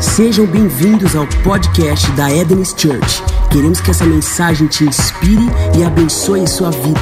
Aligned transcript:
Sejam 0.00 0.46
bem-vindos 0.46 1.16
ao 1.16 1.26
podcast 1.42 2.08
da 2.12 2.32
Eden's 2.32 2.68
Church. 2.68 3.20
Queremos 3.52 3.80
que 3.80 3.90
essa 3.90 4.06
mensagem 4.06 4.68
te 4.68 4.84
inspire 4.84 5.42
e 5.76 5.82
abençoe 5.82 6.46
sua 6.46 6.70
vida. 6.70 7.00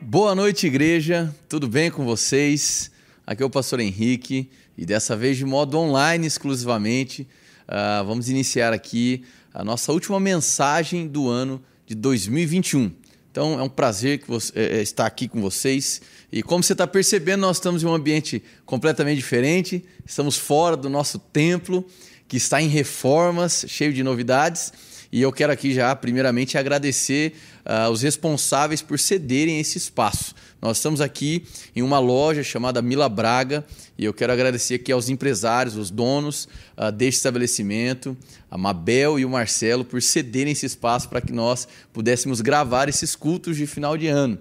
Boa 0.00 0.36
noite, 0.36 0.68
igreja. 0.68 1.34
Tudo 1.48 1.66
bem 1.66 1.90
com 1.90 2.04
vocês? 2.04 2.92
Aqui 3.26 3.42
é 3.42 3.46
o 3.46 3.50
pastor 3.50 3.80
Henrique 3.80 4.48
e 4.78 4.86
dessa 4.86 5.16
vez 5.16 5.36
de 5.36 5.44
modo 5.44 5.76
online 5.76 6.28
exclusivamente. 6.28 7.22
Uh, 7.66 8.04
vamos 8.06 8.28
iniciar 8.28 8.72
aqui 8.72 9.24
a 9.52 9.64
nossa 9.64 9.92
última 9.92 10.20
mensagem 10.20 11.08
do 11.08 11.28
ano 11.28 11.60
de 11.86 11.96
2021. 11.96 12.92
Então 13.34 13.58
é 13.58 13.62
um 13.64 13.68
prazer 13.68 14.18
que 14.18 14.28
você, 14.28 14.52
é, 14.54 14.80
estar 14.80 15.04
aqui 15.04 15.26
com 15.26 15.40
vocês. 15.40 16.00
E 16.30 16.40
como 16.40 16.62
você 16.62 16.72
está 16.72 16.86
percebendo, 16.86 17.40
nós 17.40 17.56
estamos 17.56 17.82
em 17.82 17.86
um 17.86 17.92
ambiente 17.92 18.40
completamente 18.64 19.16
diferente, 19.16 19.84
estamos 20.06 20.36
fora 20.36 20.76
do 20.76 20.88
nosso 20.88 21.18
templo, 21.18 21.84
que 22.28 22.36
está 22.36 22.62
em 22.62 22.68
reformas, 22.68 23.64
cheio 23.66 23.92
de 23.92 24.04
novidades. 24.04 24.72
E 25.10 25.20
eu 25.20 25.32
quero 25.32 25.52
aqui 25.52 25.74
já, 25.74 25.96
primeiramente, 25.96 26.56
agradecer 26.56 27.34
uh, 27.66 27.90
os 27.90 28.02
responsáveis 28.02 28.80
por 28.80 29.00
cederem 29.00 29.58
esse 29.58 29.78
espaço. 29.78 30.32
Nós 30.64 30.78
estamos 30.78 31.02
aqui 31.02 31.44
em 31.76 31.82
uma 31.82 31.98
loja 31.98 32.42
chamada 32.42 32.80
Mila 32.80 33.06
Braga 33.06 33.66
e 33.98 34.04
eu 34.06 34.14
quero 34.14 34.32
agradecer 34.32 34.76
aqui 34.76 34.90
aos 34.90 35.10
empresários, 35.10 35.76
os 35.76 35.90
donos 35.90 36.48
uh, 36.74 36.90
deste 36.90 37.18
estabelecimento, 37.18 38.16
a 38.50 38.56
Mabel 38.56 39.18
e 39.18 39.26
o 39.26 39.28
Marcelo, 39.28 39.84
por 39.84 40.00
cederem 40.00 40.54
esse 40.54 40.64
espaço 40.64 41.10
para 41.10 41.20
que 41.20 41.34
nós 41.34 41.68
pudéssemos 41.92 42.40
gravar 42.40 42.88
esses 42.88 43.14
cultos 43.14 43.58
de 43.58 43.66
final 43.66 43.98
de 43.98 44.06
ano. 44.06 44.38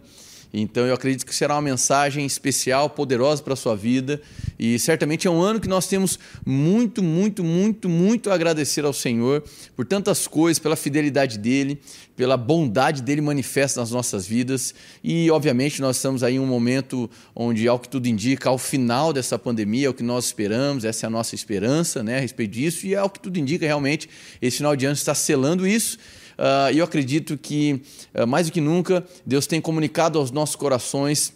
Então 0.53 0.85
eu 0.85 0.93
acredito 0.93 1.25
que 1.25 1.33
será 1.33 1.55
uma 1.55 1.63
mensagem 1.63 2.25
especial, 2.27 2.87
poderosa 2.87 3.41
para 3.41 3.53
a 3.53 3.57
sua 3.57 3.75
vida. 3.75 4.21
E 4.59 4.77
certamente 4.77 5.27
é 5.27 5.31
um 5.31 5.41
ano 5.41 5.59
que 5.59 5.67
nós 5.67 5.87
temos 5.87 6.19
muito, 6.45 7.01
muito, 7.01 7.43
muito, 7.43 7.89
muito 7.89 8.29
a 8.29 8.35
agradecer 8.35 8.85
ao 8.85 8.93
Senhor 8.93 9.43
por 9.75 9.83
tantas 9.83 10.27
coisas, 10.27 10.59
pela 10.59 10.75
fidelidade 10.75 11.39
dele, 11.39 11.81
pela 12.15 12.37
bondade 12.37 13.01
dele 13.01 13.21
manifesta 13.21 13.79
nas 13.79 13.91
nossas 13.91 14.25
vidas. 14.25 14.73
E 15.03 15.29
obviamente 15.31 15.81
nós 15.81 15.97
estamos 15.97 16.23
aí 16.23 16.35
em 16.35 16.39
um 16.39 16.45
momento 16.45 17.09
onde, 17.35 17.67
ao 17.67 17.79
que 17.79 17.89
tudo 17.89 18.07
indica, 18.07 18.49
ao 18.49 18.57
final 18.57 19.11
dessa 19.11 19.37
pandemia, 19.37 19.87
é 19.87 19.89
o 19.89 19.93
que 19.93 20.03
nós 20.03 20.25
esperamos, 20.25 20.85
essa 20.85 21.05
é 21.05 21.07
a 21.07 21.09
nossa 21.09 21.35
esperança 21.35 22.03
né, 22.03 22.17
a 22.17 22.19
respeito 22.19 22.51
disso, 22.51 22.85
e 22.85 22.93
é 22.93 23.01
o 23.01 23.09
que 23.09 23.19
tudo 23.19 23.37
indica 23.37 23.65
realmente, 23.65 24.09
esse 24.41 24.57
final 24.57 24.75
de 24.75 24.85
ano 24.85 24.95
está 24.95 25.15
selando 25.15 25.65
isso. 25.65 25.97
Uh, 26.33 26.73
e 26.73 26.79
eu 26.79 26.85
acredito 26.85 27.37
que, 27.37 27.81
uh, 28.15 28.25
mais 28.25 28.47
do 28.47 28.53
que 28.53 28.61
nunca, 28.61 29.05
Deus 29.25 29.45
tem 29.45 29.61
comunicado 29.61 30.17
aos 30.17 30.31
nossos 30.31 30.55
corações 30.55 31.33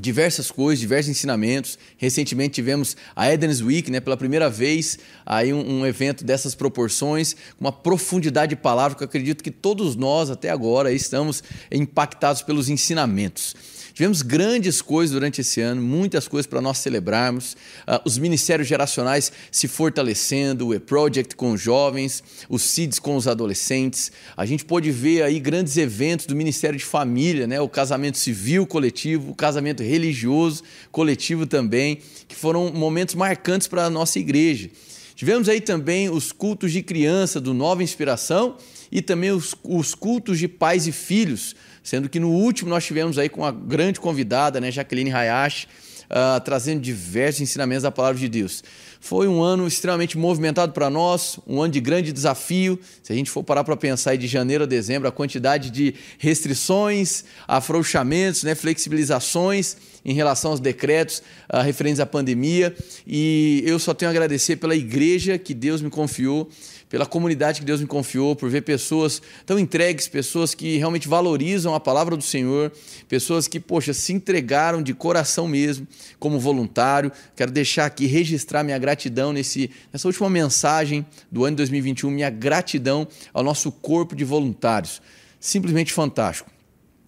diversas 0.00 0.50
coisas, 0.50 0.80
diversos 0.80 1.10
ensinamentos. 1.10 1.78
Recentemente 1.96 2.54
tivemos 2.54 2.96
a 3.14 3.30
Eden's 3.32 3.60
Week, 3.60 3.90
né, 3.90 4.00
pela 4.00 4.16
primeira 4.16 4.48
vez, 4.48 4.98
aí 5.24 5.52
um, 5.52 5.80
um, 5.80 5.86
evento 5.86 6.24
dessas 6.24 6.54
proporções, 6.54 7.34
com 7.34 7.64
uma 7.64 7.72
profundidade 7.72 8.50
de 8.50 8.56
palavra 8.56 8.96
que 8.96 9.04
eu 9.04 9.08
acredito 9.08 9.44
que 9.44 9.50
todos 9.50 9.94
nós 9.96 10.30
até 10.30 10.50
agora 10.50 10.92
estamos 10.92 11.42
impactados 11.70 12.42
pelos 12.42 12.68
ensinamentos. 12.68 13.54
Tivemos 14.00 14.22
grandes 14.22 14.80
coisas 14.80 15.12
durante 15.12 15.42
esse 15.42 15.60
ano, 15.60 15.82
muitas 15.82 16.26
coisas 16.26 16.46
para 16.46 16.62
nós 16.62 16.78
celebrarmos. 16.78 17.52
Uh, 17.86 18.00
os 18.06 18.16
ministérios 18.16 18.66
geracionais 18.66 19.30
se 19.52 19.68
fortalecendo, 19.68 20.68
o 20.68 20.74
E-Project 20.74 21.36
com 21.36 21.52
os 21.52 21.60
jovens, 21.60 22.24
os 22.48 22.62
CIDs 22.62 22.98
com 22.98 23.14
os 23.14 23.28
adolescentes. 23.28 24.10
A 24.34 24.46
gente 24.46 24.64
pôde 24.64 24.90
ver 24.90 25.24
aí 25.24 25.38
grandes 25.38 25.76
eventos 25.76 26.24
do 26.24 26.34
Ministério 26.34 26.78
de 26.78 26.84
Família, 26.86 27.46
né? 27.46 27.60
o 27.60 27.68
casamento 27.68 28.16
civil 28.16 28.66
coletivo, 28.66 29.32
o 29.32 29.34
casamento 29.34 29.82
religioso 29.82 30.62
coletivo 30.90 31.46
também, 31.46 31.98
que 32.26 32.34
foram 32.34 32.72
momentos 32.72 33.14
marcantes 33.14 33.68
para 33.68 33.84
a 33.84 33.90
nossa 33.90 34.18
igreja. 34.18 34.70
Tivemos 35.14 35.46
aí 35.46 35.60
também 35.60 36.08
os 36.08 36.32
cultos 36.32 36.72
de 36.72 36.82
criança 36.82 37.38
do 37.38 37.52
Nova 37.52 37.82
Inspiração 37.82 38.56
e 38.90 39.02
também 39.02 39.30
os, 39.30 39.54
os 39.62 39.94
cultos 39.94 40.38
de 40.38 40.48
pais 40.48 40.86
e 40.86 40.92
filhos, 40.92 41.54
sendo 41.82 42.08
que 42.08 42.20
no 42.20 42.30
último 42.30 42.70
nós 42.70 42.84
tivemos 42.84 43.18
aí 43.18 43.28
com 43.28 43.44
a 43.44 43.50
grande 43.50 44.00
convidada, 44.00 44.60
né, 44.60 44.70
Jaqueline 44.70 45.12
Hayashi, 45.12 45.66
uh, 46.10 46.40
trazendo 46.40 46.80
diversos 46.80 47.40
ensinamentos 47.40 47.84
da 47.84 47.90
palavra 47.90 48.18
de 48.18 48.28
Deus. 48.28 48.62
Foi 49.00 49.26
um 49.26 49.42
ano 49.42 49.66
extremamente 49.66 50.18
movimentado 50.18 50.72
para 50.72 50.90
nós, 50.90 51.38
um 51.46 51.62
ano 51.62 51.72
de 51.72 51.80
grande 51.80 52.12
desafio. 52.12 52.78
Se 53.02 53.12
a 53.12 53.16
gente 53.16 53.30
for 53.30 53.42
parar 53.42 53.64
para 53.64 53.76
pensar 53.76 54.16
de 54.16 54.26
janeiro 54.26 54.64
a 54.64 54.66
dezembro, 54.66 55.08
a 55.08 55.12
quantidade 55.12 55.70
de 55.70 55.94
restrições, 56.18 57.24
afrouxamentos, 57.48 58.42
né, 58.42 58.54
flexibilizações 58.54 59.76
em 60.04 60.12
relação 60.12 60.50
aos 60.50 60.60
decretos 60.60 61.22
uh, 61.52 61.62
referentes 61.62 62.00
à 62.00 62.06
pandemia. 62.06 62.74
E 63.06 63.62
eu 63.64 63.78
só 63.78 63.94
tenho 63.94 64.10
a 64.10 64.12
agradecer 64.12 64.56
pela 64.56 64.76
igreja 64.76 65.38
que 65.38 65.54
Deus 65.54 65.80
me 65.80 65.88
confiou 65.88 66.50
pela 66.90 67.06
comunidade 67.06 67.60
que 67.60 67.64
Deus 67.64 67.80
me 67.80 67.86
confiou, 67.86 68.34
por 68.34 68.50
ver 68.50 68.62
pessoas 68.62 69.22
tão 69.46 69.58
entregues, 69.60 70.08
pessoas 70.08 70.54
que 70.56 70.76
realmente 70.76 71.06
valorizam 71.06 71.72
a 71.72 71.78
palavra 71.78 72.16
do 72.16 72.22
Senhor, 72.22 72.72
pessoas 73.08 73.46
que, 73.46 73.60
poxa, 73.60 73.94
se 73.94 74.12
entregaram 74.12 74.82
de 74.82 74.92
coração 74.92 75.46
mesmo, 75.46 75.86
como 76.18 76.40
voluntário. 76.40 77.12
Quero 77.36 77.52
deixar 77.52 77.86
aqui, 77.86 78.06
registrar 78.06 78.64
minha 78.64 78.76
gratidão 78.76 79.32
nesse, 79.32 79.70
nessa 79.92 80.08
última 80.08 80.28
mensagem 80.28 81.06
do 81.30 81.44
ano 81.44 81.52
de 81.52 81.58
2021, 81.58 82.10
minha 82.10 82.28
gratidão 82.28 83.06
ao 83.32 83.44
nosso 83.44 83.70
corpo 83.70 84.16
de 84.16 84.24
voluntários. 84.24 85.00
Simplesmente 85.38 85.92
fantástico. 85.92 86.50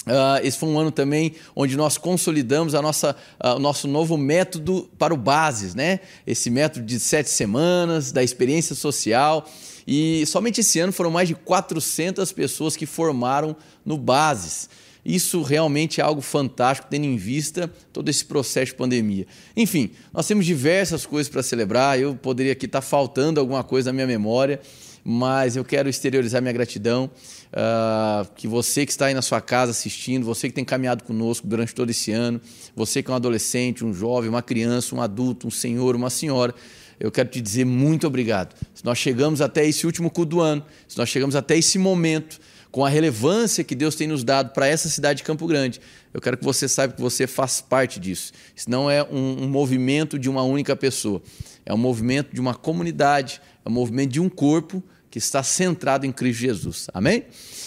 Uh, 0.06 0.44
esse 0.44 0.58
foi 0.58 0.68
um 0.68 0.78
ano 0.78 0.90
também 0.90 1.34
onde 1.54 1.76
nós 1.76 1.96
consolidamos 1.96 2.74
a 2.74 2.82
nossa, 2.82 3.14
uh, 3.44 3.54
o 3.54 3.58
nosso 3.60 3.86
novo 3.86 4.16
método 4.16 4.90
para 4.98 5.14
o 5.14 5.16
Bases, 5.16 5.76
né? 5.76 6.00
Esse 6.26 6.50
método 6.50 6.84
de 6.84 6.98
sete 6.98 7.30
semanas, 7.30 8.10
da 8.10 8.22
experiência 8.22 8.74
social. 8.74 9.48
E 9.86 10.24
somente 10.26 10.60
esse 10.60 10.78
ano 10.78 10.92
foram 10.92 11.10
mais 11.10 11.28
de 11.28 11.34
400 11.34 12.30
pessoas 12.32 12.76
que 12.76 12.86
formaram 12.86 13.56
no 13.84 13.96
Bases. 13.96 14.68
Isso 15.04 15.42
realmente 15.42 16.00
é 16.00 16.04
algo 16.04 16.20
fantástico, 16.20 16.88
tendo 16.88 17.04
em 17.06 17.16
vista 17.16 17.70
todo 17.92 18.08
esse 18.08 18.24
processo 18.24 18.66
de 18.66 18.74
pandemia. 18.76 19.26
Enfim, 19.56 19.90
nós 20.12 20.26
temos 20.26 20.46
diversas 20.46 21.04
coisas 21.04 21.28
para 21.28 21.42
celebrar. 21.42 21.98
Eu 21.98 22.14
poderia 22.14 22.52
aqui 22.52 22.66
estar 22.66 22.80
faltando 22.80 23.40
alguma 23.40 23.64
coisa 23.64 23.90
na 23.90 23.94
minha 23.94 24.06
memória, 24.06 24.60
mas 25.04 25.56
eu 25.56 25.64
quero 25.64 25.88
exteriorizar 25.88 26.40
minha 26.40 26.52
gratidão. 26.52 27.10
Uh, 27.52 28.32
que 28.34 28.46
você 28.46 28.86
que 28.86 28.92
está 28.92 29.06
aí 29.06 29.14
na 29.14 29.20
sua 29.20 29.40
casa 29.40 29.72
assistindo, 29.72 30.24
você 30.24 30.48
que 30.48 30.54
tem 30.54 30.64
caminhado 30.64 31.04
conosco 31.04 31.46
durante 31.46 31.74
todo 31.74 31.90
esse 31.90 32.12
ano, 32.12 32.40
você 32.74 33.02
que 33.02 33.10
é 33.10 33.12
um 33.12 33.16
adolescente, 33.16 33.84
um 33.84 33.92
jovem, 33.92 34.30
uma 34.30 34.40
criança, 34.40 34.94
um 34.94 35.02
adulto, 35.02 35.48
um 35.48 35.50
senhor, 35.50 35.94
uma 35.94 36.08
senhora, 36.08 36.54
eu 36.98 37.10
quero 37.10 37.28
te 37.28 37.40
dizer 37.40 37.64
muito 37.64 38.06
obrigado. 38.06 38.54
Se 38.74 38.84
nós 38.84 38.98
chegamos 38.98 39.40
até 39.40 39.66
esse 39.66 39.86
último 39.86 40.10
culto 40.10 40.30
do 40.30 40.40
ano, 40.40 40.64
se 40.88 40.96
nós 40.96 41.08
chegamos 41.08 41.36
até 41.36 41.56
esse 41.56 41.78
momento, 41.78 42.40
com 42.72 42.84
a 42.84 42.88
relevância 42.88 43.62
que 43.62 43.74
Deus 43.74 43.94
tem 43.94 44.08
nos 44.08 44.24
dado 44.24 44.54
para 44.54 44.66
essa 44.66 44.88
cidade 44.88 45.18
de 45.18 45.24
Campo 45.24 45.46
Grande, 45.46 45.78
eu 46.12 46.20
quero 46.20 46.38
que 46.38 46.44
você 46.44 46.66
saiba 46.66 46.94
que 46.94 47.02
você 47.02 47.26
faz 47.26 47.60
parte 47.60 48.00
disso. 48.00 48.32
Isso 48.56 48.70
não 48.70 48.90
é 48.90 49.04
um, 49.04 49.44
um 49.44 49.48
movimento 49.48 50.18
de 50.18 50.28
uma 50.30 50.42
única 50.42 50.74
pessoa, 50.74 51.22
é 51.66 51.74
um 51.74 51.78
movimento 51.78 52.32
de 52.32 52.40
uma 52.40 52.54
comunidade, 52.54 53.42
é 53.62 53.68
um 53.68 53.72
movimento 53.72 54.12
de 54.12 54.20
um 54.20 54.28
corpo 54.28 54.82
que 55.10 55.18
está 55.18 55.42
centrado 55.42 56.06
em 56.06 56.10
Cristo 56.10 56.40
Jesus. 56.40 56.86
Amém? 56.94 57.24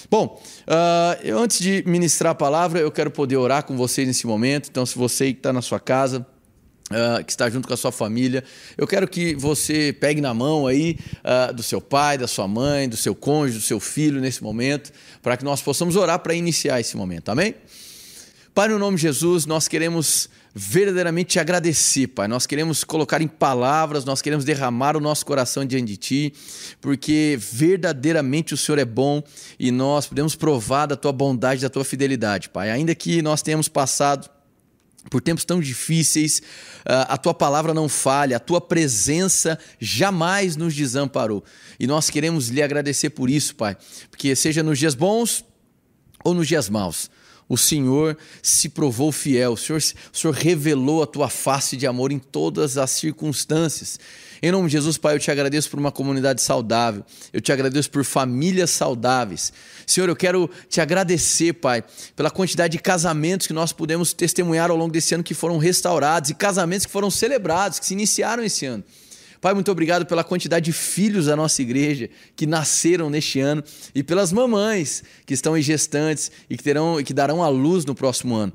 Bom, 0.09 0.41
uh, 0.67 1.21
eu, 1.23 1.37
antes 1.37 1.59
de 1.59 1.83
ministrar 1.85 2.31
a 2.31 2.35
palavra, 2.35 2.79
eu 2.79 2.91
quero 2.91 3.11
poder 3.11 3.37
orar 3.37 3.63
com 3.63 3.77
vocês 3.77 4.07
nesse 4.07 4.25
momento. 4.25 4.69
Então, 4.71 4.83
se 4.83 4.97
você 4.97 5.27
está 5.27 5.53
na 5.53 5.61
sua 5.61 5.79
casa, 5.79 6.25
Uh, 6.85 7.23
que 7.25 7.31
está 7.31 7.49
junto 7.49 7.67
com 7.67 7.73
a 7.73 7.77
sua 7.77 7.91
família. 7.91 8.43
Eu 8.77 8.85
quero 8.85 9.07
que 9.07 9.33
você 9.33 9.91
pegue 9.99 10.21
na 10.21 10.35
mão 10.35 10.67
aí 10.67 10.99
uh, 11.23 11.51
do 11.51 11.63
seu 11.63 11.81
pai, 11.81 12.15
da 12.15 12.27
sua 12.27 12.47
mãe, 12.47 12.87
do 12.87 12.95
seu 12.95 13.15
cônjuge, 13.15 13.57
do 13.57 13.63
seu 13.63 13.79
filho 13.79 14.21
nesse 14.21 14.43
momento, 14.43 14.91
para 15.19 15.35
que 15.35 15.43
nós 15.43 15.63
possamos 15.63 15.95
orar 15.95 16.19
para 16.19 16.35
iniciar 16.35 16.79
esse 16.79 16.95
momento. 16.95 17.29
Amém? 17.29 17.55
Pai, 18.53 18.67
no 18.67 18.77
nome 18.77 18.97
de 18.97 19.01
Jesus, 19.01 19.47
nós 19.47 19.67
queremos 19.67 20.29
verdadeiramente 20.55 21.31
te 21.31 21.39
agradecer, 21.39 22.07
Pai. 22.07 22.29
Nós 22.29 22.45
queremos 22.45 22.85
colocar 22.85 23.21
em 23.21 23.27
palavras, 23.27 24.05
nós 24.05 24.21
queremos 24.21 24.45
derramar 24.45 24.95
o 24.95 25.01
nosso 25.01 25.25
coração 25.25 25.65
diante 25.65 25.87
de 25.87 25.97
Ti, 25.97 26.33
porque 26.79 27.37
verdadeiramente 27.37 28.53
o 28.53 28.57
Senhor 28.57 28.79
é 28.79 28.85
bom 28.85 29.21
e 29.59 29.69
nós 29.71 30.07
podemos 30.07 30.35
provar 30.35 30.85
da 30.85 30.95
Tua 30.95 31.11
bondade, 31.11 31.61
da 31.61 31.69
Tua 31.69 31.83
fidelidade, 31.83 32.47
Pai. 32.47 32.71
Ainda 32.71 32.95
que 32.95 33.21
nós 33.21 33.41
tenhamos 33.41 33.67
passado 33.67 34.29
por 35.09 35.21
tempos 35.21 35.45
tão 35.45 35.59
difíceis, 35.59 36.41
ah, 36.85 37.13
a 37.13 37.17
tua 37.17 37.33
palavra 37.33 37.73
não 37.73 37.87
falha, 37.87 38.37
a 38.37 38.39
tua 38.39 38.59
presença 38.59 39.57
jamais 39.79 40.55
nos 40.55 40.73
desamparou. 40.73 41.43
E 41.79 41.87
nós 41.87 42.09
queremos 42.09 42.49
lhe 42.49 42.61
agradecer 42.61 43.11
por 43.11 43.29
isso, 43.29 43.55
Pai, 43.55 43.77
porque 44.09 44.35
seja 44.35 44.63
nos 44.63 44.79
dias 44.79 44.95
bons 44.95 45.45
ou 46.23 46.33
nos 46.33 46.47
dias 46.47 46.69
maus, 46.69 47.09
o 47.47 47.57
Senhor 47.57 48.17
se 48.41 48.69
provou 48.69 49.11
fiel, 49.11 49.53
o 49.53 49.57
Senhor, 49.57 49.79
o 49.79 50.17
Senhor 50.17 50.33
revelou 50.33 51.03
a 51.03 51.07
tua 51.07 51.29
face 51.29 51.77
de 51.77 51.85
amor 51.85 52.11
em 52.11 52.17
todas 52.17 52.77
as 52.77 52.89
circunstâncias. 52.91 53.99
Em 54.41 54.51
nome 54.51 54.67
de 54.67 54.73
Jesus, 54.73 54.97
Pai, 54.97 55.15
eu 55.15 55.19
te 55.19 55.29
agradeço 55.29 55.69
por 55.69 55.79
uma 55.79 55.91
comunidade 55.91 56.41
saudável, 56.41 57.05
eu 57.31 57.39
te 57.39 57.51
agradeço 57.51 57.89
por 57.91 58.03
famílias 58.03 58.71
saudáveis. 58.71 59.53
Senhor, 59.85 60.09
eu 60.09 60.15
quero 60.15 60.49
te 60.67 60.81
agradecer, 60.81 61.53
Pai, 61.53 61.83
pela 62.15 62.31
quantidade 62.31 62.71
de 62.71 62.79
casamentos 62.79 63.47
que 63.47 63.53
nós 63.53 63.71
pudemos 63.71 64.11
testemunhar 64.11 64.71
ao 64.71 64.77
longo 64.77 64.91
desse 64.91 65.13
ano 65.13 65.23
que 65.23 65.33
foram 65.33 65.57
restaurados 65.57 66.31
e 66.31 66.33
casamentos 66.33 66.85
que 66.85 66.91
foram 66.91 67.11
celebrados, 67.11 67.79
que 67.79 67.85
se 67.85 67.93
iniciaram 67.93 68.43
esse 68.43 68.65
ano. 68.65 68.83
Pai, 69.45 69.53
muito 69.53 69.71
obrigado 69.71 70.07
pela 70.07 70.23
quantidade 70.23 70.65
de 70.65 70.73
filhos 70.73 71.27
da 71.27 71.35
nossa 71.35 71.61
igreja 71.61 72.09
que 72.35 72.47
nasceram 72.47 73.11
neste 73.11 73.39
ano 73.39 73.63
e 73.93 74.01
pelas 74.01 74.33
mamães 74.33 75.03
que 75.23 75.35
estão 75.35 75.55
em 75.55 75.61
gestantes 75.61 76.31
e 76.49 76.57
que, 76.57 76.63
terão, 76.63 76.99
e 76.99 77.03
que 77.03 77.13
darão 77.13 77.43
a 77.43 77.47
luz 77.47 77.85
no 77.85 77.93
próximo 77.93 78.33
ano. 78.33 78.51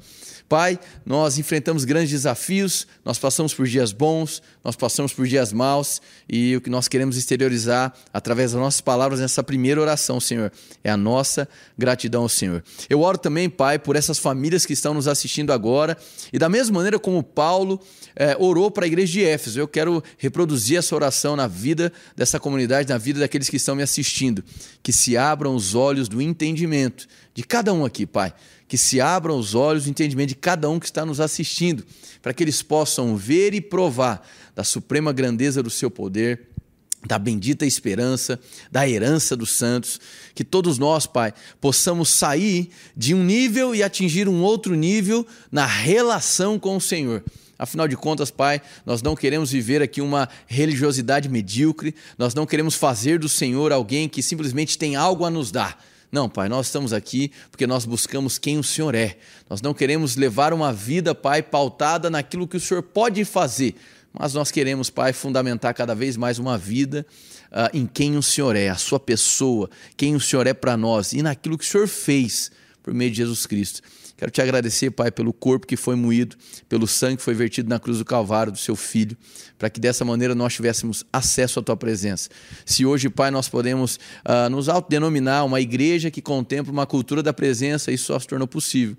Pai, 0.51 0.81
nós 1.07 1.39
enfrentamos 1.39 1.85
grandes 1.85 2.11
desafios, 2.11 2.85
nós 3.05 3.21
passamos 3.21 3.55
por 3.55 3.69
dias 3.69 3.93
bons, 3.93 4.43
nós 4.65 4.75
passamos 4.75 5.13
por 5.13 5.25
dias 5.25 5.53
maus 5.53 6.03
e 6.29 6.57
o 6.57 6.61
que 6.61 6.69
nós 6.69 6.89
queremos 6.89 7.17
exteriorizar 7.17 7.95
através 8.13 8.51
das 8.51 8.61
nossas 8.61 8.81
palavras 8.81 9.21
nessa 9.21 9.45
primeira 9.45 9.81
oração, 9.81 10.19
Senhor, 10.19 10.51
é 10.83 10.91
a 10.91 10.97
nossa 10.97 11.49
gratidão 11.79 12.23
ao 12.23 12.29
Senhor. 12.29 12.65
Eu 12.89 13.01
oro 13.01 13.17
também, 13.17 13.49
Pai, 13.49 13.79
por 13.79 13.95
essas 13.95 14.19
famílias 14.19 14.67
que 14.67 14.73
estão 14.73 14.93
nos 14.93 15.07
assistindo 15.07 15.53
agora 15.53 15.97
e 16.33 16.39
da 16.39 16.49
mesma 16.49 16.75
maneira 16.75 16.99
como 16.99 17.23
Paulo 17.23 17.81
é, 18.17 18.37
orou 18.37 18.73
para 18.73 18.87
a 18.87 18.89
igreja 18.89 19.13
de 19.13 19.25
Éfeso, 19.25 19.61
eu 19.61 19.69
quero 19.69 20.03
reproduzir 20.19 20.79
essa 20.79 20.97
oração 20.97 21.37
na 21.37 21.47
vida 21.47 21.93
dessa 22.17 22.41
comunidade, 22.41 22.89
na 22.89 22.99
vida 22.99 23.21
daqueles 23.21 23.49
que 23.49 23.57
estão 23.57 23.77
me 23.77 23.85
assistindo, 23.85 24.43
que 24.83 24.93
se 24.93 25.17
abram 25.17 25.55
os 25.55 25.77
olhos 25.77 26.09
do 26.09 26.21
entendimento 26.21 27.07
de 27.33 27.45
cada 27.45 27.73
um 27.73 27.85
aqui, 27.85 28.05
Pai 28.05 28.35
que 28.71 28.79
se 28.79 29.01
abram 29.01 29.37
os 29.37 29.53
olhos 29.57 29.83
do 29.83 29.91
entendimento 29.91 30.29
de 30.29 30.37
cada 30.37 30.71
um 30.71 30.79
que 30.79 30.87
está 30.87 31.05
nos 31.05 31.19
assistindo, 31.19 31.85
para 32.23 32.33
que 32.33 32.45
eles 32.45 32.63
possam 32.63 33.17
ver 33.17 33.53
e 33.53 33.61
provar 33.61 34.25
da 34.55 34.63
suprema 34.63 35.13
grandeza 35.13 35.61
do 35.61 35.69
seu 35.69 35.91
poder, 35.91 36.47
da 37.05 37.19
bendita 37.19 37.67
esperança, 37.67 38.39
da 38.71 38.89
herança 38.89 39.37
dos 39.37 39.51
santos, 39.51 39.99
que 40.37 40.45
todos 40.45 40.79
nós, 40.79 41.05
Pai, 41.05 41.35
possamos 41.61 42.11
sair 42.11 42.71
de 42.97 43.13
um 43.13 43.25
nível 43.25 43.75
e 43.75 43.83
atingir 43.83 44.29
um 44.29 44.41
outro 44.41 44.77
nível 44.77 45.27
na 45.51 45.67
relação 45.67 46.57
com 46.57 46.77
o 46.77 46.81
Senhor. 46.81 47.25
Afinal 47.59 47.89
de 47.89 47.97
contas, 47.97 48.31
Pai, 48.31 48.63
nós 48.87 49.03
não 49.03 49.17
queremos 49.17 49.51
viver 49.51 49.83
aqui 49.83 50.01
uma 50.01 50.29
religiosidade 50.47 51.29
medíocre, 51.29 51.93
nós 52.17 52.35
não 52.35 52.47
queremos 52.47 52.77
fazer 52.77 53.19
do 53.19 53.29
Senhor 53.29 53.73
alguém 53.73 54.09
que 54.09 54.23
simplesmente 54.23 54.79
tem 54.79 54.95
algo 54.95 55.25
a 55.25 55.31
nos 55.31 55.51
dar 55.51 55.90
não, 56.13 56.29
Pai, 56.29 56.49
nós 56.49 56.67
estamos 56.67 56.93
aqui 56.93 57.31
porque 57.51 57.67
nós 57.67 57.85
buscamos 57.85 58.37
quem 58.37 58.59
o 58.59 58.65
Senhor 58.65 58.95
é. 58.95 59.17
Nós 59.49 59.63
não 59.63 59.73
queremos 59.73 60.17
levar 60.17 60.53
uma 60.53 60.73
vida, 60.73 61.15
Pai, 61.15 61.43
pautada 61.43 62.11
naquilo 62.11 62.49
que 62.49 62.57
o 62.57 62.61
Senhor 62.61 62.83
pode 62.83 63.25
fazer, 63.25 63.77
mas 64.13 64.35
nós 64.35 64.51
queremos, 64.51 64.91
Pai, 64.91 65.13
fundamentar 65.13 65.73
cada 65.73 65.95
vez 65.95 66.17
mais 66.17 66.39
uma 66.39 66.59
vida 66.59 67.07
uh, 67.53 67.77
em 67.77 67.87
quem 67.87 68.17
o 68.17 68.23
Senhor 68.23 68.57
é, 68.57 68.69
a 68.69 68.75
Sua 68.75 68.99
pessoa, 68.99 69.71
quem 69.97 70.17
o 70.17 70.21
Senhor 70.21 70.49
é 70.49 70.55
para 70.55 70.77
nós 70.77 71.13
e 71.13 71.23
naquilo 71.23 71.57
que 71.57 71.65
o 71.65 71.69
Senhor 71.69 71.87
fez 71.87 72.51
por 72.83 72.93
meio 72.93 73.11
de 73.11 73.19
Jesus 73.19 73.47
Cristo. 73.47 73.81
Quero 74.21 74.31
te 74.31 74.43
agradecer, 74.43 74.91
Pai, 74.91 75.11
pelo 75.11 75.33
corpo 75.33 75.67
que 75.67 75.79
foi 75.79 75.97
moído, 75.97 76.37
pelo 76.69 76.87
sangue 76.87 77.17
que 77.17 77.23
foi 77.23 77.33
vertido 77.33 77.71
na 77.71 77.81
cruz 77.81 77.97
do 77.97 78.05
Calvário 78.05 78.53
do 78.53 78.59
seu 78.59 78.77
filho, 78.77 79.17
para 79.59 79.71
que 79.71 79.81
dessa 79.81 80.05
maneira 80.05 80.35
nós 80.35 80.53
tivéssemos 80.53 81.03
acesso 81.11 81.59
à 81.59 81.63
tua 81.63 81.75
presença. 81.75 82.29
Se 82.67 82.85
hoje, 82.85 83.09
Pai, 83.09 83.31
nós 83.31 83.49
podemos 83.49 83.97
uh, 83.97 84.51
nos 84.51 84.69
autodenominar 84.69 85.47
uma 85.47 85.59
igreja 85.59 86.11
que 86.11 86.21
contempla 86.21 86.71
uma 86.71 86.85
cultura 86.85 87.23
da 87.23 87.33
presença, 87.33 87.91
isso 87.91 88.09
só 88.09 88.19
se 88.19 88.29
tornou 88.29 88.47
possível 88.47 88.95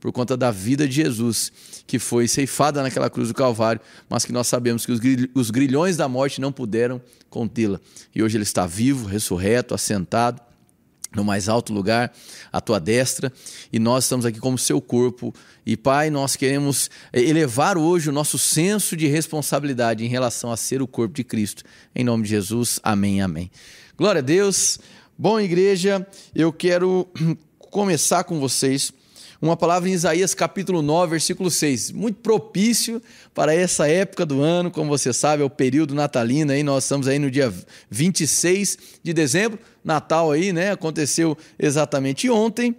por 0.00 0.10
conta 0.10 0.36
da 0.36 0.50
vida 0.50 0.88
de 0.88 0.94
Jesus, 0.96 1.52
que 1.86 2.00
foi 2.00 2.26
ceifada 2.26 2.82
naquela 2.82 3.08
cruz 3.08 3.28
do 3.28 3.34
Calvário, 3.34 3.80
mas 4.08 4.24
que 4.24 4.32
nós 4.32 4.48
sabemos 4.48 4.84
que 4.84 4.92
os 5.34 5.50
grilhões 5.52 5.96
da 5.96 6.08
morte 6.08 6.40
não 6.40 6.50
puderam 6.50 7.00
contê-la. 7.30 7.80
E 8.12 8.24
hoje 8.24 8.36
ele 8.36 8.42
está 8.42 8.66
vivo, 8.66 9.06
ressurreto, 9.06 9.72
assentado 9.72 10.42
no 11.14 11.24
mais 11.24 11.48
alto 11.48 11.72
lugar, 11.72 12.12
à 12.52 12.60
tua 12.60 12.78
destra, 12.78 13.32
e 13.72 13.78
nós 13.78 14.04
estamos 14.04 14.26
aqui 14.26 14.38
como 14.38 14.58
seu 14.58 14.80
corpo. 14.80 15.34
E 15.64 15.76
Pai, 15.76 16.10
nós 16.10 16.36
queremos 16.36 16.90
elevar 17.12 17.78
hoje 17.78 18.08
o 18.08 18.12
nosso 18.12 18.38
senso 18.38 18.96
de 18.96 19.06
responsabilidade 19.06 20.04
em 20.04 20.08
relação 20.08 20.50
a 20.50 20.56
ser 20.56 20.82
o 20.82 20.86
corpo 20.86 21.14
de 21.14 21.24
Cristo. 21.24 21.62
Em 21.94 22.04
nome 22.04 22.24
de 22.24 22.30
Jesus, 22.30 22.80
amém, 22.82 23.22
amém. 23.22 23.50
Glória 23.96 24.18
a 24.18 24.22
Deus. 24.22 24.78
Bom, 25.16 25.38
igreja, 25.38 26.06
eu 26.34 26.52
quero 26.52 27.08
começar 27.70 28.24
com 28.24 28.40
vocês 28.40 28.92
uma 29.44 29.58
palavra 29.58 29.88
em 29.90 29.92
Isaías 29.92 30.32
capítulo 30.32 30.80
9, 30.80 31.10
versículo 31.10 31.50
6, 31.50 31.90
muito 31.90 32.16
propício 32.20 33.00
para 33.34 33.54
essa 33.54 33.86
época 33.86 34.24
do 34.24 34.40
ano, 34.40 34.70
como 34.70 34.88
você 34.88 35.12
sabe, 35.12 35.42
é 35.42 35.44
o 35.44 35.50
período 35.50 35.94
natalino 35.94 36.50
aí, 36.50 36.62
nós 36.62 36.84
estamos 36.84 37.06
aí 37.06 37.18
no 37.18 37.30
dia 37.30 37.52
26 37.90 38.78
de 39.02 39.12
dezembro, 39.12 39.58
Natal 39.84 40.32
aí, 40.32 40.50
né? 40.50 40.72
Aconteceu 40.72 41.36
exatamente 41.58 42.30
ontem. 42.30 42.74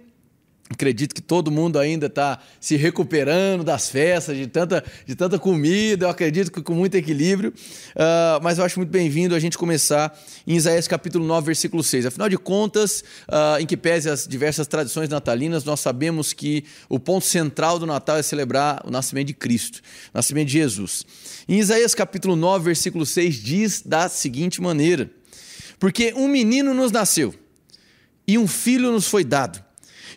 Acredito 0.68 1.14
que 1.14 1.22
todo 1.22 1.48
mundo 1.48 1.78
ainda 1.78 2.06
está 2.06 2.40
se 2.60 2.74
recuperando 2.74 3.62
das 3.62 3.88
festas, 3.88 4.36
de 4.36 4.48
tanta, 4.48 4.84
de 5.06 5.14
tanta 5.14 5.38
comida, 5.38 6.06
eu 6.06 6.10
acredito 6.10 6.50
que 6.50 6.60
com 6.60 6.74
muito 6.74 6.96
equilíbrio, 6.96 7.54
uh, 7.94 8.42
mas 8.42 8.58
eu 8.58 8.64
acho 8.64 8.76
muito 8.80 8.90
bem-vindo 8.90 9.36
a 9.36 9.38
gente 9.38 9.56
começar 9.56 10.18
em 10.44 10.56
Isaías 10.56 10.88
capítulo 10.88 11.24
9, 11.24 11.46
versículo 11.46 11.84
6. 11.84 12.06
Afinal 12.06 12.28
de 12.28 12.36
contas, 12.36 13.04
uh, 13.28 13.60
em 13.60 13.66
que 13.66 13.76
pese 13.76 14.10
as 14.10 14.26
diversas 14.26 14.66
tradições 14.66 15.08
natalinas, 15.08 15.62
nós 15.62 15.78
sabemos 15.78 16.32
que 16.32 16.64
o 16.88 16.98
ponto 16.98 17.24
central 17.24 17.78
do 17.78 17.86
Natal 17.86 18.16
é 18.16 18.22
celebrar 18.22 18.82
o 18.84 18.90
nascimento 18.90 19.28
de 19.28 19.34
Cristo, 19.34 19.78
o 20.12 20.18
nascimento 20.18 20.48
de 20.48 20.54
Jesus. 20.54 21.06
Em 21.48 21.60
Isaías 21.60 21.94
capítulo 21.94 22.34
9, 22.34 22.64
versículo 22.64 23.06
6, 23.06 23.36
diz 23.36 23.82
da 23.82 24.08
seguinte 24.08 24.60
maneira: 24.60 25.08
Porque 25.78 26.12
um 26.16 26.26
menino 26.26 26.74
nos 26.74 26.90
nasceu 26.90 27.32
e 28.26 28.36
um 28.36 28.48
filho 28.48 28.90
nos 28.90 29.06
foi 29.06 29.22
dado 29.22 29.65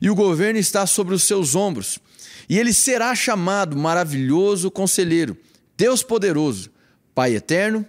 e 0.01 0.09
o 0.09 0.15
governo 0.15 0.59
está 0.59 0.85
sobre 0.85 1.13
os 1.13 1.23
seus 1.23 1.55
ombros. 1.55 1.99
E 2.47 2.57
ele 2.57 2.73
será 2.73 3.13
chamado 3.13 3.77
Maravilhoso 3.77 4.71
Conselheiro, 4.71 5.37
Deus 5.77 6.01
Poderoso, 6.01 6.71
Pai 7.13 7.35
Eterno, 7.35 7.85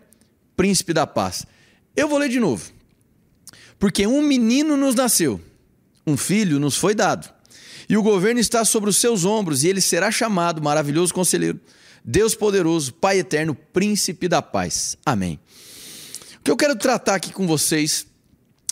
Príncipe 0.56 0.92
da 0.92 1.06
Paz. 1.06 1.46
Eu 1.96 2.08
vou 2.08 2.18
ler 2.18 2.28
de 2.28 2.40
novo. 2.40 2.70
Porque 3.78 4.06
um 4.06 4.20
menino 4.22 4.76
nos 4.76 4.94
nasceu, 4.94 5.40
um 6.06 6.16
filho 6.16 6.60
nos 6.60 6.76
foi 6.76 6.94
dado, 6.94 7.32
e 7.88 7.96
o 7.96 8.02
governo 8.02 8.38
está 8.38 8.64
sobre 8.64 8.90
os 8.90 8.98
seus 8.98 9.24
ombros, 9.24 9.64
e 9.64 9.68
ele 9.68 9.80
será 9.80 10.10
chamado 10.10 10.62
Maravilhoso 10.62 11.14
Conselheiro, 11.14 11.58
Deus 12.04 12.34
Poderoso, 12.34 12.92
Pai 12.92 13.18
Eterno, 13.18 13.54
Príncipe 13.54 14.28
da 14.28 14.42
Paz. 14.42 14.96
Amém. 15.04 15.40
O 16.36 16.42
que 16.44 16.50
eu 16.50 16.56
quero 16.56 16.76
tratar 16.76 17.14
aqui 17.14 17.32
com 17.32 17.46
vocês 17.46 18.06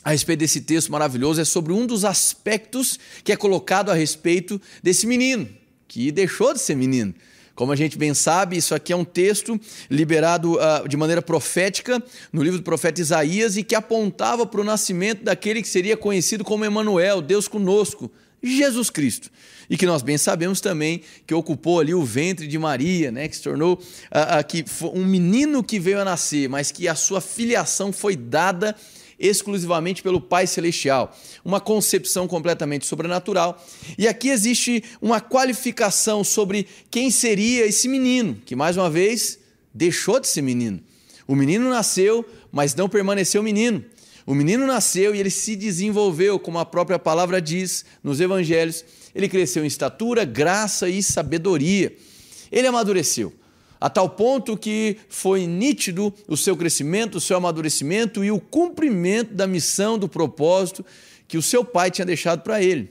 a 0.08 0.10
respeito 0.10 0.38
desse 0.40 0.62
texto 0.62 0.90
maravilhoso 0.90 1.38
é 1.38 1.44
sobre 1.44 1.70
um 1.70 1.84
dos 1.84 2.02
aspectos 2.02 2.98
que 3.22 3.30
é 3.30 3.36
colocado 3.36 3.90
a 3.90 3.94
respeito 3.94 4.58
desse 4.82 5.06
menino, 5.06 5.46
que 5.86 6.10
deixou 6.10 6.54
de 6.54 6.60
ser 6.60 6.76
menino. 6.76 7.14
Como 7.54 7.72
a 7.72 7.76
gente 7.76 7.98
bem 7.98 8.14
sabe, 8.14 8.56
isso 8.56 8.74
aqui 8.74 8.90
é 8.90 8.96
um 8.96 9.04
texto 9.04 9.60
liberado 9.90 10.54
uh, 10.54 10.88
de 10.88 10.96
maneira 10.96 11.20
profética 11.20 12.02
no 12.32 12.42
livro 12.42 12.58
do 12.58 12.64
profeta 12.64 13.02
Isaías 13.02 13.58
e 13.58 13.62
que 13.62 13.74
apontava 13.74 14.46
para 14.46 14.62
o 14.62 14.64
nascimento 14.64 15.24
daquele 15.24 15.60
que 15.60 15.68
seria 15.68 15.94
conhecido 15.94 16.42
como 16.42 16.64
Emanuel, 16.64 17.20
Deus 17.20 17.46
conosco, 17.46 18.10
Jesus 18.42 18.88
Cristo. 18.88 19.30
E 19.68 19.76
que 19.76 19.84
nós 19.84 20.00
bem 20.00 20.16
sabemos 20.16 20.62
também 20.62 21.02
que 21.26 21.34
ocupou 21.34 21.80
ali 21.80 21.92
o 21.92 22.02
ventre 22.02 22.46
de 22.46 22.58
Maria, 22.58 23.12
né, 23.12 23.28
que 23.28 23.36
se 23.36 23.42
tornou 23.42 23.74
uh, 23.74 24.40
uh, 24.40 24.46
que 24.48 24.64
um 24.94 25.04
menino 25.04 25.62
que 25.62 25.78
veio 25.78 26.00
a 26.00 26.04
nascer, 26.04 26.48
mas 26.48 26.72
que 26.72 26.88
a 26.88 26.94
sua 26.94 27.20
filiação 27.20 27.92
foi 27.92 28.16
dada 28.16 28.74
exclusivamente 29.18 30.02
pelo 30.02 30.20
Pai 30.20 30.46
Celestial, 30.46 31.16
uma 31.44 31.60
concepção 31.60 32.28
completamente 32.28 32.86
sobrenatural. 32.86 33.62
E 33.96 34.06
aqui 34.06 34.28
existe 34.28 34.84
uma 35.00 35.20
qualificação 35.20 36.22
sobre 36.22 36.66
quem 36.90 37.10
seria 37.10 37.66
esse 37.66 37.88
menino, 37.88 38.40
que 38.44 38.54
mais 38.54 38.76
uma 38.76 38.88
vez 38.88 39.38
deixou 39.74 40.20
de 40.20 40.28
ser 40.28 40.42
menino. 40.42 40.80
O 41.26 41.34
menino 41.34 41.68
nasceu, 41.68 42.24
mas 42.52 42.74
não 42.74 42.88
permaneceu 42.88 43.42
menino. 43.42 43.84
O 44.24 44.34
menino 44.34 44.66
nasceu 44.66 45.14
e 45.14 45.20
ele 45.20 45.30
se 45.30 45.56
desenvolveu, 45.56 46.38
como 46.38 46.58
a 46.58 46.64
própria 46.64 46.98
palavra 46.98 47.40
diz 47.40 47.84
nos 48.04 48.20
evangelhos. 48.20 48.84
Ele 49.14 49.28
cresceu 49.28 49.64
em 49.64 49.66
estatura, 49.66 50.24
graça 50.24 50.88
e 50.88 51.02
sabedoria. 51.02 51.96
Ele 52.52 52.66
amadureceu 52.66 53.32
a 53.80 53.88
tal 53.88 54.08
ponto 54.08 54.56
que 54.56 54.96
foi 55.08 55.46
nítido 55.46 56.12
o 56.26 56.36
seu 56.36 56.56
crescimento, 56.56 57.16
o 57.16 57.20
seu 57.20 57.36
amadurecimento 57.36 58.24
e 58.24 58.30
o 58.30 58.40
cumprimento 58.40 59.34
da 59.34 59.46
missão, 59.46 59.98
do 59.98 60.08
propósito 60.08 60.84
que 61.26 61.38
o 61.38 61.42
seu 61.42 61.64
pai 61.64 61.90
tinha 61.90 62.06
deixado 62.06 62.42
para 62.42 62.62
ele. 62.62 62.90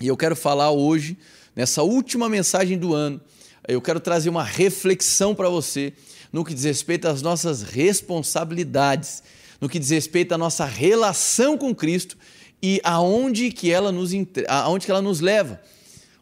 E 0.00 0.06
eu 0.06 0.16
quero 0.16 0.36
falar 0.36 0.70
hoje, 0.70 1.16
nessa 1.56 1.82
última 1.82 2.28
mensagem 2.28 2.78
do 2.78 2.94
ano, 2.94 3.20
eu 3.66 3.80
quero 3.80 4.00
trazer 4.00 4.28
uma 4.28 4.44
reflexão 4.44 5.34
para 5.34 5.48
você 5.48 5.92
no 6.32 6.44
que 6.44 6.54
diz 6.54 6.64
respeito 6.64 7.06
às 7.06 7.22
nossas 7.22 7.62
responsabilidades, 7.62 9.22
no 9.60 9.68
que 9.68 9.78
diz 9.78 9.90
respeito 9.90 10.32
à 10.32 10.38
nossa 10.38 10.64
relação 10.64 11.56
com 11.58 11.74
Cristo 11.74 12.16
e 12.62 12.80
aonde 12.82 13.50
que 13.50 13.70
ela 13.70 13.92
nos, 13.92 14.12
aonde 14.48 14.86
que 14.86 14.90
ela 14.90 15.02
nos 15.02 15.20
leva. 15.20 15.60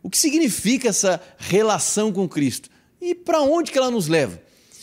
O 0.03 0.09
que 0.09 0.19
significa 0.19 0.89
essa 0.89 1.21
relação 1.39 2.13
com 2.13 2.29
Cristo? 2.29 2.71
E 3.01 3.15
para 3.15 3.41
onde 3.41 3.71
que 3.71 3.79
ela 3.79 3.91
nos 3.91 4.09
leva? 4.09 4.41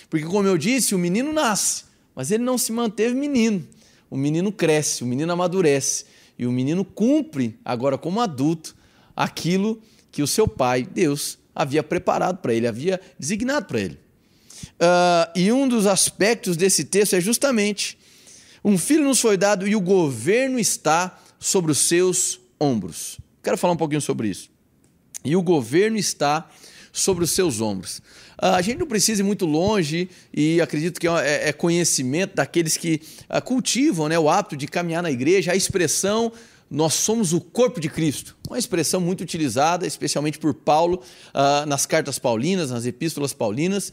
Porque, 0.10 0.26
como 0.26 0.48
eu 0.48 0.58
disse, 0.58 0.96
o 0.96 1.00
menino 1.00 1.32
nasce, 1.32 1.84
mas 2.16 2.32
ele 2.32 2.44
não 2.44 2.58
se 2.58 2.72
manteve 2.72 3.14
menino. 3.14 3.68
O 4.10 4.18
menino 4.18 4.52
cresce, 4.52 5.04
o 5.04 5.08
menino 5.08 5.32
amadurece 5.32 6.06
e 6.40 6.46
o 6.46 6.52
menino 6.52 6.86
cumpre, 6.86 7.60
agora 7.66 7.98
como 7.98 8.22
adulto, 8.22 8.76
aquilo 9.16 9.82
que 10.12 10.22
o 10.22 10.28
seu 10.28 10.48
pai, 10.48 10.84
Deus, 10.84 11.38
havia 11.54 11.84
preparado 11.84 12.38
para 12.38 12.54
ele, 12.54 12.68
havia 12.68 13.02
designado 13.20 13.66
para 13.66 13.82
ele. 13.82 14.00
Uh, 14.76 15.32
e 15.36 15.52
um 15.52 15.68
dos 15.68 15.86
aspectos 15.86 16.56
desse 16.56 16.86
texto 16.86 17.16
é 17.16 17.22
justamente: 17.22 17.98
um 18.64 18.78
filho 18.78 19.04
nos 19.04 19.20
foi 19.20 19.38
dado 19.38 19.68
e 19.68 19.76
o 19.76 19.82
governo 19.82 20.60
está 20.60 21.20
sobre 21.40 21.72
os 21.72 21.80
seus 21.80 22.40
ombros. 22.60 23.18
Quero 23.44 23.58
falar 23.58 23.74
um 23.74 23.78
pouquinho 23.78 24.02
sobre 24.02 24.30
isso. 24.30 24.50
E 25.24 25.36
o 25.36 25.42
governo 25.42 25.98
está 25.98 26.42
sobre 26.42 26.67
os 27.06 27.32
seus 27.32 27.62
ombros. 27.62 28.00
Uh, 28.42 28.56
a 28.56 28.62
gente 28.62 28.78
não 28.78 28.88
precisa 28.88 29.22
ir 29.22 29.26
muito 29.26 29.46
longe 29.46 30.10
e 30.34 30.62
acredito 30.62 31.00
que 31.00 31.08
é, 31.08 31.50
é 31.50 31.54
conhecimento 31.54 32.36
daqueles 32.36 32.78
que 32.78 33.02
uh, 33.30 33.42
cultivam 33.42 34.08
né, 34.08 34.18
o 34.18 34.30
hábito 34.30 34.56
de 34.56 34.68
caminhar 34.68 35.02
na 35.02 35.12
igreja, 35.12 35.52
a 35.52 35.56
expressão 35.56 36.32
nós 36.70 36.96
somos 36.96 37.32
o 37.32 37.40
corpo 37.40 37.80
de 37.80 37.90
Cristo. 37.90 38.36
Uma 38.48 38.60
expressão 38.60 39.00
muito 39.00 39.22
utilizada, 39.22 39.88
especialmente 39.88 40.38
por 40.38 40.54
Paulo, 40.54 41.02
uh, 41.34 41.66
nas 41.66 41.86
cartas 41.86 42.20
paulinas, 42.20 42.72
nas 42.72 42.86
epístolas 42.86 43.34
paulinas. 43.34 43.92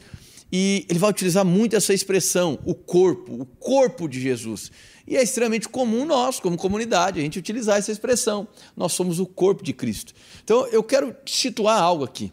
E 0.51 0.85
ele 0.89 0.99
vai 0.99 1.09
utilizar 1.09 1.43
muito 1.43 1.75
essa 1.75 1.93
expressão, 1.93 2.59
o 2.65 2.75
corpo, 2.75 3.41
o 3.41 3.45
corpo 3.45 4.07
de 4.07 4.21
Jesus. 4.21 4.71
E 5.07 5.15
é 5.15 5.23
extremamente 5.23 5.69
comum 5.69 6.05
nós, 6.05 6.39
como 6.39 6.57
comunidade, 6.57 7.19
a 7.19 7.23
gente 7.23 7.39
utilizar 7.39 7.77
essa 7.77 7.91
expressão. 7.91 8.47
Nós 8.75 8.93
somos 8.93 9.19
o 9.19 9.25
corpo 9.25 9.63
de 9.63 9.73
Cristo. 9.73 10.13
Então 10.43 10.67
eu 10.67 10.83
quero 10.83 11.15
situar 11.25 11.81
algo 11.81 12.03
aqui. 12.03 12.31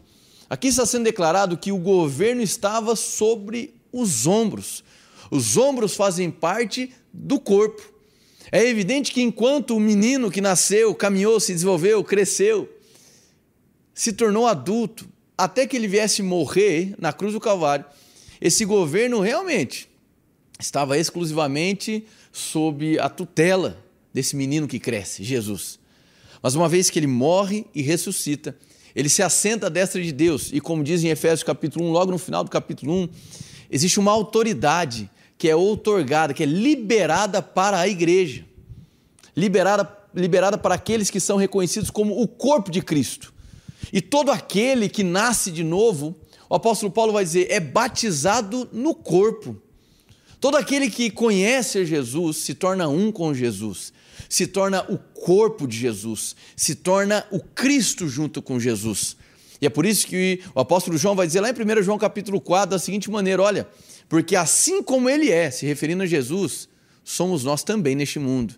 Aqui 0.49 0.67
está 0.67 0.85
sendo 0.85 1.05
declarado 1.05 1.57
que 1.57 1.71
o 1.71 1.77
governo 1.77 2.41
estava 2.41 2.95
sobre 2.95 3.73
os 3.91 4.27
ombros. 4.27 4.83
Os 5.31 5.57
ombros 5.57 5.95
fazem 5.95 6.29
parte 6.29 6.93
do 7.11 7.39
corpo. 7.39 7.81
É 8.51 8.63
evidente 8.67 9.11
que 9.11 9.21
enquanto 9.21 9.75
o 9.75 9.79
menino 9.79 10.29
que 10.29 10.41
nasceu, 10.41 10.93
caminhou, 10.93 11.39
se 11.39 11.53
desenvolveu, 11.53 12.03
cresceu, 12.03 12.69
se 13.93 14.13
tornou 14.13 14.45
adulto, 14.45 15.07
até 15.37 15.65
que 15.65 15.75
ele 15.75 15.87
viesse 15.87 16.21
morrer 16.21 16.93
na 16.99 17.11
cruz 17.11 17.33
do 17.33 17.39
Calvário, 17.39 17.85
esse 18.39 18.65
governo 18.65 19.19
realmente 19.21 19.89
estava 20.59 20.97
exclusivamente 20.97 22.05
sob 22.31 22.99
a 22.99 23.09
tutela 23.09 23.83
desse 24.13 24.35
menino 24.35 24.67
que 24.67 24.79
cresce, 24.79 25.23
Jesus. 25.23 25.79
Mas 26.41 26.55
uma 26.55 26.69
vez 26.69 26.89
que 26.89 26.99
ele 26.99 27.07
morre 27.07 27.65
e 27.73 27.81
ressuscita, 27.81 28.55
ele 28.95 29.09
se 29.09 29.23
assenta 29.23 29.67
à 29.67 29.69
destra 29.69 30.01
de 30.01 30.11
Deus, 30.11 30.49
e 30.53 30.59
como 30.59 30.83
diz 30.83 31.03
em 31.03 31.09
Efésios 31.09 31.43
capítulo 31.43 31.85
1, 31.85 31.91
logo 31.91 32.11
no 32.11 32.17
final 32.17 32.43
do 32.43 32.51
capítulo 32.51 32.93
1, 32.93 33.09
existe 33.69 33.99
uma 33.99 34.11
autoridade 34.11 35.09
que 35.37 35.49
é 35.49 35.55
outorgada, 35.55 36.33
que 36.33 36.43
é 36.43 36.45
liberada 36.45 37.41
para 37.41 37.79
a 37.79 37.87
igreja, 37.87 38.45
liberada, 39.35 39.91
liberada 40.13 40.57
para 40.57 40.75
aqueles 40.75 41.09
que 41.09 41.19
são 41.19 41.37
reconhecidos 41.37 41.89
como 41.89 42.21
o 42.21 42.27
corpo 42.27 42.69
de 42.69 42.81
Cristo. 42.81 43.33
E 43.91 43.99
todo 43.99 44.31
aquele 44.31 44.87
que 44.87 45.03
nasce 45.03 45.51
de 45.51 45.63
novo, 45.63 46.15
o 46.49 46.55
apóstolo 46.55 46.91
Paulo 46.91 47.11
vai 47.11 47.23
dizer, 47.23 47.47
é 47.49 47.59
batizado 47.59 48.69
no 48.71 48.93
corpo. 48.93 49.57
Todo 50.39 50.55
aquele 50.55 50.89
que 50.89 51.09
conhece 51.09 51.85
Jesus 51.85 52.37
se 52.37 52.53
torna 52.53 52.87
um 52.87 53.11
com 53.11 53.33
Jesus, 53.33 53.91
se 54.33 54.47
torna 54.47 54.83
o 54.89 54.97
corpo 54.97 55.67
de 55.67 55.77
Jesus, 55.77 56.35
se 56.55 56.73
torna 56.73 57.23
o 57.29 57.39
Cristo 57.39 58.07
junto 58.07 58.41
com 58.41 58.59
Jesus. 58.59 59.15
E 59.61 59.67
é 59.67 59.69
por 59.69 59.85
isso 59.85 60.07
que 60.07 60.41
o 60.55 60.59
apóstolo 60.59 60.97
João 60.97 61.15
vai 61.15 61.27
dizer 61.27 61.39
lá 61.39 61.51
em 61.51 61.53
1 61.53 61.83
João 61.83 61.99
capítulo 61.99 62.41
4 62.41 62.71
da 62.71 62.79
seguinte 62.79 63.11
maneira: 63.11 63.43
olha, 63.43 63.67
porque 64.09 64.35
assim 64.35 64.81
como 64.81 65.07
ele 65.07 65.29
é, 65.29 65.51
se 65.51 65.67
referindo 65.67 66.01
a 66.01 66.07
Jesus, 66.07 66.67
somos 67.03 67.43
nós 67.43 67.63
também 67.63 67.95
neste 67.95 68.17
mundo. 68.17 68.55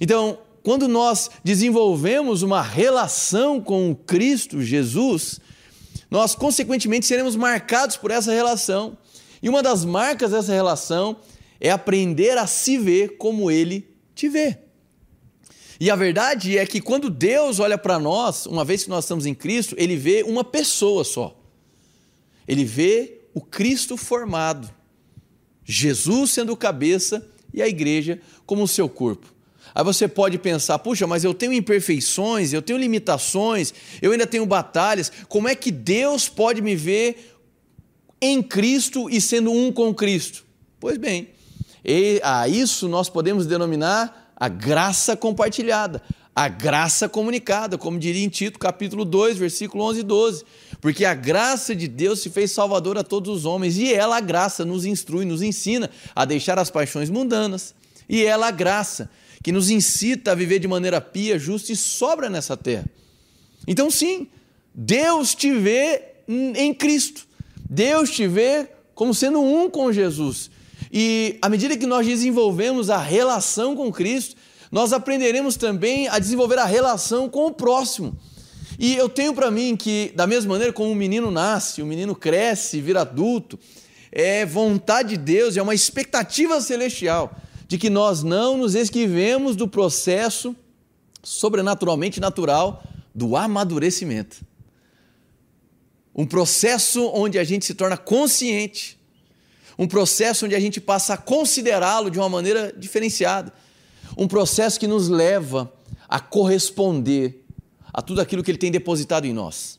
Então, 0.00 0.38
quando 0.62 0.88
nós 0.88 1.30
desenvolvemos 1.44 2.40
uma 2.40 2.62
relação 2.62 3.60
com 3.60 3.90
o 3.90 3.94
Cristo 3.94 4.62
Jesus, 4.62 5.38
nós 6.10 6.34
consequentemente 6.34 7.04
seremos 7.04 7.36
marcados 7.36 7.98
por 7.98 8.10
essa 8.10 8.32
relação. 8.32 8.96
E 9.42 9.50
uma 9.50 9.62
das 9.62 9.84
marcas 9.84 10.30
dessa 10.30 10.54
relação 10.54 11.18
é 11.60 11.70
aprender 11.70 12.38
a 12.38 12.46
se 12.46 12.78
ver 12.78 13.18
como 13.18 13.50
ele 13.50 13.86
te 14.14 14.30
vê. 14.30 14.63
E 15.84 15.90
a 15.90 15.96
verdade 15.96 16.56
é 16.56 16.64
que 16.64 16.80
quando 16.80 17.10
Deus 17.10 17.60
olha 17.60 17.76
para 17.76 17.98
nós, 17.98 18.46
uma 18.46 18.64
vez 18.64 18.84
que 18.84 18.88
nós 18.88 19.04
estamos 19.04 19.26
em 19.26 19.34
Cristo, 19.34 19.74
ele 19.76 19.96
vê 19.96 20.22
uma 20.22 20.42
pessoa 20.42 21.04
só. 21.04 21.38
Ele 22.48 22.64
vê 22.64 23.20
o 23.34 23.40
Cristo 23.42 23.94
formado, 23.94 24.72
Jesus 25.62 26.30
sendo 26.30 26.54
o 26.54 26.56
cabeça 26.56 27.28
e 27.52 27.60
a 27.60 27.68
igreja 27.68 28.18
como 28.46 28.62
o 28.62 28.66
seu 28.66 28.88
corpo. 28.88 29.26
Aí 29.74 29.84
você 29.84 30.08
pode 30.08 30.38
pensar, 30.38 30.78
puxa, 30.78 31.06
mas 31.06 31.22
eu 31.22 31.34
tenho 31.34 31.52
imperfeições, 31.52 32.54
eu 32.54 32.62
tenho 32.62 32.78
limitações, 32.78 33.74
eu 34.00 34.12
ainda 34.12 34.26
tenho 34.26 34.46
batalhas. 34.46 35.12
Como 35.28 35.48
é 35.48 35.54
que 35.54 35.70
Deus 35.70 36.30
pode 36.30 36.62
me 36.62 36.74
ver 36.74 37.36
em 38.22 38.42
Cristo 38.42 39.10
e 39.10 39.20
sendo 39.20 39.52
um 39.52 39.70
com 39.70 39.92
Cristo? 39.92 40.46
Pois 40.80 40.96
bem, 40.96 41.28
a 42.22 42.48
isso 42.48 42.88
nós 42.88 43.10
podemos 43.10 43.44
denominar 43.44 44.23
a 44.44 44.48
graça 44.48 45.16
compartilhada, 45.16 46.02
a 46.36 46.48
graça 46.48 47.08
comunicada, 47.08 47.78
como 47.78 47.98
diria 47.98 48.22
em 48.22 48.28
Tito, 48.28 48.58
capítulo 48.58 49.02
2, 49.02 49.38
versículo 49.38 49.82
11 49.84 50.00
e 50.00 50.02
12. 50.02 50.44
Porque 50.82 51.06
a 51.06 51.14
graça 51.14 51.74
de 51.74 51.88
Deus 51.88 52.20
se 52.20 52.28
fez 52.28 52.52
salvador 52.52 52.98
a 52.98 53.02
todos 53.02 53.34
os 53.34 53.46
homens, 53.46 53.78
e 53.78 53.94
ela, 53.94 54.18
a 54.18 54.20
graça, 54.20 54.62
nos 54.62 54.84
instrui, 54.84 55.24
nos 55.24 55.40
ensina 55.40 55.88
a 56.14 56.26
deixar 56.26 56.58
as 56.58 56.68
paixões 56.68 57.08
mundanas. 57.08 57.74
E 58.06 58.22
ela, 58.22 58.48
a 58.48 58.50
graça, 58.50 59.08
que 59.42 59.50
nos 59.50 59.70
incita 59.70 60.32
a 60.32 60.34
viver 60.34 60.58
de 60.58 60.68
maneira 60.68 61.00
pia, 61.00 61.38
justa 61.38 61.72
e 61.72 61.76
sobra 61.76 62.28
nessa 62.28 62.54
terra. 62.54 62.84
Então, 63.66 63.90
sim, 63.90 64.28
Deus 64.74 65.34
te 65.34 65.54
vê 65.54 66.02
em 66.28 66.74
Cristo. 66.74 67.26
Deus 67.70 68.10
te 68.10 68.28
vê 68.28 68.68
como 68.94 69.14
sendo 69.14 69.40
um 69.40 69.70
com 69.70 69.90
Jesus. 69.90 70.50
E 70.96 71.38
à 71.42 71.48
medida 71.48 71.76
que 71.76 71.86
nós 71.86 72.06
desenvolvemos 72.06 72.88
a 72.88 72.98
relação 72.98 73.74
com 73.74 73.90
Cristo, 73.90 74.36
nós 74.70 74.92
aprenderemos 74.92 75.56
também 75.56 76.06
a 76.06 76.20
desenvolver 76.20 76.56
a 76.56 76.64
relação 76.64 77.28
com 77.28 77.46
o 77.46 77.52
próximo. 77.52 78.16
E 78.78 78.94
eu 78.94 79.08
tenho 79.08 79.34
para 79.34 79.50
mim 79.50 79.76
que, 79.76 80.12
da 80.14 80.24
mesma 80.24 80.52
maneira 80.52 80.72
como 80.72 80.92
um 80.92 80.94
menino 80.94 81.32
nasce, 81.32 81.82
o 81.82 81.86
menino 81.86 82.14
cresce, 82.14 82.80
vira 82.80 83.00
adulto, 83.00 83.58
é 84.12 84.46
vontade 84.46 85.10
de 85.10 85.16
Deus, 85.16 85.56
é 85.56 85.62
uma 85.62 85.74
expectativa 85.74 86.60
celestial 86.60 87.36
de 87.66 87.76
que 87.76 87.90
nós 87.90 88.22
não 88.22 88.56
nos 88.56 88.76
esquivemos 88.76 89.56
do 89.56 89.66
processo 89.66 90.54
sobrenaturalmente 91.24 92.20
natural 92.20 92.84
do 93.12 93.36
amadurecimento. 93.36 94.46
Um 96.14 96.24
processo 96.24 97.10
onde 97.12 97.36
a 97.36 97.42
gente 97.42 97.64
se 97.64 97.74
torna 97.74 97.96
consciente, 97.96 98.93
um 99.78 99.86
processo 99.86 100.46
onde 100.46 100.54
a 100.54 100.60
gente 100.60 100.80
passa 100.80 101.14
a 101.14 101.16
considerá-lo 101.16 102.10
de 102.10 102.18
uma 102.18 102.28
maneira 102.28 102.72
diferenciada 102.76 103.52
um 104.16 104.28
processo 104.28 104.78
que 104.78 104.86
nos 104.86 105.08
leva 105.08 105.72
a 106.08 106.20
corresponder 106.20 107.44
a 107.92 108.02
tudo 108.02 108.20
aquilo 108.20 108.42
que 108.42 108.50
Ele 108.50 108.58
tem 108.58 108.70
depositado 108.70 109.26
em 109.26 109.32
nós. 109.32 109.78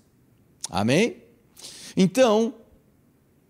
Amém? 0.69 1.17
Então, 1.95 2.53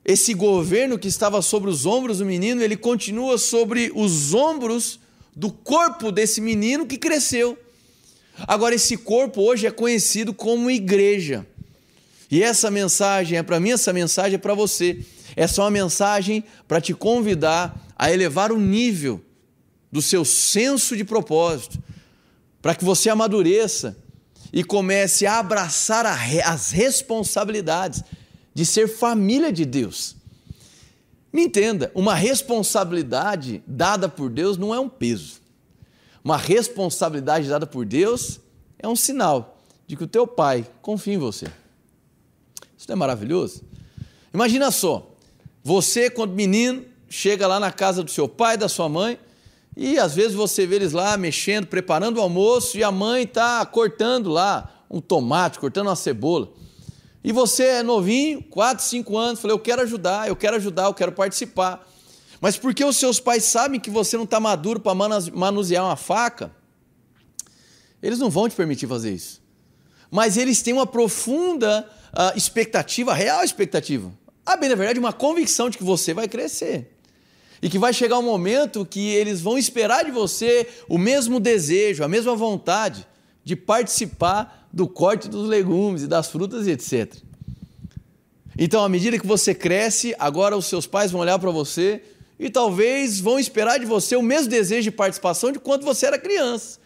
esse 0.04 0.34
governo 0.34 1.00
que 1.00 1.08
estava 1.08 1.42
sobre 1.42 1.70
os 1.70 1.86
ombros 1.86 2.20
do 2.20 2.26
menino, 2.26 2.62
ele 2.62 2.78
continua 2.78 3.38
sobre 3.38 3.92
os 3.96 4.34
ombros 4.34 5.00
do 5.36 5.52
corpo 5.52 6.12
desse 6.12 6.40
menino 6.42 6.86
que 6.86 6.98
cresceu. 6.98 7.58
Agora, 8.48 8.76
esse 8.76 8.98
corpo 8.98 9.42
hoje 9.42 9.66
é 9.66 9.72
conhecido 9.72 10.34
como 10.34 10.70
igreja. 10.70 11.48
E 12.30 12.44
essa 12.44 12.70
mensagem 12.70 13.38
é 13.38 13.44
para 13.44 13.60
mim, 13.60 13.72
essa 13.72 13.94
mensagem 13.94 14.36
é 14.36 14.38
para 14.38 14.54
você. 14.54 15.00
Essa 15.36 15.62
é 15.62 15.64
uma 15.64 15.72
mensagem 15.72 16.44
para 16.68 16.80
te 16.80 16.94
convidar 16.94 17.94
a 17.98 18.12
elevar 18.12 18.52
o 18.52 18.60
nível 18.60 19.22
do 19.92 20.02
seu 20.02 20.26
senso 20.26 20.96
de 20.96 21.04
propósito, 21.04 21.82
para 22.62 22.76
que 22.76 22.84
você 22.84 23.10
amadureça 23.10 23.98
e 24.52 24.64
comece 24.64 25.26
a 25.26 25.40
abraçar 25.40 26.06
as 26.06 26.72
responsabilidades 26.72 28.04
de 28.54 28.66
ser 28.66 28.88
família 28.88 29.52
de 29.52 29.66
Deus. 29.66 30.16
Me 31.32 31.44
entenda, 31.44 31.92
uma 31.94 32.16
responsabilidade 32.16 33.62
dada 33.68 34.08
por 34.08 34.30
Deus 34.30 34.58
não 34.58 34.74
é 34.74 34.80
um 34.80 34.88
peso. 34.88 35.42
Uma 36.24 36.38
responsabilidade 36.38 37.50
dada 37.50 37.68
por 37.68 37.86
Deus 37.86 38.40
é 38.80 38.88
um 38.88 38.96
sinal 38.96 39.62
de 39.86 39.96
que 39.96 40.04
o 40.06 40.08
teu 40.08 40.26
pai 40.26 40.66
confia 40.82 41.14
em 41.14 41.18
você. 41.18 41.46
Isso 42.78 42.88
não 42.88 42.94
é 42.94 42.96
maravilhoso? 42.96 43.64
Imagina 44.34 44.72
só, 44.72 45.15
você, 45.68 46.12
quando 46.12 46.32
menino, 46.32 46.86
chega 47.10 47.48
lá 47.48 47.60
na 47.60 47.72
casa 47.72 48.04
do 48.04 48.12
seu 48.12 48.30
pai, 48.30 48.56
da 48.56 48.70
sua 48.70 48.88
mãe, 48.88 49.18
e 49.76 49.98
às 49.98 50.14
vezes 50.14 50.36
você 50.36 50.68
vê 50.68 50.76
eles 50.76 50.92
lá 50.92 51.18
mexendo, 51.18 51.66
preparando 51.66 52.18
o 52.18 52.22
almoço 52.22 52.78
e 52.78 52.84
a 52.84 52.92
mãe 52.92 53.24
está 53.24 53.66
cortando 53.66 54.30
lá 54.30 54.86
um 54.88 55.02
tomate, 55.02 55.58
cortando 55.58 55.88
uma 55.88 55.96
cebola. 55.96 56.50
E 57.24 57.32
você 57.32 57.64
é 57.64 57.84
novinho, 57.84 58.44
4, 58.44 58.86
5 58.86 59.18
anos, 59.18 59.42
falei, 59.42 59.56
eu 59.56 59.60
quero 59.60 59.82
ajudar, 59.82 60.28
eu 60.28 60.36
quero 60.36 60.56
ajudar, 60.56 60.84
eu 60.84 60.94
quero 60.94 61.12
participar. 61.12 61.84
Mas 62.40 62.56
porque 62.58 62.86
os 62.86 62.98
seus 62.98 63.20
pais 63.20 63.46
sabem 63.46 63.80
que 63.80 63.90
você 63.90 64.18
não 64.18 64.26
está 64.26 64.40
maduro 64.40 64.80
para 64.80 64.94
manusear 64.94 65.84
uma 65.84 65.96
faca, 65.96 66.52
eles 68.04 68.20
não 68.20 68.30
vão 68.30 68.48
te 68.48 68.56
permitir 68.56 68.86
fazer 68.86 69.12
isso. 69.12 69.42
Mas 70.12 70.38
eles 70.38 70.62
têm 70.62 70.76
uma 70.76 70.86
profunda 70.86 71.90
uh, 72.14 72.38
expectativa, 72.38 73.16
real 73.16 73.44
expectativa. 73.44 74.14
Ah, 74.46 74.56
bem, 74.56 74.70
na 74.70 74.76
verdade, 74.76 75.00
uma 75.00 75.12
convicção 75.12 75.70
de 75.70 75.78
que 75.78 75.84
você 75.84 76.14
vai 76.14 76.28
crescer. 76.28 76.92
E 77.62 77.70
que 77.70 77.80
vai 77.80 77.94
chegar 77.94 78.20
um 78.20 78.24
momento 78.24 78.86
que 78.86 79.10
eles 79.10 79.42
vão 79.42 79.58
esperar 79.58 80.06
de 80.06 80.12
você 80.12 80.68
o 80.88 80.98
mesmo 80.98 81.40
desejo, 81.40 82.04
a 82.04 82.08
mesma 82.08 82.36
vontade 82.36 83.08
de 83.44 83.56
participar 83.56 84.68
do 84.72 84.88
corte 84.88 85.28
dos 85.28 85.48
legumes 85.48 86.04
e 86.04 86.08
das 86.08 86.30
frutas 86.30 86.68
e 86.68 86.72
etc. 86.72 87.16
Então, 88.58 88.84
à 88.84 88.90
medida 88.90 89.18
que 89.18 89.26
você 89.26 89.54
cresce, 89.54 90.16
agora 90.20 90.56
os 90.56 90.66
seus 90.66 90.86
pais 90.86 91.12
vão 91.12 91.22
olhar 91.22 91.40
para 91.40 91.52
você 91.52 92.02
e 92.40 92.50
talvez 92.50 93.20
vão 93.20 93.40
esperar 93.40 93.80
de 93.80 93.86
você 93.86 94.16
o 94.16 94.22
mesmo 94.22 94.50
desejo 94.50 94.84
de 94.84 94.92
participação 94.92 95.52
de 95.52 95.60
quando 95.60 95.84
você 95.84 96.06
era 96.06 96.20
criança. 96.20 96.80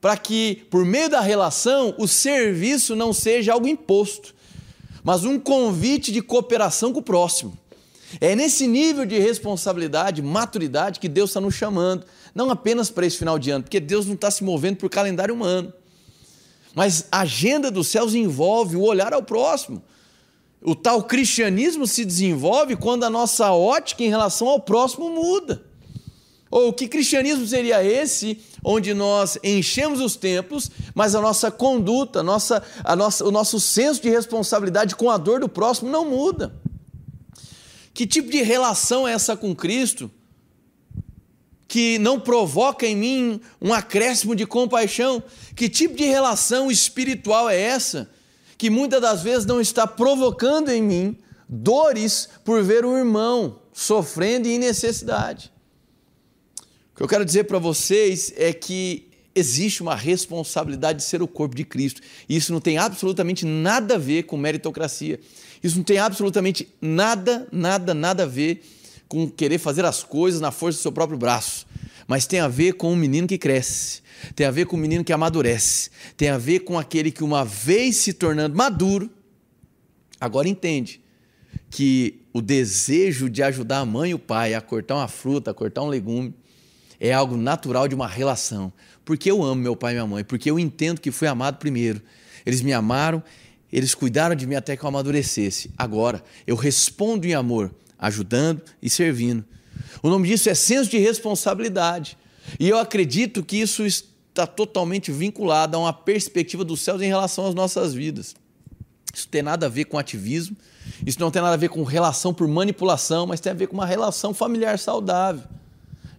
Para 0.00 0.16
que, 0.16 0.66
por 0.70 0.84
meio 0.84 1.08
da 1.08 1.20
relação, 1.20 1.94
o 1.98 2.06
serviço 2.06 2.94
não 2.94 3.12
seja 3.12 3.52
algo 3.52 3.66
imposto, 3.66 4.33
mas 5.04 5.24
um 5.24 5.38
convite 5.38 6.10
de 6.10 6.22
cooperação 6.22 6.90
com 6.90 7.00
o 7.00 7.02
próximo. 7.02 7.56
É 8.20 8.34
nesse 8.34 8.66
nível 8.66 9.04
de 9.04 9.18
responsabilidade, 9.18 10.22
maturidade, 10.22 10.98
que 10.98 11.08
Deus 11.08 11.30
está 11.30 11.40
nos 11.40 11.54
chamando. 11.54 12.06
Não 12.34 12.50
apenas 12.50 12.88
para 12.88 13.04
esse 13.04 13.18
final 13.18 13.38
de 13.38 13.50
ano, 13.50 13.64
porque 13.64 13.78
Deus 13.78 14.06
não 14.06 14.14
está 14.14 14.30
se 14.30 14.42
movendo 14.42 14.78
por 14.78 14.88
calendário 14.88 15.34
humano. 15.34 15.72
Mas 16.74 17.06
a 17.12 17.20
agenda 17.20 17.70
dos 17.70 17.88
céus 17.88 18.14
envolve 18.14 18.76
o 18.76 18.82
olhar 18.82 19.12
ao 19.12 19.22
próximo. 19.22 19.82
O 20.62 20.74
tal 20.74 21.02
cristianismo 21.02 21.86
se 21.86 22.04
desenvolve 22.04 22.74
quando 22.74 23.04
a 23.04 23.10
nossa 23.10 23.52
ótica 23.52 24.02
em 24.02 24.08
relação 24.08 24.48
ao 24.48 24.58
próximo 24.58 25.10
muda. 25.10 25.62
Ou 26.54 26.72
que 26.72 26.86
cristianismo 26.86 27.44
seria 27.44 27.82
esse 27.82 28.38
onde 28.62 28.94
nós 28.94 29.36
enchemos 29.42 30.00
os 30.00 30.14
templos, 30.14 30.70
mas 30.94 31.16
a 31.16 31.20
nossa 31.20 31.50
conduta, 31.50 32.20
a 32.20 32.22
nossa, 32.22 32.62
a 32.84 32.94
nossa, 32.94 33.24
o 33.24 33.32
nosso 33.32 33.58
senso 33.58 34.00
de 34.00 34.08
responsabilidade 34.08 34.94
com 34.94 35.10
a 35.10 35.16
dor 35.16 35.40
do 35.40 35.48
próximo 35.48 35.90
não 35.90 36.08
muda? 36.08 36.54
Que 37.92 38.06
tipo 38.06 38.30
de 38.30 38.40
relação 38.40 39.06
é 39.06 39.14
essa 39.14 39.36
com 39.36 39.52
Cristo? 39.52 40.08
Que 41.66 41.98
não 41.98 42.20
provoca 42.20 42.86
em 42.86 42.94
mim 42.94 43.40
um 43.60 43.74
acréscimo 43.74 44.36
de 44.36 44.46
compaixão? 44.46 45.24
Que 45.56 45.68
tipo 45.68 45.96
de 45.96 46.04
relação 46.04 46.70
espiritual 46.70 47.50
é 47.50 47.60
essa? 47.60 48.08
Que 48.56 48.70
muitas 48.70 49.02
das 49.02 49.24
vezes 49.24 49.44
não 49.44 49.60
está 49.60 49.88
provocando 49.88 50.68
em 50.68 50.80
mim 50.80 51.18
dores 51.48 52.28
por 52.44 52.62
ver 52.62 52.84
um 52.84 52.96
irmão 52.96 53.58
sofrendo 53.72 54.46
e 54.46 54.52
em 54.52 54.58
necessidade. 54.60 55.52
O 56.94 56.96
que 56.96 57.02
eu 57.02 57.08
quero 57.08 57.24
dizer 57.24 57.44
para 57.44 57.58
vocês 57.58 58.32
é 58.36 58.52
que 58.52 59.08
existe 59.34 59.82
uma 59.82 59.96
responsabilidade 59.96 60.98
de 60.98 61.04
ser 61.04 61.20
o 61.22 61.26
corpo 61.26 61.56
de 61.56 61.64
Cristo. 61.64 62.00
E 62.28 62.36
isso 62.36 62.52
não 62.52 62.60
tem 62.60 62.78
absolutamente 62.78 63.44
nada 63.44 63.96
a 63.96 63.98
ver 63.98 64.22
com 64.22 64.36
meritocracia. 64.36 65.18
Isso 65.60 65.76
não 65.76 65.82
tem 65.82 65.98
absolutamente 65.98 66.68
nada, 66.80 67.48
nada, 67.50 67.92
nada 67.94 68.22
a 68.22 68.26
ver 68.26 68.62
com 69.08 69.28
querer 69.28 69.58
fazer 69.58 69.84
as 69.84 70.04
coisas 70.04 70.40
na 70.40 70.52
força 70.52 70.78
do 70.78 70.82
seu 70.82 70.92
próprio 70.92 71.18
braço. 71.18 71.66
Mas 72.06 72.28
tem 72.28 72.38
a 72.38 72.46
ver 72.46 72.74
com 72.74 72.92
um 72.92 72.96
menino 72.96 73.26
que 73.26 73.38
cresce, 73.38 74.00
tem 74.36 74.46
a 74.46 74.52
ver 74.52 74.66
com 74.66 74.76
um 74.76 74.80
menino 74.80 75.02
que 75.02 75.12
amadurece, 75.12 75.90
tem 76.16 76.28
a 76.28 76.38
ver 76.38 76.60
com 76.60 76.78
aquele 76.78 77.10
que, 77.10 77.24
uma 77.24 77.44
vez 77.44 77.96
se 77.96 78.12
tornando 78.12 78.56
maduro, 78.56 79.10
agora 80.20 80.48
entende 80.48 81.00
que 81.70 82.20
o 82.32 82.40
desejo 82.40 83.28
de 83.28 83.42
ajudar 83.42 83.80
a 83.80 83.84
mãe 83.84 84.12
e 84.12 84.14
o 84.14 84.18
pai 84.18 84.54
a 84.54 84.60
cortar 84.60 84.94
uma 84.94 85.08
fruta, 85.08 85.50
a 85.50 85.54
cortar 85.54 85.82
um 85.82 85.88
legume, 85.88 86.32
é 87.00 87.12
algo 87.12 87.36
natural 87.36 87.88
de 87.88 87.94
uma 87.94 88.08
relação. 88.08 88.72
Porque 89.04 89.30
eu 89.30 89.42
amo 89.42 89.60
meu 89.60 89.76
pai 89.76 89.92
e 89.92 89.96
minha 89.96 90.06
mãe, 90.06 90.24
porque 90.24 90.50
eu 90.50 90.58
entendo 90.58 91.00
que 91.00 91.10
fui 91.10 91.28
amado 91.28 91.58
primeiro. 91.58 92.00
Eles 92.46 92.62
me 92.62 92.72
amaram, 92.72 93.22
eles 93.72 93.94
cuidaram 93.94 94.34
de 94.34 94.46
mim 94.46 94.54
até 94.54 94.76
que 94.76 94.84
eu 94.84 94.88
amadurecesse. 94.88 95.70
Agora, 95.76 96.22
eu 96.46 96.56
respondo 96.56 97.26
em 97.26 97.34
amor, 97.34 97.74
ajudando 97.98 98.62
e 98.80 98.88
servindo. 98.88 99.44
O 100.02 100.08
nome 100.08 100.28
disso 100.28 100.48
é 100.48 100.54
senso 100.54 100.90
de 100.90 100.98
responsabilidade. 100.98 102.16
E 102.58 102.68
eu 102.68 102.78
acredito 102.78 103.42
que 103.42 103.56
isso 103.56 103.84
está 103.84 104.46
totalmente 104.46 105.12
vinculado 105.12 105.76
a 105.76 105.80
uma 105.80 105.92
perspectiva 105.92 106.64
dos 106.64 106.80
céus 106.80 107.00
em 107.00 107.06
relação 107.06 107.46
às 107.46 107.54
nossas 107.54 107.94
vidas. 107.94 108.34
Isso 109.12 109.28
tem 109.28 109.42
nada 109.42 109.66
a 109.66 109.68
ver 109.68 109.84
com 109.84 109.96
ativismo, 109.96 110.56
isso 111.06 111.20
não 111.20 111.30
tem 111.30 111.40
nada 111.40 111.54
a 111.54 111.58
ver 111.58 111.68
com 111.68 111.84
relação 111.84 112.34
por 112.34 112.48
manipulação, 112.48 113.26
mas 113.26 113.40
tem 113.40 113.52
a 113.52 113.54
ver 113.54 113.68
com 113.68 113.74
uma 113.74 113.86
relação 113.86 114.34
familiar 114.34 114.78
saudável. 114.78 115.44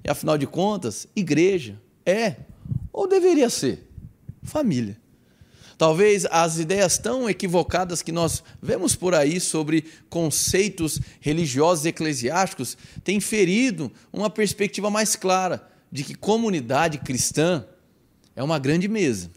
E 0.05 0.09
afinal 0.09 0.37
de 0.37 0.45
contas, 0.45 1.07
igreja 1.15 1.81
é, 2.05 2.35
ou 2.93 3.07
deveria 3.07 3.49
ser, 3.49 3.89
família. 4.43 5.01
Talvez 5.79 6.27
as 6.27 6.59
ideias 6.59 6.99
tão 6.99 7.27
equivocadas 7.27 8.03
que 8.03 8.11
nós 8.11 8.43
vemos 8.61 8.95
por 8.95 9.15
aí 9.15 9.39
sobre 9.39 9.83
conceitos 10.07 11.01
religiosos 11.19 11.85
e 11.85 11.89
eclesiásticos 11.89 12.77
têm 13.03 13.19
ferido 13.19 13.91
uma 14.13 14.29
perspectiva 14.29 14.91
mais 14.91 15.15
clara 15.15 15.67
de 15.91 16.03
que 16.03 16.13
comunidade 16.13 16.99
cristã 16.99 17.65
é 18.35 18.43
uma 18.43 18.59
grande 18.59 18.87
mesa 18.87 19.31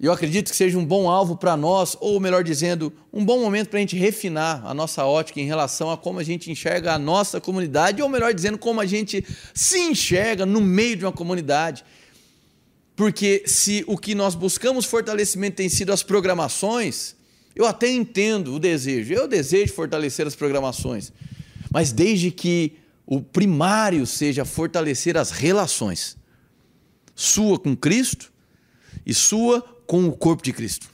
eu 0.00 0.12
acredito 0.12 0.50
que 0.50 0.56
seja 0.56 0.76
um 0.76 0.84
bom 0.84 1.08
alvo 1.08 1.36
para 1.36 1.56
nós, 1.56 1.96
ou 2.00 2.18
melhor 2.18 2.42
dizendo, 2.42 2.92
um 3.12 3.24
bom 3.24 3.40
momento 3.40 3.68
para 3.68 3.78
a 3.78 3.80
gente 3.80 3.96
refinar 3.96 4.64
a 4.66 4.74
nossa 4.74 5.04
ótica 5.04 5.40
em 5.40 5.46
relação 5.46 5.90
a 5.90 5.96
como 5.96 6.18
a 6.18 6.24
gente 6.24 6.50
enxerga 6.50 6.94
a 6.94 6.98
nossa 6.98 7.40
comunidade, 7.40 8.02
ou 8.02 8.08
melhor 8.08 8.34
dizendo, 8.34 8.58
como 8.58 8.80
a 8.80 8.86
gente 8.86 9.24
se 9.54 9.78
enxerga 9.78 10.44
no 10.44 10.60
meio 10.60 10.96
de 10.96 11.04
uma 11.04 11.12
comunidade. 11.12 11.84
Porque 12.96 13.44
se 13.46 13.84
o 13.86 13.96
que 13.96 14.14
nós 14.14 14.34
buscamos 14.34 14.84
fortalecimento 14.84 15.56
tem 15.56 15.68
sido 15.68 15.92
as 15.92 16.02
programações, 16.02 17.14
eu 17.54 17.64
até 17.64 17.88
entendo 17.88 18.54
o 18.54 18.58
desejo, 18.58 19.14
eu 19.14 19.28
desejo 19.28 19.72
fortalecer 19.72 20.26
as 20.26 20.34
programações, 20.34 21.12
mas 21.70 21.92
desde 21.92 22.30
que 22.30 22.76
o 23.06 23.20
primário 23.20 24.06
seja 24.06 24.44
fortalecer 24.44 25.16
as 25.16 25.30
relações, 25.30 26.16
sua 27.14 27.58
com 27.58 27.76
Cristo 27.76 28.32
e 29.06 29.14
sua 29.14 29.73
com 29.86 30.06
o 30.06 30.12
corpo 30.12 30.42
de 30.42 30.52
Cristo. 30.52 30.88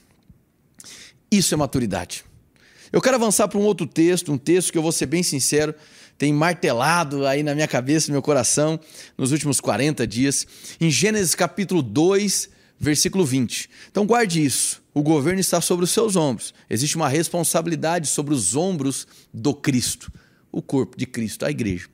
Isso 1.31 1.53
é 1.53 1.57
maturidade. 1.57 2.25
Eu 2.91 3.01
quero 3.01 3.15
avançar 3.15 3.47
para 3.47 3.57
um 3.57 3.63
outro 3.63 3.87
texto, 3.87 4.33
um 4.33 4.37
texto 4.37 4.71
que 4.71 4.77
eu 4.77 4.81
vou 4.81 4.91
ser 4.91 5.05
bem 5.05 5.23
sincero, 5.23 5.73
tem 6.17 6.33
martelado 6.33 7.25
aí 7.25 7.41
na 7.41 7.55
minha 7.55 7.67
cabeça, 7.67 8.07
no 8.07 8.13
meu 8.13 8.21
coração, 8.21 8.79
nos 9.17 9.31
últimos 9.31 9.61
40 9.61 10.05
dias, 10.05 10.45
em 10.79 10.91
Gênesis 10.91 11.33
capítulo 11.33 11.81
2, 11.81 12.49
versículo 12.77 13.25
20. 13.25 13.69
Então 13.89 14.05
guarde 14.05 14.43
isso. 14.43 14.83
O 14.93 15.01
governo 15.01 15.39
está 15.39 15.61
sobre 15.61 15.85
os 15.85 15.91
seus 15.91 16.17
ombros. 16.17 16.53
Existe 16.69 16.97
uma 16.97 17.07
responsabilidade 17.07 18.07
sobre 18.07 18.33
os 18.33 18.55
ombros 18.57 19.07
do 19.33 19.53
Cristo, 19.53 20.11
o 20.51 20.61
corpo 20.61 20.97
de 20.97 21.05
Cristo, 21.05 21.45
a 21.45 21.49
igreja. 21.49 21.87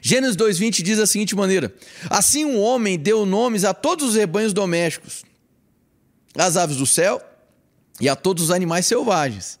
Gênesis 0.00 0.36
2:20 0.36 0.82
diz 0.82 0.96
da 0.96 1.06
seguinte 1.06 1.36
maneira: 1.36 1.74
Assim 2.08 2.44
um 2.44 2.58
homem 2.58 2.98
deu 2.98 3.26
nomes 3.26 3.64
a 3.64 3.74
todos 3.74 4.08
os 4.08 4.14
rebanhos 4.14 4.54
domésticos 4.54 5.24
às 6.36 6.56
aves 6.56 6.76
do 6.76 6.86
céu 6.86 7.22
e 8.00 8.08
a 8.08 8.16
todos 8.16 8.44
os 8.44 8.50
animais 8.50 8.86
selvagens. 8.86 9.58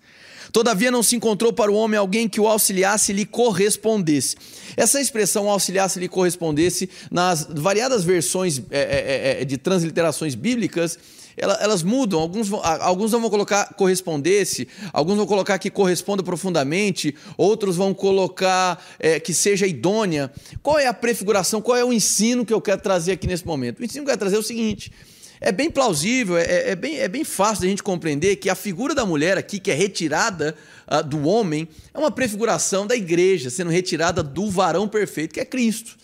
Todavia 0.54 0.88
não 0.88 1.02
se 1.02 1.16
encontrou 1.16 1.52
para 1.52 1.72
o 1.72 1.74
homem 1.74 1.98
alguém 1.98 2.28
que 2.28 2.40
o 2.40 2.46
auxiliasse 2.46 3.10
e 3.10 3.14
lhe 3.14 3.26
correspondesse. 3.26 4.36
Essa 4.76 5.00
expressão 5.00 5.50
auxiliasse 5.50 5.98
e 5.98 6.02
lhe 6.02 6.08
correspondesse, 6.08 6.88
nas 7.10 7.44
variadas 7.50 8.04
versões 8.04 8.62
é, 8.70 9.38
é, 9.38 9.42
é, 9.42 9.44
de 9.44 9.58
transliterações 9.58 10.36
bíblicas, 10.36 10.96
elas 11.36 11.82
mudam. 11.82 12.20
Alguns, 12.20 12.52
alguns 12.52 13.10
vão 13.10 13.28
colocar 13.28 13.74
correspondesse, 13.74 14.68
alguns 14.92 15.16
vão 15.16 15.26
colocar 15.26 15.58
que 15.58 15.70
corresponda 15.70 16.22
profundamente, 16.22 17.16
outros 17.36 17.74
vão 17.74 17.92
colocar 17.92 18.80
é, 19.00 19.18
que 19.18 19.34
seja 19.34 19.66
idônea. 19.66 20.30
Qual 20.62 20.78
é 20.78 20.86
a 20.86 20.94
prefiguração, 20.94 21.60
qual 21.60 21.76
é 21.76 21.84
o 21.84 21.92
ensino 21.92 22.46
que 22.46 22.54
eu 22.54 22.60
quero 22.60 22.80
trazer 22.80 23.10
aqui 23.10 23.26
nesse 23.26 23.44
momento? 23.44 23.80
O 23.80 23.84
ensino 23.84 24.04
que 24.04 24.10
eu 24.10 24.12
quero 24.12 24.20
trazer 24.20 24.36
é 24.36 24.38
o 24.38 24.42
seguinte: 24.44 24.92
é 25.40 25.52
bem 25.52 25.70
plausível, 25.70 26.36
é, 26.36 26.70
é, 26.70 26.76
bem, 26.76 26.98
é 26.98 27.08
bem 27.08 27.24
fácil 27.24 27.62
da 27.62 27.68
gente 27.68 27.82
compreender 27.82 28.36
que 28.36 28.48
a 28.48 28.54
figura 28.54 28.94
da 28.94 29.04
mulher 29.04 29.36
aqui, 29.36 29.58
que 29.58 29.70
é 29.70 29.74
retirada 29.74 30.54
uh, 30.90 31.02
do 31.02 31.26
homem, 31.28 31.68
é 31.92 31.98
uma 31.98 32.10
prefiguração 32.10 32.86
da 32.86 32.96
igreja, 32.96 33.50
sendo 33.50 33.70
retirada 33.70 34.22
do 34.22 34.50
varão 34.50 34.88
perfeito, 34.88 35.34
que 35.34 35.40
é 35.40 35.44
Cristo. 35.44 35.96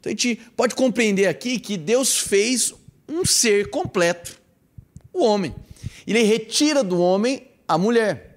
Então 0.00 0.10
a 0.10 0.12
gente 0.12 0.40
pode 0.56 0.74
compreender 0.74 1.26
aqui 1.26 1.58
que 1.58 1.76
Deus 1.76 2.18
fez 2.18 2.72
um 3.08 3.24
ser 3.24 3.70
completo, 3.70 4.38
o 5.12 5.24
homem. 5.24 5.54
Ele 6.06 6.22
retira 6.22 6.82
do 6.82 7.00
homem 7.00 7.48
a 7.66 7.76
mulher 7.76 8.27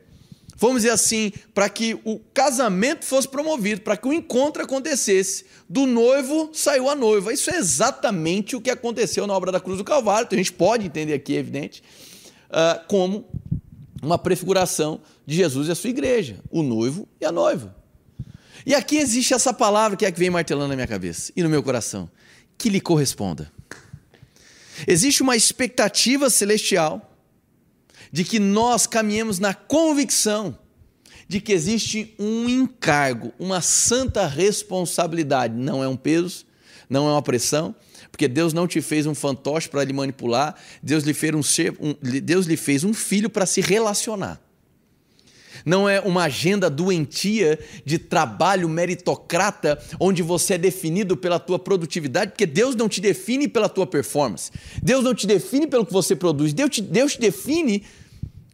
vamos 0.67 0.83
dizer 0.83 0.93
assim, 0.93 1.31
para 1.55 1.67
que 1.67 1.99
o 2.05 2.19
casamento 2.33 3.03
fosse 3.03 3.27
promovido, 3.27 3.81
para 3.81 3.97
que 3.97 4.07
o 4.07 4.13
encontro 4.13 4.61
acontecesse. 4.63 5.45
Do 5.67 5.87
noivo 5.87 6.51
saiu 6.53 6.87
a 6.87 6.95
noiva. 6.95 7.33
Isso 7.33 7.49
é 7.49 7.57
exatamente 7.57 8.55
o 8.55 8.61
que 8.61 8.69
aconteceu 8.69 9.25
na 9.25 9.33
obra 9.33 9.51
da 9.51 9.59
cruz 9.59 9.79
do 9.79 9.83
Calvário. 9.83 10.25
Então 10.25 10.37
a 10.37 10.41
gente 10.41 10.53
pode 10.53 10.85
entender 10.85 11.13
aqui, 11.13 11.35
é 11.35 11.39
evidente, 11.39 11.81
uh, 12.49 12.85
como 12.87 13.25
uma 14.03 14.19
prefiguração 14.19 15.01
de 15.25 15.35
Jesus 15.35 15.67
e 15.67 15.71
a 15.71 15.75
sua 15.75 15.89
igreja, 15.89 16.39
o 16.51 16.61
noivo 16.61 17.07
e 17.19 17.25
a 17.25 17.31
noiva. 17.31 17.75
E 18.63 18.75
aqui 18.75 18.97
existe 18.97 19.33
essa 19.33 19.51
palavra 19.51 19.97
que 19.97 20.05
é 20.05 20.11
que 20.11 20.19
vem 20.19 20.29
martelando 20.29 20.67
na 20.67 20.75
minha 20.75 20.87
cabeça 20.87 21.31
e 21.35 21.41
no 21.41 21.49
meu 21.49 21.63
coração, 21.63 22.07
que 22.55 22.69
lhe 22.69 22.79
corresponda. 22.79 23.51
Existe 24.87 25.23
uma 25.23 25.35
expectativa 25.35 26.29
celestial 26.29 27.10
de 28.11 28.23
que 28.23 28.39
nós 28.39 28.85
caminhemos 28.85 29.39
na 29.39 29.53
convicção 29.53 30.57
de 31.31 31.39
que 31.39 31.53
existe 31.53 32.13
um 32.19 32.49
encargo, 32.49 33.31
uma 33.39 33.61
santa 33.61 34.27
responsabilidade. 34.27 35.53
Não 35.55 35.81
é 35.81 35.87
um 35.87 35.95
peso, 35.95 36.45
não 36.89 37.07
é 37.07 37.11
uma 37.13 37.21
pressão, 37.21 37.73
porque 38.11 38.27
Deus 38.27 38.51
não 38.51 38.67
te 38.67 38.81
fez 38.81 39.05
um 39.05 39.15
fantoche 39.15 39.69
para 39.69 39.81
lhe 39.85 39.93
manipular, 39.93 40.55
Deus 40.83 41.05
lhe 41.05 41.13
fez 41.13 41.33
um, 41.33 41.41
ser, 41.41 41.73
um, 41.79 41.95
Deus 42.01 42.47
lhe 42.47 42.57
fez 42.57 42.83
um 42.83 42.93
filho 42.93 43.29
para 43.29 43.45
se 43.45 43.61
relacionar. 43.61 44.41
Não 45.65 45.87
é 45.87 46.01
uma 46.01 46.23
agenda 46.23 46.69
doentia 46.69 47.57
de 47.85 47.97
trabalho 47.97 48.67
meritocrata, 48.67 49.81
onde 50.01 50.21
você 50.21 50.55
é 50.55 50.57
definido 50.57 51.15
pela 51.15 51.39
tua 51.39 51.57
produtividade, 51.57 52.31
porque 52.31 52.45
Deus 52.45 52.75
não 52.75 52.89
te 52.89 52.99
define 52.99 53.47
pela 53.47 53.69
tua 53.69 53.87
performance. 53.87 54.51
Deus 54.83 55.01
não 55.01 55.15
te 55.15 55.25
define 55.25 55.65
pelo 55.65 55.85
que 55.85 55.93
você 55.93 56.13
produz. 56.13 56.51
Deus 56.51 56.69
te, 56.69 56.81
Deus 56.81 57.13
te 57.13 57.21
define 57.21 57.85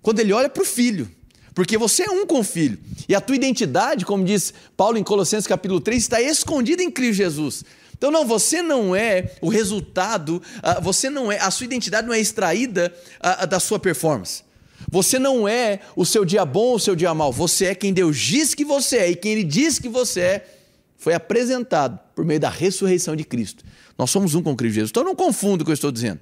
quando 0.07 0.21
Ele 0.21 0.31
olha 0.31 0.47
para 0.47 0.63
o 0.63 0.65
filho. 0.65 1.11
Porque 1.53 1.77
você 1.77 2.03
é 2.03 2.09
um 2.09 2.25
com 2.25 2.39
o 2.39 2.43
filho. 2.43 2.79
E 3.09 3.13
a 3.13 3.19
tua 3.19 3.35
identidade, 3.35 4.05
como 4.05 4.23
diz 4.23 4.53
Paulo 4.77 4.97
em 4.97 5.03
Colossenses 5.03 5.45
capítulo 5.45 5.81
3, 5.81 6.01
está 6.01 6.21
escondida 6.21 6.81
em 6.81 6.89
Cristo 6.89 7.17
Jesus. 7.17 7.65
Então, 7.97 8.09
não, 8.09 8.25
você 8.25 8.61
não 8.61 8.95
é 8.95 9.33
o 9.41 9.49
resultado, 9.49 10.41
ah, 10.63 10.79
você 10.79 11.09
não 11.09 11.29
é, 11.29 11.41
a 11.41 11.51
sua 11.51 11.65
identidade 11.65 12.07
não 12.07 12.13
é 12.13 12.21
extraída 12.21 12.95
ah, 13.19 13.45
da 13.45 13.59
sua 13.59 13.79
performance. 13.79 14.43
Você 14.89 15.19
não 15.19 15.45
é 15.45 15.81
o 15.93 16.05
seu 16.05 16.23
dia 16.23 16.45
bom 16.45 16.67
ou 16.67 16.75
o 16.75 16.79
seu 16.79 16.95
dia 16.95 17.13
mal. 17.13 17.33
Você 17.33 17.65
é 17.65 17.75
quem 17.75 17.91
Deus 17.91 18.17
diz 18.17 18.55
que 18.55 18.63
você 18.63 18.99
é. 18.99 19.11
E 19.11 19.15
quem 19.17 19.33
Ele 19.33 19.43
diz 19.43 19.77
que 19.77 19.89
você 19.89 20.21
é 20.21 20.47
foi 20.95 21.15
apresentado 21.15 21.99
por 22.15 22.23
meio 22.23 22.39
da 22.39 22.49
ressurreição 22.49 23.13
de 23.13 23.25
Cristo. 23.25 23.65
Nós 23.97 24.09
somos 24.09 24.35
um 24.35 24.41
com 24.41 24.55
Cristo 24.55 24.75
Jesus. 24.75 24.91
Então 24.91 25.03
não 25.03 25.17
confunda 25.17 25.63
o 25.63 25.65
que 25.65 25.71
eu 25.71 25.73
estou 25.73 25.91
dizendo. 25.91 26.21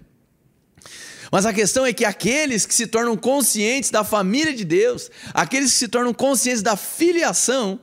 Mas 1.31 1.45
a 1.45 1.53
questão 1.53 1.85
é 1.85 1.93
que 1.93 2.05
aqueles 2.05 2.65
que 2.65 2.75
se 2.75 2.87
tornam 2.87 3.15
conscientes 3.17 3.89
da 3.89 4.03
família 4.03 4.53
de 4.53 4.65
Deus, 4.65 5.09
aqueles 5.33 5.71
que 5.71 5.77
se 5.77 5.87
tornam 5.87 6.13
conscientes 6.13 6.61
da 6.61 6.75
filiação, 6.75 7.79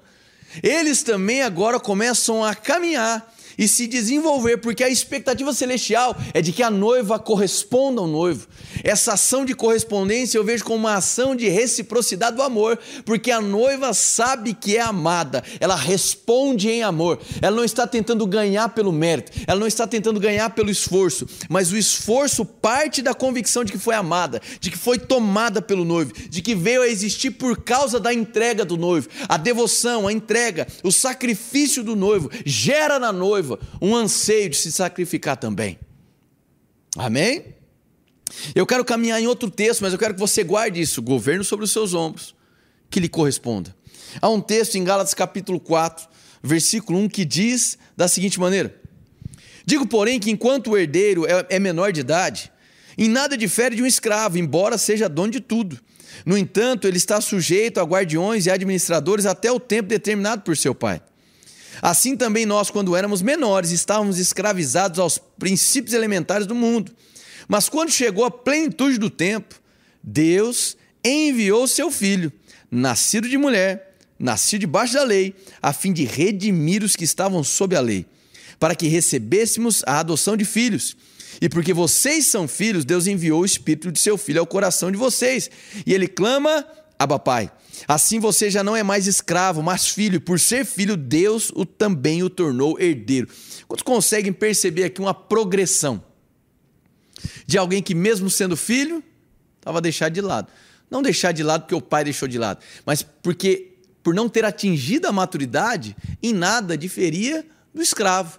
eles 0.62 1.02
também 1.02 1.42
agora 1.42 1.80
começam 1.80 2.44
a 2.44 2.54
caminhar 2.54 3.31
e 3.62 3.68
se 3.68 3.86
desenvolver, 3.86 4.56
porque 4.56 4.82
a 4.82 4.88
expectativa 4.88 5.52
celestial 5.52 6.16
é 6.34 6.42
de 6.42 6.50
que 6.52 6.64
a 6.64 6.70
noiva 6.70 7.16
corresponda 7.16 8.00
ao 8.00 8.08
noivo. 8.08 8.48
Essa 8.82 9.12
ação 9.12 9.44
de 9.44 9.54
correspondência 9.54 10.36
eu 10.36 10.42
vejo 10.42 10.64
como 10.64 10.78
uma 10.78 10.96
ação 10.96 11.36
de 11.36 11.48
reciprocidade 11.48 12.34
do 12.34 12.42
amor, 12.42 12.76
porque 13.04 13.30
a 13.30 13.40
noiva 13.40 13.94
sabe 13.94 14.52
que 14.52 14.76
é 14.76 14.80
amada, 14.80 15.44
ela 15.60 15.76
responde 15.76 16.68
em 16.68 16.82
amor. 16.82 17.20
Ela 17.40 17.54
não 17.54 17.64
está 17.64 17.86
tentando 17.86 18.26
ganhar 18.26 18.68
pelo 18.70 18.90
mérito, 18.90 19.30
ela 19.46 19.60
não 19.60 19.66
está 19.68 19.86
tentando 19.86 20.18
ganhar 20.18 20.50
pelo 20.50 20.70
esforço, 20.70 21.24
mas 21.48 21.70
o 21.70 21.76
esforço 21.76 22.44
parte 22.44 23.00
da 23.00 23.14
convicção 23.14 23.62
de 23.62 23.70
que 23.70 23.78
foi 23.78 23.94
amada, 23.94 24.42
de 24.58 24.72
que 24.72 24.78
foi 24.78 24.98
tomada 24.98 25.62
pelo 25.62 25.84
noivo, 25.84 26.12
de 26.12 26.42
que 26.42 26.54
veio 26.54 26.82
a 26.82 26.88
existir 26.88 27.30
por 27.30 27.62
causa 27.62 28.00
da 28.00 28.12
entrega 28.12 28.64
do 28.64 28.76
noivo. 28.76 29.08
A 29.28 29.36
devoção, 29.36 30.08
a 30.08 30.12
entrega, 30.12 30.66
o 30.82 30.90
sacrifício 30.90 31.84
do 31.84 31.94
noivo 31.94 32.28
gera 32.44 32.98
na 32.98 33.12
noiva 33.12 33.51
noiva 33.56 33.78
um 33.80 33.94
anseio 33.94 34.50
de 34.50 34.56
se 34.56 34.72
sacrificar 34.72 35.36
também. 35.36 35.78
Amém? 36.96 37.54
Eu 38.54 38.66
quero 38.66 38.84
caminhar 38.84 39.20
em 39.20 39.26
outro 39.26 39.50
texto, 39.50 39.82
mas 39.82 39.92
eu 39.92 39.98
quero 39.98 40.14
que 40.14 40.20
você 40.20 40.42
guarde 40.42 40.80
isso: 40.80 41.02
governo 41.02 41.44
sobre 41.44 41.64
os 41.64 41.70
seus 41.70 41.94
ombros, 41.94 42.34
que 42.90 43.00
lhe 43.00 43.08
corresponda. 43.08 43.74
Há 44.20 44.28
um 44.28 44.40
texto 44.40 44.76
em 44.76 44.84
Gálatas 44.84 45.14
capítulo 45.14 45.58
4, 45.58 46.06
versículo 46.42 46.98
1, 46.98 47.08
que 47.08 47.24
diz 47.24 47.78
da 47.96 48.08
seguinte 48.08 48.38
maneira: 48.38 48.74
Digo, 49.64 49.86
porém, 49.86 50.18
que 50.18 50.30
enquanto 50.30 50.70
o 50.70 50.78
herdeiro 50.78 51.26
é, 51.26 51.46
é 51.50 51.58
menor 51.58 51.92
de 51.92 52.00
idade, 52.00 52.52
em 52.96 53.08
nada 53.08 53.36
difere 53.36 53.76
de 53.76 53.82
um 53.82 53.86
escravo, 53.86 54.38
embora 54.38 54.76
seja 54.76 55.08
dono 55.08 55.32
de 55.32 55.40
tudo. 55.40 55.78
No 56.26 56.36
entanto, 56.36 56.86
ele 56.86 56.98
está 56.98 57.20
sujeito 57.20 57.80
a 57.80 57.84
guardiões 57.84 58.46
e 58.46 58.50
administradores 58.50 59.24
até 59.24 59.50
o 59.50 59.58
tempo 59.58 59.88
determinado 59.88 60.42
por 60.42 60.56
seu 60.56 60.74
pai. 60.74 61.00
Assim 61.82 62.16
também 62.16 62.46
nós, 62.46 62.70
quando 62.70 62.94
éramos 62.94 63.22
menores, 63.22 63.72
estávamos 63.72 64.20
escravizados 64.20 65.00
aos 65.00 65.18
princípios 65.18 65.92
elementares 65.92 66.46
do 66.46 66.54
mundo. 66.54 66.92
Mas 67.48 67.68
quando 67.68 67.90
chegou 67.90 68.24
a 68.24 68.30
plenitude 68.30 68.98
do 68.98 69.10
tempo, 69.10 69.60
Deus 70.00 70.76
enviou 71.04 71.66
seu 71.66 71.90
filho, 71.90 72.32
nascido 72.70 73.28
de 73.28 73.36
mulher, 73.36 73.96
nascido 74.16 74.60
debaixo 74.60 74.94
da 74.94 75.02
lei, 75.02 75.34
a 75.60 75.72
fim 75.72 75.92
de 75.92 76.04
redimir 76.04 76.84
os 76.84 76.94
que 76.94 77.02
estavam 77.02 77.42
sob 77.42 77.74
a 77.74 77.80
lei, 77.80 78.06
para 78.60 78.76
que 78.76 78.86
recebêssemos 78.86 79.82
a 79.84 79.98
adoção 79.98 80.36
de 80.36 80.44
filhos. 80.44 80.96
E 81.40 81.48
porque 81.48 81.72
vocês 81.72 82.26
são 82.26 82.46
filhos, 82.46 82.84
Deus 82.84 83.08
enviou 83.08 83.40
o 83.40 83.44
espírito 83.44 83.90
de 83.90 83.98
seu 83.98 84.16
filho 84.16 84.38
ao 84.38 84.46
coração 84.46 84.92
de 84.92 84.96
vocês. 84.96 85.50
E 85.84 85.92
ele 85.92 86.06
clama: 86.06 86.64
Abba 87.02 87.18
Pai. 87.18 87.50
Assim 87.88 88.20
você 88.20 88.50
já 88.50 88.62
não 88.62 88.76
é 88.76 88.82
mais 88.82 89.06
escravo, 89.06 89.62
mas 89.62 89.88
filho. 89.88 90.20
Por 90.20 90.38
ser 90.38 90.64
filho, 90.64 90.96
Deus 90.96 91.50
o 91.54 91.64
também 91.64 92.22
o 92.22 92.30
tornou 92.30 92.78
herdeiro. 92.78 93.28
Quantos 93.66 93.82
conseguem 93.82 94.32
perceber 94.32 94.84
aqui 94.84 95.00
uma 95.00 95.14
progressão 95.14 96.02
de 97.46 97.58
alguém 97.58 97.82
que, 97.82 97.94
mesmo 97.94 98.30
sendo 98.30 98.56
filho, 98.56 99.02
estava 99.58 99.80
deixado 99.80 100.12
de 100.12 100.20
lado? 100.20 100.48
Não 100.90 101.02
deixar 101.02 101.32
de 101.32 101.42
lado 101.42 101.62
porque 101.62 101.74
o 101.74 101.80
pai 101.80 102.04
deixou 102.04 102.28
de 102.28 102.38
lado, 102.38 102.60
mas 102.84 103.02
porque, 103.02 103.76
por 104.02 104.14
não 104.14 104.28
ter 104.28 104.44
atingido 104.44 105.08
a 105.08 105.12
maturidade, 105.12 105.96
em 106.22 106.32
nada 106.32 106.76
diferia 106.76 107.44
do 107.74 107.82
escravo. 107.82 108.38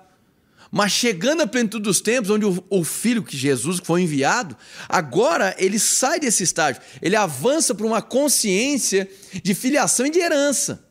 Mas 0.75 0.91
chegando 0.91 1.41
à 1.41 1.45
plenitude 1.45 1.83
dos 1.83 2.01
tempos, 2.01 2.31
onde 2.31 2.47
o, 2.47 2.65
o 2.67 2.83
filho 2.83 3.21
que 3.21 3.37
Jesus 3.37 3.79
foi 3.83 4.01
enviado, 4.01 4.57
agora 4.89 5.55
ele 5.59 5.77
sai 5.77 6.19
desse 6.19 6.41
estágio, 6.41 6.81
ele 6.99 7.15
avança 7.15 7.75
para 7.75 7.85
uma 7.85 8.01
consciência 8.01 9.07
de 9.43 9.53
filiação 9.53 10.07
e 10.07 10.09
de 10.09 10.17
herança. 10.17 10.83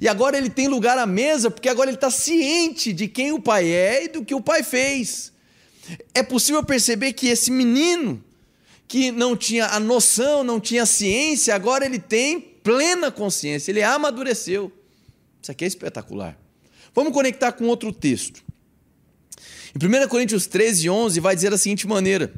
E 0.00 0.08
agora 0.08 0.36
ele 0.36 0.50
tem 0.50 0.66
lugar 0.66 0.98
à 0.98 1.06
mesa, 1.06 1.52
porque 1.52 1.68
agora 1.68 1.88
ele 1.88 1.96
está 1.96 2.10
ciente 2.10 2.92
de 2.92 3.06
quem 3.06 3.30
o 3.30 3.40
pai 3.40 3.70
é 3.70 4.06
e 4.06 4.08
do 4.08 4.24
que 4.24 4.34
o 4.34 4.40
pai 4.40 4.64
fez. 4.64 5.32
É 6.12 6.24
possível 6.24 6.64
perceber 6.64 7.12
que 7.12 7.28
esse 7.28 7.52
menino, 7.52 8.20
que 8.88 9.12
não 9.12 9.36
tinha 9.36 9.66
a 9.66 9.78
noção, 9.78 10.42
não 10.42 10.58
tinha 10.58 10.84
ciência, 10.84 11.54
agora 11.54 11.86
ele 11.86 12.00
tem 12.00 12.40
plena 12.40 13.08
consciência, 13.08 13.70
ele 13.70 13.84
amadureceu. 13.84 14.72
Isso 15.40 15.52
aqui 15.52 15.64
é 15.64 15.68
espetacular. 15.68 16.36
Vamos 16.92 17.12
conectar 17.12 17.52
com 17.52 17.66
outro 17.66 17.92
texto. 17.92 18.47
Em 19.80 19.86
1 19.86 20.08
Coríntios 20.08 20.48
13, 20.48 20.90
11, 20.90 21.20
vai 21.20 21.36
dizer 21.36 21.50
da 21.50 21.58
seguinte 21.58 21.86
maneira: 21.86 22.32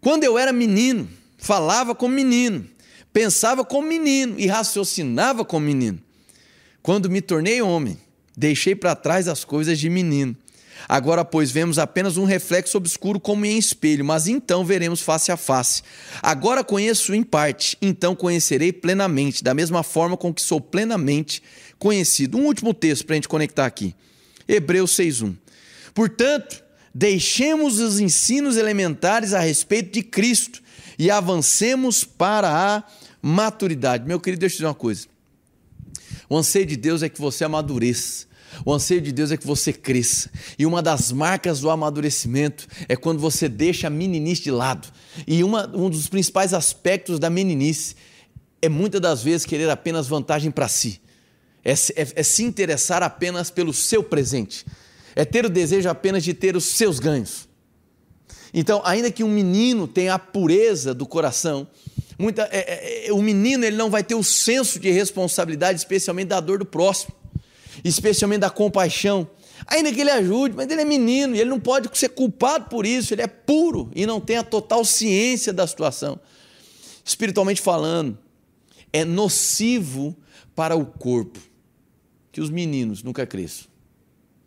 Quando 0.00 0.24
eu 0.24 0.38
era 0.38 0.50
menino, 0.50 1.06
falava 1.36 1.94
como 1.94 2.14
menino, 2.14 2.66
pensava 3.12 3.62
como 3.62 3.86
menino 3.86 4.34
e 4.38 4.46
raciocinava 4.46 5.44
como 5.44 5.66
menino. 5.66 6.00
Quando 6.82 7.10
me 7.10 7.20
tornei 7.20 7.60
homem, 7.60 7.98
deixei 8.34 8.74
para 8.74 8.96
trás 8.96 9.28
as 9.28 9.44
coisas 9.44 9.78
de 9.78 9.90
menino. 9.90 10.34
Agora, 10.88 11.22
pois, 11.22 11.50
vemos 11.50 11.78
apenas 11.78 12.16
um 12.16 12.24
reflexo 12.24 12.78
obscuro 12.78 13.20
como 13.20 13.44
em 13.44 13.58
espelho, 13.58 14.02
mas 14.02 14.26
então 14.26 14.64
veremos 14.64 15.02
face 15.02 15.30
a 15.30 15.36
face. 15.36 15.82
Agora 16.22 16.64
conheço 16.64 17.12
em 17.14 17.22
parte, 17.22 17.76
então 17.82 18.14
conhecerei 18.14 18.72
plenamente, 18.72 19.44
da 19.44 19.52
mesma 19.52 19.82
forma 19.82 20.16
com 20.16 20.32
que 20.32 20.40
sou 20.40 20.62
plenamente 20.62 21.42
conhecido. 21.78 22.38
Um 22.38 22.46
último 22.46 22.72
texto 22.72 23.04
para 23.04 23.14
a 23.14 23.16
gente 23.16 23.28
conectar 23.28 23.66
aqui. 23.66 23.94
Hebreus 24.48 24.96
6,1. 24.96 25.36
Portanto, 25.98 26.62
deixemos 26.94 27.80
os 27.80 27.98
ensinos 27.98 28.56
elementares 28.56 29.34
a 29.34 29.40
respeito 29.40 29.90
de 29.90 30.00
Cristo 30.00 30.62
e 30.96 31.10
avancemos 31.10 32.04
para 32.04 32.48
a 32.48 32.84
maturidade. 33.20 34.06
Meu 34.06 34.20
querido, 34.20 34.38
deixa 34.38 34.54
eu 34.54 34.58
dizer 34.58 34.66
uma 34.66 34.74
coisa. 34.74 35.08
O 36.30 36.36
anseio 36.36 36.66
de 36.66 36.76
Deus 36.76 37.02
é 37.02 37.08
que 37.08 37.20
você 37.20 37.42
amadureça. 37.42 38.28
O 38.64 38.72
anseio 38.72 39.00
de 39.00 39.10
Deus 39.10 39.32
é 39.32 39.36
que 39.36 39.44
você 39.44 39.72
cresça. 39.72 40.30
E 40.56 40.64
uma 40.64 40.80
das 40.80 41.10
marcas 41.10 41.58
do 41.58 41.68
amadurecimento 41.68 42.68
é 42.88 42.94
quando 42.94 43.18
você 43.18 43.48
deixa 43.48 43.88
a 43.88 43.90
meninice 43.90 44.42
de 44.42 44.52
lado. 44.52 44.86
E 45.26 45.42
uma, 45.42 45.66
um 45.76 45.90
dos 45.90 46.06
principais 46.06 46.54
aspectos 46.54 47.18
da 47.18 47.28
meninice 47.28 47.96
é 48.62 48.68
muitas 48.68 49.00
das 49.00 49.20
vezes 49.20 49.44
querer 49.44 49.68
apenas 49.68 50.06
vantagem 50.06 50.52
para 50.52 50.68
si. 50.68 51.00
É, 51.64 51.72
é, 51.72 52.08
é 52.14 52.22
se 52.22 52.44
interessar 52.44 53.02
apenas 53.02 53.50
pelo 53.50 53.74
seu 53.74 54.04
presente 54.04 54.64
é 55.14 55.24
ter 55.24 55.44
o 55.44 55.50
desejo 55.50 55.88
apenas 55.88 56.22
de 56.24 56.34
ter 56.34 56.56
os 56.56 56.64
seus 56.64 56.98
ganhos. 56.98 57.48
Então, 58.52 58.80
ainda 58.84 59.10
que 59.10 59.22
um 59.22 59.28
menino 59.28 59.86
tenha 59.86 60.14
a 60.14 60.18
pureza 60.18 60.94
do 60.94 61.06
coração, 61.06 61.68
Muita, 62.18 62.48
é, 62.50 63.06
é, 63.06 63.12
o 63.12 63.22
menino 63.22 63.64
ele 63.64 63.76
não 63.76 63.88
vai 63.88 64.02
ter 64.02 64.16
o 64.16 64.24
senso 64.24 64.80
de 64.80 64.90
responsabilidade, 64.90 65.78
especialmente 65.78 66.28
da 66.28 66.40
dor 66.40 66.58
do 66.58 66.66
próximo, 66.66 67.14
especialmente 67.84 68.40
da 68.40 68.50
compaixão. 68.50 69.30
Ainda 69.68 69.92
que 69.92 70.00
ele 70.00 70.10
ajude, 70.10 70.56
mas 70.56 70.68
ele 70.68 70.80
é 70.80 70.84
menino 70.84 71.36
e 71.36 71.40
ele 71.40 71.50
não 71.50 71.60
pode 71.60 71.96
ser 71.96 72.08
culpado 72.08 72.68
por 72.68 72.84
isso, 72.84 73.14
ele 73.14 73.22
é 73.22 73.28
puro 73.28 73.88
e 73.94 74.04
não 74.04 74.20
tem 74.20 74.36
a 74.36 74.42
total 74.42 74.84
ciência 74.84 75.52
da 75.52 75.64
situação. 75.64 76.18
Espiritualmente 77.04 77.60
falando, 77.60 78.18
é 78.92 79.04
nocivo 79.04 80.16
para 80.56 80.74
o 80.74 80.84
corpo 80.84 81.38
que 82.32 82.40
os 82.40 82.50
meninos 82.50 83.00
nunca 83.02 83.24
cresçam. 83.24 83.68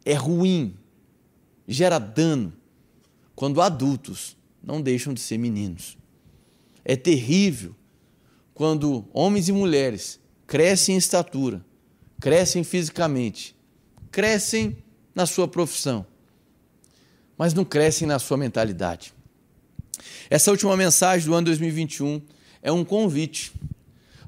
É 0.05 0.13
ruim, 0.13 0.75
gera 1.67 1.99
dano 1.99 2.53
quando 3.35 3.61
adultos 3.61 4.37
não 4.61 4.81
deixam 4.81 5.13
de 5.13 5.19
ser 5.19 5.37
meninos. 5.37 5.97
É 6.83 6.95
terrível 6.95 7.75
quando 8.53 9.05
homens 9.13 9.49
e 9.49 9.51
mulheres 9.51 10.19
crescem 10.45 10.95
em 10.95 10.97
estatura, 10.97 11.65
crescem 12.19 12.63
fisicamente, 12.63 13.55
crescem 14.11 14.77
na 15.13 15.25
sua 15.25 15.47
profissão, 15.47 16.05
mas 17.37 17.53
não 17.53 17.65
crescem 17.65 18.07
na 18.07 18.19
sua 18.19 18.37
mentalidade. 18.37 19.13
Essa 20.29 20.51
última 20.51 20.75
mensagem 20.77 21.27
do 21.27 21.33
ano 21.33 21.45
2021 21.45 22.21
é 22.61 22.71
um 22.71 22.85
convite 22.85 23.51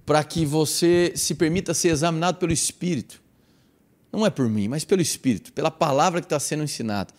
para 0.05 0.23
que 0.23 0.45
você 0.45 1.13
se 1.15 1.35
permita 1.35 1.73
ser 1.73 1.89
examinado 1.89 2.37
pelo 2.37 2.51
Espírito. 2.51 3.22
Não 4.13 4.23
é 4.23 4.29
por 4.29 4.47
mim, 4.47 4.67
mas 4.67 4.85
pelo 4.85 5.01
Espírito, 5.01 5.51
pela 5.51 5.71
palavra 5.71 6.21
que 6.21 6.27
está 6.27 6.39
sendo 6.39 6.63
ensinada. 6.63 7.11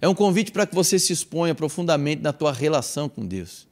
É 0.00 0.08
um 0.08 0.14
convite 0.14 0.50
para 0.50 0.66
que 0.66 0.74
você 0.74 0.98
se 0.98 1.12
exponha 1.12 1.54
profundamente 1.54 2.22
na 2.22 2.32
tua 2.32 2.50
relação 2.50 3.06
com 3.06 3.24
Deus. 3.24 3.68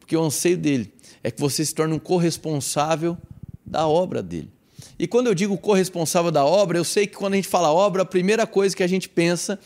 Porque 0.00 0.16
o 0.16 0.24
anseio 0.24 0.58
dele 0.58 0.92
é 1.22 1.30
que 1.30 1.40
você 1.40 1.64
se 1.64 1.72
torne 1.72 1.94
um 1.94 2.00
corresponsável 2.00 3.16
da 3.64 3.86
obra 3.86 4.20
dele. 4.22 4.50
E 4.98 5.06
quando 5.06 5.28
eu 5.28 5.34
digo 5.34 5.56
corresponsável 5.56 6.32
da 6.32 6.44
obra, 6.44 6.76
eu 6.76 6.84
sei 6.84 7.06
que 7.06 7.16
quando 7.16 7.34
a 7.34 7.36
gente 7.36 7.48
fala 7.48 7.72
obra, 7.72 8.02
a 8.02 8.06
primeira 8.06 8.44
coisa 8.44 8.76
que 8.76 8.82
a 8.82 8.88
gente 8.88 9.08
pensa 9.08 9.58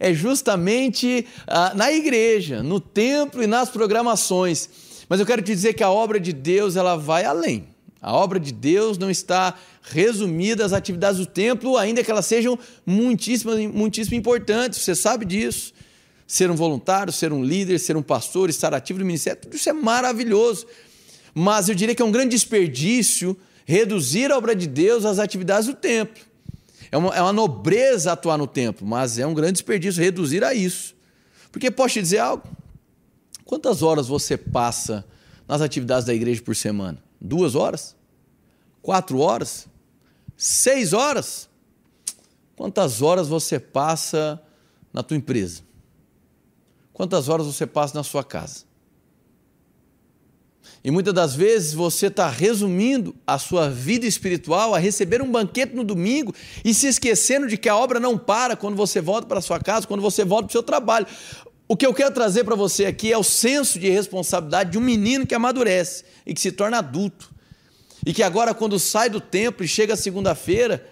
é 0.00 0.12
justamente 0.12 1.24
ah, 1.46 1.72
na 1.74 1.92
igreja, 1.92 2.64
no 2.64 2.80
templo 2.80 3.44
e 3.44 3.46
nas 3.46 3.70
programações. 3.70 4.68
Mas 5.08 5.20
eu 5.20 5.26
quero 5.26 5.40
te 5.40 5.54
dizer 5.54 5.74
que 5.74 5.84
a 5.84 5.90
obra 5.90 6.18
de 6.18 6.32
Deus 6.32 6.74
ela 6.74 6.96
vai 6.96 7.24
além. 7.24 7.71
A 8.02 8.12
obra 8.12 8.40
de 8.40 8.52
Deus 8.52 8.98
não 8.98 9.08
está 9.08 9.54
resumida 9.80 10.66
às 10.66 10.72
atividades 10.72 11.18
do 11.18 11.26
templo, 11.26 11.76
ainda 11.76 12.02
que 12.02 12.10
elas 12.10 12.26
sejam 12.26 12.58
muitíssimo, 12.84 13.52
muitíssimo 13.72 14.16
importantes, 14.16 14.80
você 14.80 14.92
sabe 14.96 15.24
disso. 15.24 15.72
Ser 16.26 16.50
um 16.50 16.56
voluntário, 16.56 17.12
ser 17.12 17.32
um 17.32 17.44
líder, 17.44 17.78
ser 17.78 17.96
um 17.96 18.02
pastor, 18.02 18.50
estar 18.50 18.74
ativo 18.74 18.98
no 18.98 19.04
ministério, 19.04 19.42
tudo 19.42 19.54
isso 19.54 19.70
é 19.70 19.72
maravilhoso. 19.72 20.66
Mas 21.32 21.68
eu 21.68 21.76
diria 21.76 21.94
que 21.94 22.02
é 22.02 22.04
um 22.04 22.10
grande 22.10 22.30
desperdício 22.30 23.36
reduzir 23.64 24.32
a 24.32 24.36
obra 24.36 24.56
de 24.56 24.66
Deus 24.66 25.04
às 25.04 25.20
atividades 25.20 25.68
do 25.68 25.74
templo. 25.74 26.24
É 26.90 26.96
uma, 26.96 27.14
é 27.14 27.22
uma 27.22 27.32
nobreza 27.32 28.12
atuar 28.12 28.36
no 28.36 28.48
templo, 28.48 28.84
mas 28.84 29.16
é 29.16 29.26
um 29.26 29.32
grande 29.32 29.52
desperdício 29.52 30.02
reduzir 30.02 30.42
a 30.42 30.52
isso. 30.52 30.94
Porque 31.52 31.70
posso 31.70 31.94
te 31.94 32.02
dizer 32.02 32.18
algo? 32.18 32.42
Quantas 33.44 33.80
horas 33.80 34.08
você 34.08 34.36
passa 34.36 35.04
nas 35.46 35.60
atividades 35.60 36.04
da 36.04 36.12
igreja 36.12 36.42
por 36.42 36.56
semana? 36.56 36.98
Duas 37.24 37.54
horas? 37.54 37.94
Quatro 38.82 39.20
horas? 39.20 39.68
Seis 40.36 40.92
horas? 40.92 41.48
Quantas 42.56 43.00
horas 43.00 43.28
você 43.28 43.60
passa 43.60 44.42
na 44.92 45.04
tua 45.04 45.16
empresa? 45.16 45.62
Quantas 46.92 47.28
horas 47.28 47.46
você 47.46 47.64
passa 47.64 47.94
na 47.94 48.02
sua 48.02 48.24
casa? 48.24 48.64
E 50.82 50.90
muitas 50.90 51.14
das 51.14 51.34
vezes 51.34 51.72
você 51.74 52.08
está 52.08 52.28
resumindo 52.28 53.14
a 53.24 53.38
sua 53.38 53.70
vida 53.70 54.04
espiritual 54.04 54.74
a 54.74 54.78
receber 54.78 55.22
um 55.22 55.30
banquete 55.30 55.76
no 55.76 55.84
domingo 55.84 56.34
e 56.64 56.74
se 56.74 56.88
esquecendo 56.88 57.46
de 57.46 57.56
que 57.56 57.68
a 57.68 57.76
obra 57.76 58.00
não 58.00 58.18
para 58.18 58.56
quando 58.56 58.76
você 58.76 59.00
volta 59.00 59.28
para 59.28 59.40
sua 59.40 59.60
casa, 59.60 59.86
quando 59.86 60.00
você 60.00 60.24
volta 60.24 60.46
para 60.46 60.50
o 60.50 60.52
seu 60.52 60.62
trabalho. 60.62 61.06
O 61.72 61.76
que 61.76 61.86
eu 61.86 61.94
quero 61.94 62.12
trazer 62.12 62.44
para 62.44 62.54
você 62.54 62.84
aqui 62.84 63.10
é 63.10 63.16
o 63.16 63.22
senso 63.22 63.78
de 63.78 63.88
responsabilidade 63.88 64.72
de 64.72 64.76
um 64.76 64.82
menino 64.82 65.26
que 65.26 65.34
amadurece 65.34 66.04
e 66.26 66.34
que 66.34 66.40
se 66.42 66.52
torna 66.52 66.76
adulto. 66.76 67.34
E 68.04 68.12
que 68.12 68.22
agora, 68.22 68.52
quando 68.52 68.78
sai 68.78 69.08
do 69.08 69.22
templo 69.22 69.64
e 69.64 69.68
chega 69.68 69.96
segunda-feira, 69.96 70.86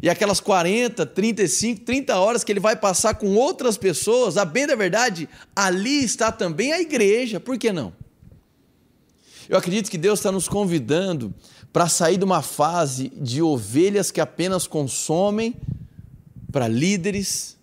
e 0.00 0.08
aquelas 0.08 0.38
40, 0.38 1.04
35, 1.04 1.80
30 1.80 2.16
horas 2.16 2.44
que 2.44 2.52
ele 2.52 2.60
vai 2.60 2.76
passar 2.76 3.14
com 3.14 3.34
outras 3.34 3.76
pessoas, 3.76 4.36
a 4.36 4.44
bem 4.44 4.68
da 4.68 4.76
verdade, 4.76 5.28
ali 5.56 6.04
está 6.04 6.30
também 6.30 6.72
a 6.72 6.80
igreja, 6.80 7.40
por 7.40 7.58
que 7.58 7.72
não? 7.72 7.92
Eu 9.48 9.58
acredito 9.58 9.90
que 9.90 9.98
Deus 9.98 10.20
está 10.20 10.30
nos 10.30 10.46
convidando 10.46 11.34
para 11.72 11.88
sair 11.88 12.18
de 12.18 12.24
uma 12.24 12.40
fase 12.40 13.08
de 13.16 13.42
ovelhas 13.42 14.12
que 14.12 14.20
apenas 14.20 14.68
consomem, 14.68 15.56
para 16.52 16.68
líderes, 16.68 17.58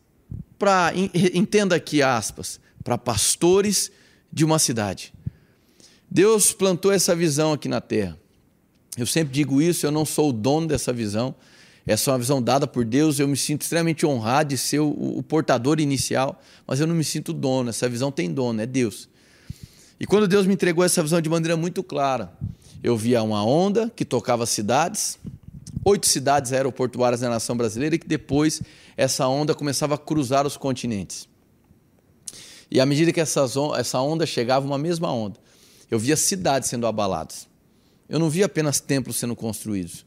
para, 0.58 0.91
entenda 1.34 1.76
aqui 1.76 2.02
aspas, 2.02 2.60
para 2.84 2.98
pastores 2.98 3.91
de 4.32 4.46
uma 4.46 4.60
cidade. 4.60 5.13
Deus 6.10 6.54
plantou 6.54 6.91
essa 6.91 7.15
visão 7.15 7.54
aqui 7.54 7.67
na 7.67 7.82
terra. 7.82 8.17
Eu 8.98 9.06
sempre 9.06 9.34
digo 9.34 9.62
isso, 9.62 9.86
eu 9.86 9.91
não 9.91 10.06
sou 10.06 10.30
o 10.30 10.34
dono 10.34 10.67
dessa 10.67 10.91
visão. 10.91 11.36
Essa 11.86 12.10
é 12.10 12.13
uma 12.13 12.20
visão 12.20 12.41
dada 12.41 12.65
por 12.65 12.84
Deus. 12.84 13.20
Eu 13.20 13.28
me 13.28 13.38
sinto 13.38 13.62
extremamente 13.62 14.06
honrado 14.06 14.50
de 14.50 14.58
ser 14.58 14.80
o, 14.80 14.89
o 14.89 15.24
portador 15.24 15.80
inicial, 15.80 16.41
mas 16.65 16.80
eu 16.80 16.88
não 16.88 16.96
me 16.96 17.04
sinto 17.04 17.32
dono. 17.32 17.70
Essa 17.70 17.88
visão 17.88 18.12
tem 18.12 18.34
dono, 18.34 18.62
é 18.62 18.65
Deus. 18.65 19.08
E 20.00 20.06
quando 20.06 20.28
Deus 20.28 20.46
me 20.46 20.54
entregou 20.54 20.84
essa 20.84 21.02
visão 21.02 21.22
de 21.22 21.30
maneira 21.30 21.56
muito 21.56 21.84
clara, 21.84 22.32
eu 22.84 22.98
via 22.98 23.22
uma 23.24 23.43
onda 23.43 23.91
que 23.96 24.06
tocava 24.06 24.46
cidades, 24.46 25.17
oito 25.88 26.06
cidades 26.06 26.52
aeroportuárias 26.52 27.21
na 27.21 27.30
nação 27.30 27.56
brasileira, 27.56 27.95
e 27.95 28.00
que 28.00 28.08
depois 28.08 28.62
essa 28.97 29.26
onda 29.28 29.56
começava 29.56 29.95
a 29.95 29.97
cruzar 29.97 30.45
os 30.45 30.58
continentes. 30.58 31.30
E 32.69 32.82
à 32.82 32.86
medida 32.86 33.13
que 33.13 33.21
essa 33.21 34.02
onda 34.02 34.26
chegava, 34.26 34.65
uma 34.65 34.78
mesma 34.78 35.10
onda, 35.10 35.39
eu 35.89 35.97
via 35.97 36.17
cidades 36.17 36.67
sendo 36.67 36.86
abaladas. 36.86 37.47
Eu 38.10 38.19
não 38.19 38.30
via 38.30 38.47
apenas 38.47 38.82
templos 38.82 39.15
sendo 39.15 39.36
construídos, 39.36 40.06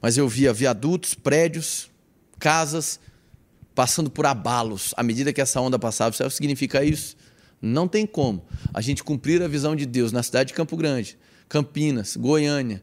mas 0.00 0.16
eu 0.16 0.26
via 0.26 0.50
viadutos, 0.50 1.14
prédios, 1.14 1.90
casas 2.38 2.98
passando 3.74 4.10
por 4.10 4.24
abalos 4.24 4.94
à 4.96 5.02
medida 5.02 5.32
que 5.32 5.40
essa 5.40 5.60
onda 5.60 5.78
passava. 5.78 6.16
Sabe 6.16 6.28
o 6.28 6.30
significa 6.30 6.82
isso? 6.82 7.16
Não 7.60 7.86
tem 7.86 8.06
como 8.06 8.42
a 8.72 8.80
gente 8.80 9.04
cumprir 9.04 9.42
a 9.42 9.48
visão 9.48 9.76
de 9.76 9.84
Deus 9.84 10.10
na 10.10 10.22
cidade 10.22 10.48
de 10.48 10.54
Campo 10.54 10.76
Grande, 10.76 11.18
Campinas, 11.48 12.16
Goiânia, 12.16 12.82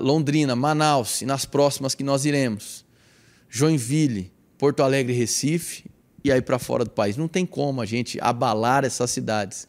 Londrina, 0.00 0.56
Manaus 0.56 1.22
e 1.22 1.26
nas 1.26 1.44
próximas 1.44 1.94
que 1.94 2.02
nós 2.02 2.24
iremos, 2.24 2.84
Joinville, 3.48 4.32
Porto 4.58 4.82
Alegre, 4.82 5.12
Recife 5.12 5.84
e 6.24 6.32
aí 6.32 6.42
para 6.42 6.58
fora 6.58 6.84
do 6.84 6.90
país. 6.90 7.16
Não 7.16 7.28
tem 7.28 7.46
como 7.46 7.80
a 7.80 7.86
gente 7.86 8.18
abalar 8.20 8.84
essas 8.84 9.10
cidades 9.10 9.68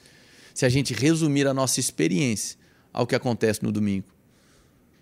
se 0.54 0.66
a 0.66 0.70
gente 0.70 0.92
resumir 0.92 1.46
a 1.46 1.54
nossa 1.54 1.80
experiência 1.80 2.58
ao 2.92 3.06
que 3.06 3.16
acontece 3.16 3.64
no 3.64 3.72
domingo. 3.72 4.08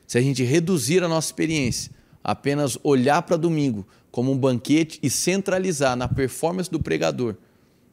Se 0.05 0.17
a 0.17 0.21
gente 0.21 0.43
reduzir 0.43 1.01
a 1.01 1.07
nossa 1.07 1.29
experiência 1.29 1.91
apenas 2.21 2.77
olhar 2.83 3.21
para 3.21 3.37
domingo 3.37 3.87
como 4.11 4.33
um 4.33 4.37
banquete 4.37 4.99
e 5.01 5.09
centralizar 5.09 5.95
na 5.95 6.09
performance 6.09 6.69
do 6.69 6.79
pregador, 6.79 7.35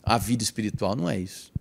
a 0.02 0.18
vida 0.18 0.42
espiritual 0.42 0.96
não 0.96 1.08
é 1.08 1.20
isso. 1.20 1.52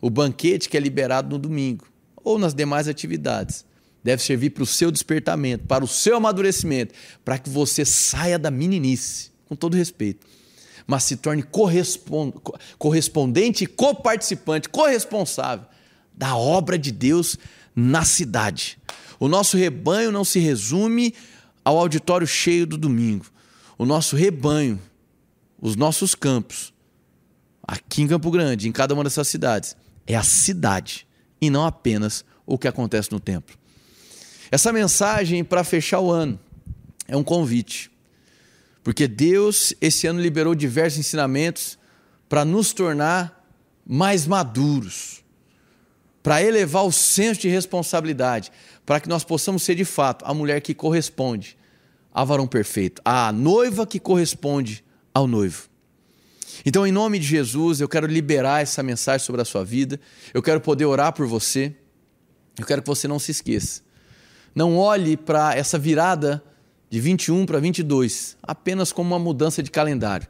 O 0.00 0.10
banquete 0.10 0.68
que 0.68 0.76
é 0.76 0.80
liberado 0.80 1.28
no 1.28 1.38
domingo 1.38 1.86
ou 2.16 2.36
nas 2.36 2.52
demais 2.52 2.88
atividades 2.88 3.64
deve 4.08 4.22
servir 4.22 4.48
para 4.50 4.62
o 4.62 4.66
seu 4.66 4.90
despertamento, 4.90 5.66
para 5.66 5.84
o 5.84 5.86
seu 5.86 6.16
amadurecimento, 6.16 6.94
para 7.22 7.38
que 7.38 7.50
você 7.50 7.84
saia 7.84 8.38
da 8.38 8.50
meninice, 8.50 9.30
com 9.44 9.54
todo 9.54 9.76
respeito, 9.76 10.26
mas 10.86 11.04
se 11.04 11.16
torne 11.16 11.44
correspondente 12.78 13.64
e 13.64 13.66
coparticipante, 13.66 14.66
corresponsável 14.70 15.66
da 16.14 16.34
obra 16.34 16.78
de 16.78 16.90
Deus 16.90 17.36
na 17.76 18.02
cidade. 18.02 18.78
O 19.20 19.28
nosso 19.28 19.58
rebanho 19.58 20.10
não 20.10 20.24
se 20.24 20.38
resume 20.38 21.12
ao 21.62 21.76
auditório 21.76 22.26
cheio 22.26 22.66
do 22.66 22.78
domingo. 22.78 23.26
O 23.76 23.84
nosso 23.84 24.16
rebanho, 24.16 24.80
os 25.60 25.76
nossos 25.76 26.14
campos, 26.14 26.72
aqui 27.62 28.00
em 28.00 28.08
Campo 28.08 28.30
Grande, 28.30 28.70
em 28.70 28.72
cada 28.72 28.94
uma 28.94 29.04
dessas 29.04 29.28
cidades, 29.28 29.76
é 30.06 30.16
a 30.16 30.22
cidade 30.22 31.06
e 31.42 31.50
não 31.50 31.66
apenas 31.66 32.24
o 32.46 32.56
que 32.56 32.66
acontece 32.66 33.12
no 33.12 33.20
templo. 33.20 33.54
Essa 34.50 34.72
mensagem 34.72 35.44
para 35.44 35.64
fechar 35.64 36.00
o 36.00 36.10
ano 36.10 36.38
é 37.06 37.16
um 37.16 37.24
convite, 37.24 37.90
porque 38.82 39.06
Deus 39.06 39.74
esse 39.80 40.06
ano 40.06 40.20
liberou 40.20 40.54
diversos 40.54 40.98
ensinamentos 40.98 41.78
para 42.28 42.44
nos 42.44 42.72
tornar 42.72 43.46
mais 43.86 44.26
maduros, 44.26 45.24
para 46.22 46.42
elevar 46.42 46.84
o 46.84 46.92
senso 46.92 47.40
de 47.40 47.48
responsabilidade, 47.48 48.52
para 48.84 49.00
que 49.00 49.08
nós 49.08 49.24
possamos 49.24 49.62
ser 49.62 49.74
de 49.74 49.84
fato 49.84 50.24
a 50.26 50.34
mulher 50.34 50.60
que 50.60 50.74
corresponde 50.74 51.56
ao 52.12 52.26
varão 52.26 52.46
perfeito, 52.46 53.00
a 53.04 53.32
noiva 53.32 53.86
que 53.86 53.98
corresponde 53.98 54.84
ao 55.14 55.26
noivo. 55.26 55.68
Então, 56.64 56.86
em 56.86 56.92
nome 56.92 57.18
de 57.18 57.26
Jesus, 57.26 57.80
eu 57.80 57.88
quero 57.88 58.06
liberar 58.06 58.62
essa 58.62 58.82
mensagem 58.82 59.24
sobre 59.24 59.40
a 59.40 59.44
sua 59.44 59.64
vida, 59.64 60.00
eu 60.34 60.42
quero 60.42 60.60
poder 60.60 60.86
orar 60.86 61.12
por 61.12 61.26
você. 61.26 61.74
Eu 62.58 62.66
quero 62.66 62.82
que 62.82 62.88
você 62.88 63.06
não 63.06 63.20
se 63.20 63.30
esqueça. 63.30 63.82
Não 64.58 64.76
olhe 64.76 65.16
para 65.16 65.54
essa 65.54 65.78
virada 65.78 66.42
de 66.90 66.98
21 66.98 67.46
para 67.46 67.60
22 67.60 68.36
apenas 68.42 68.90
como 68.90 69.14
uma 69.14 69.18
mudança 69.20 69.62
de 69.62 69.70
calendário. 69.70 70.26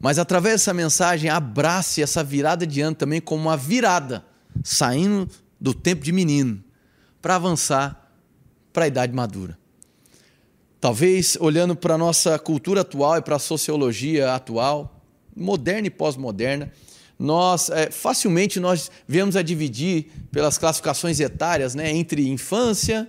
Mas 0.00 0.18
através 0.18 0.54
dessa 0.54 0.74
mensagem, 0.74 1.30
abrace 1.30 2.02
essa 2.02 2.24
virada 2.24 2.66
de 2.66 2.80
ano 2.80 2.96
também 2.96 3.20
como 3.20 3.42
uma 3.42 3.56
virada, 3.56 4.24
saindo 4.64 5.28
do 5.60 5.72
tempo 5.72 6.02
de 6.02 6.10
menino 6.10 6.64
para 7.22 7.36
avançar 7.36 8.12
para 8.72 8.86
a 8.86 8.88
idade 8.88 9.12
madura. 9.12 9.56
Talvez 10.80 11.38
olhando 11.38 11.76
para 11.76 11.94
a 11.94 11.98
nossa 11.98 12.36
cultura 12.40 12.80
atual 12.80 13.18
e 13.18 13.22
para 13.22 13.36
a 13.36 13.38
sociologia 13.38 14.34
atual, 14.34 15.00
moderna 15.36 15.86
e 15.86 15.90
pós-moderna, 15.90 16.72
nós 17.16 17.70
é, 17.70 17.88
facilmente 17.88 18.58
nós 18.58 18.90
vemos 19.06 19.36
a 19.36 19.42
dividir 19.42 20.10
pelas 20.32 20.58
classificações 20.58 21.20
etárias, 21.20 21.76
né, 21.76 21.92
entre 21.92 22.28
infância, 22.28 23.08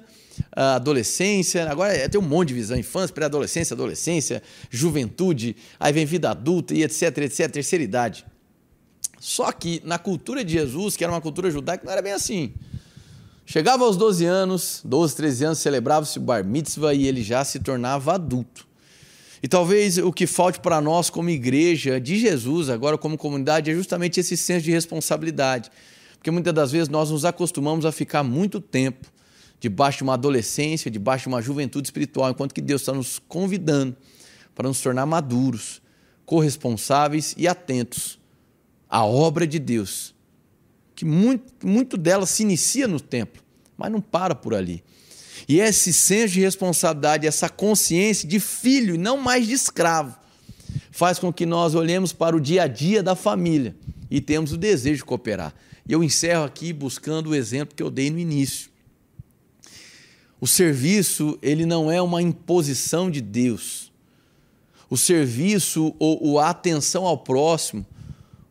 adolescência, 0.56 1.70
agora 1.70 1.94
é, 1.94 2.08
tem 2.08 2.20
um 2.20 2.24
monte 2.24 2.50
de 2.50 2.54
visão, 2.54 2.78
infância, 2.78 3.14
pré-adolescência, 3.14 3.74
adolescência, 3.74 4.42
juventude, 4.70 5.56
aí 5.80 5.92
vem 5.92 6.06
vida 6.06 6.30
adulta 6.32 6.74
e 6.74 6.84
etc, 6.84 7.18
etc, 7.18 7.52
terceira 7.52 7.84
idade. 7.84 8.26
Só 9.20 9.52
que 9.52 9.82
na 9.84 9.98
cultura 9.98 10.44
de 10.46 10.54
Jesus, 10.54 10.96
que 10.96 11.04
era 11.04 11.12
uma 11.12 11.22
cultura 11.22 11.52
judaica, 11.52 11.84
não 11.84 11.92
era 11.92 12.02
bem 12.02 12.14
assim. 12.14 12.54
Chegava 13.46 13.84
aos 13.84 13.98
12 13.98 14.26
anos, 14.26 14.82
12, 14.86 15.16
13 15.16 15.46
anos, 15.46 15.60
celebrava-se 15.60 16.18
o 16.18 16.22
bar 16.22 16.44
mitzvah 16.44 16.94
e 16.94 17.06
ele 17.06 17.22
já 17.22 17.44
se 17.44 17.60
tornava 17.60 18.14
adulto. 18.14 18.68
E 19.44 19.48
talvez 19.48 19.98
o 19.98 20.12
que 20.12 20.26
falte 20.26 20.60
para 20.60 20.82
nós 20.82 21.10
como 21.10 21.30
igreja 21.30 22.00
de 22.00 22.18
Jesus, 22.18 22.70
agora 22.70 22.98
como 22.98 23.18
comunidade, 23.18 23.70
é 23.70 23.74
justamente 23.74 24.20
esse 24.20 24.36
senso 24.36 24.66
de 24.66 24.72
responsabilidade. 24.72 25.70
Porque 26.18 26.32
muitas 26.32 26.54
das 26.54 26.72
vezes 26.72 26.90
nós 26.90 27.12
nos 27.12 27.26
acostumamos 27.26 27.86
a 27.86 27.92
ficar 27.92 28.24
muito 28.24 28.60
tempo 28.60 29.14
debaixo 29.60 30.00
de 30.00 30.04
uma 30.04 30.14
adolescência, 30.14 30.92
debaixo 30.92 31.24
de 31.24 31.30
uma 31.30 31.42
juventude 31.42 31.88
espiritual, 31.88 32.30
enquanto 32.32 32.54
que 32.54 32.62
Deus 32.62 32.82
está 32.82 32.94
nos 32.94 33.20
convidando 33.20 33.96
para 34.54 34.68
nos 34.68 34.82
tornar 34.82 35.06
maduros, 35.06 35.82
corresponsáveis 36.26 37.34
e 37.38 37.48
atentos 37.48 38.20
à 38.90 39.06
obra 39.06 39.46
de 39.46 39.60
Deus, 39.60 40.14
que 40.96 41.06
muito, 41.06 41.68
muito 41.68 41.98
dela 41.98 42.26
se 42.26 42.44
inicia 42.44 42.88
no 42.88 43.00
templo, 43.00 43.44
mas 43.78 43.92
não 43.92 44.02
para 44.02 44.34
por 44.34 44.54
ali. 44.54 44.84
E 45.48 45.60
esse 45.60 45.92
senso 45.92 46.34
de 46.34 46.42
responsabilidade, 46.42 47.28
essa 47.28 47.50
consciência 47.50 48.28
de 48.28 48.40
filho 48.40 48.96
e 48.96 48.98
não 48.98 49.18
mais 49.18 49.46
de 49.46 49.54
escravo, 49.54 50.16
faz 50.90 51.20
com 51.20 51.32
que 51.32 51.46
nós 51.46 51.76
olhemos 51.76 52.14
para 52.14 52.36
o 52.36 52.40
dia 52.40 52.64
a 52.64 52.68
dia 52.68 53.04
da 53.04 53.16
família 53.16 53.76
e 54.10 54.22
temos 54.22 54.54
o 54.54 54.58
desejo 54.58 55.00
de 55.00 55.06
cooperar. 55.06 55.54
E 55.88 55.92
eu 55.92 56.04
encerro 56.04 56.44
aqui 56.44 56.72
buscando 56.74 57.32
o 57.32 57.36
exemplo 57.36 57.76
que 57.76 57.84
eu 57.84 57.92
dei 57.92 58.10
no 58.10 58.18
início. 58.18 58.70
O 60.46 60.48
serviço, 60.48 61.40
ele 61.42 61.66
não 61.66 61.92
é 61.92 62.00
uma 62.00 62.22
imposição 62.22 63.10
de 63.10 63.20
Deus. 63.20 63.92
O 64.88 64.96
serviço 64.96 65.96
ou, 65.98 66.38
a 66.38 66.52
atenção 66.52 67.04
ao 67.04 67.18
próximo, 67.18 67.84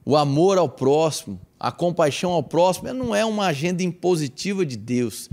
o 0.04 0.16
amor 0.16 0.59
ao 0.59 0.68
próximo, 0.68 1.40
a 1.57 1.70
compaixão 1.70 2.33
ao 2.33 2.42
próximo, 2.42 2.92
não 2.92 3.14
é 3.14 3.24
uma 3.24 3.46
agenda 3.46 3.80
impositiva 3.80 4.66
de 4.66 4.76
Deus. 4.76 5.30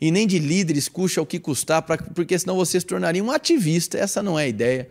E 0.00 0.10
nem 0.10 0.26
de 0.26 0.38
líderes, 0.38 0.88
custa 0.88 1.20
o 1.20 1.26
que 1.26 1.38
custar, 1.38 1.82
porque 1.82 2.38
senão 2.38 2.56
você 2.56 2.80
se 2.80 2.86
tornaria 2.86 3.22
um 3.22 3.30
ativista. 3.30 3.98
Essa 3.98 4.22
não 4.22 4.38
é 4.38 4.44
a 4.44 4.48
ideia. 4.48 4.90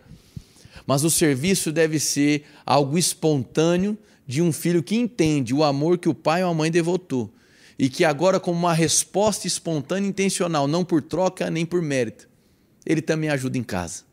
Mas 0.85 1.03
o 1.03 1.09
serviço 1.09 1.71
deve 1.71 1.99
ser 1.99 2.43
algo 2.63 2.95
espontâneo 2.95 3.97
de 4.27 4.39
um 4.39 4.53
filho 4.53 4.83
que 4.83 4.95
entende 4.95 5.51
o 5.51 5.63
amor 5.63 5.97
que 5.97 6.09
o 6.09 6.13
pai 6.13 6.43
ou 6.43 6.51
a 6.51 6.53
mãe 6.53 6.69
devotou 6.69 7.33
e 7.77 7.89
que 7.89 8.03
agora, 8.03 8.39
como 8.39 8.57
uma 8.57 8.73
resposta 8.73 9.45
espontânea 9.45 10.07
e 10.07 10.09
intencional, 10.09 10.67
não 10.67 10.83
por 10.83 11.01
troca 11.01 11.49
nem 11.49 11.65
por 11.65 11.81
mérito, 11.81 12.27
ele 12.85 13.01
também 13.01 13.29
ajuda 13.29 13.57
em 13.57 13.63
casa. 13.63 14.03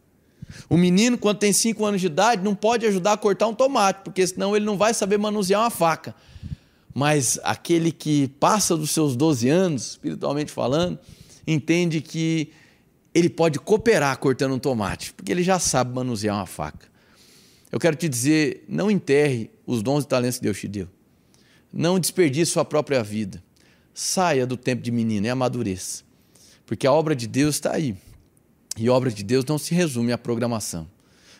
O 0.68 0.76
menino, 0.76 1.16
quando 1.16 1.38
tem 1.38 1.52
5 1.52 1.84
anos 1.84 2.00
de 2.00 2.08
idade, 2.08 2.42
não 2.42 2.54
pode 2.54 2.84
ajudar 2.86 3.12
a 3.12 3.16
cortar 3.16 3.46
um 3.46 3.54
tomate, 3.54 4.00
porque 4.04 4.26
senão 4.26 4.54
ele 4.54 4.64
não 4.64 4.76
vai 4.76 4.92
saber 4.92 5.18
manusear 5.18 5.62
uma 5.62 5.70
faca. 5.70 6.14
Mas 6.92 7.40
aquele 7.42 7.90
que 7.90 8.28
passa 8.38 8.76
dos 8.76 8.90
seus 8.90 9.16
12 9.16 9.48
anos, 9.48 9.90
espiritualmente 9.92 10.52
falando, 10.52 10.98
entende 11.46 12.00
que 12.00 12.52
ele 13.14 13.28
pode 13.28 13.58
cooperar 13.58 14.18
cortando 14.18 14.54
um 14.54 14.58
tomate, 14.58 15.12
porque 15.12 15.32
ele 15.32 15.42
já 15.42 15.58
sabe 15.58 15.94
manusear 15.94 16.36
uma 16.36 16.46
faca. 16.46 16.86
Eu 17.72 17.80
quero 17.80 17.96
te 17.96 18.08
dizer, 18.08 18.64
não 18.68 18.90
enterre 18.90 19.50
os 19.66 19.82
dons 19.82 20.04
e 20.04 20.08
talentos 20.08 20.38
que 20.38 20.44
Deus 20.44 20.60
te 20.60 20.68
deu. 20.68 20.88
Não 21.72 21.98
desperdice 21.98 22.52
sua 22.52 22.64
própria 22.64 23.02
vida. 23.02 23.42
Saia 23.94 24.44
do 24.44 24.56
tempo 24.56 24.82
de 24.82 24.90
menino 24.90 25.26
e 25.26 25.30
amadureça. 25.30 26.02
Porque 26.66 26.86
a 26.86 26.92
obra 26.92 27.14
de 27.14 27.28
Deus 27.28 27.54
está 27.54 27.72
aí. 27.72 27.96
E 28.76 28.88
a 28.88 28.92
obra 28.92 29.10
de 29.10 29.22
Deus 29.22 29.44
não 29.44 29.56
se 29.56 29.72
resume 29.72 30.12
à 30.12 30.18
programação, 30.18 30.90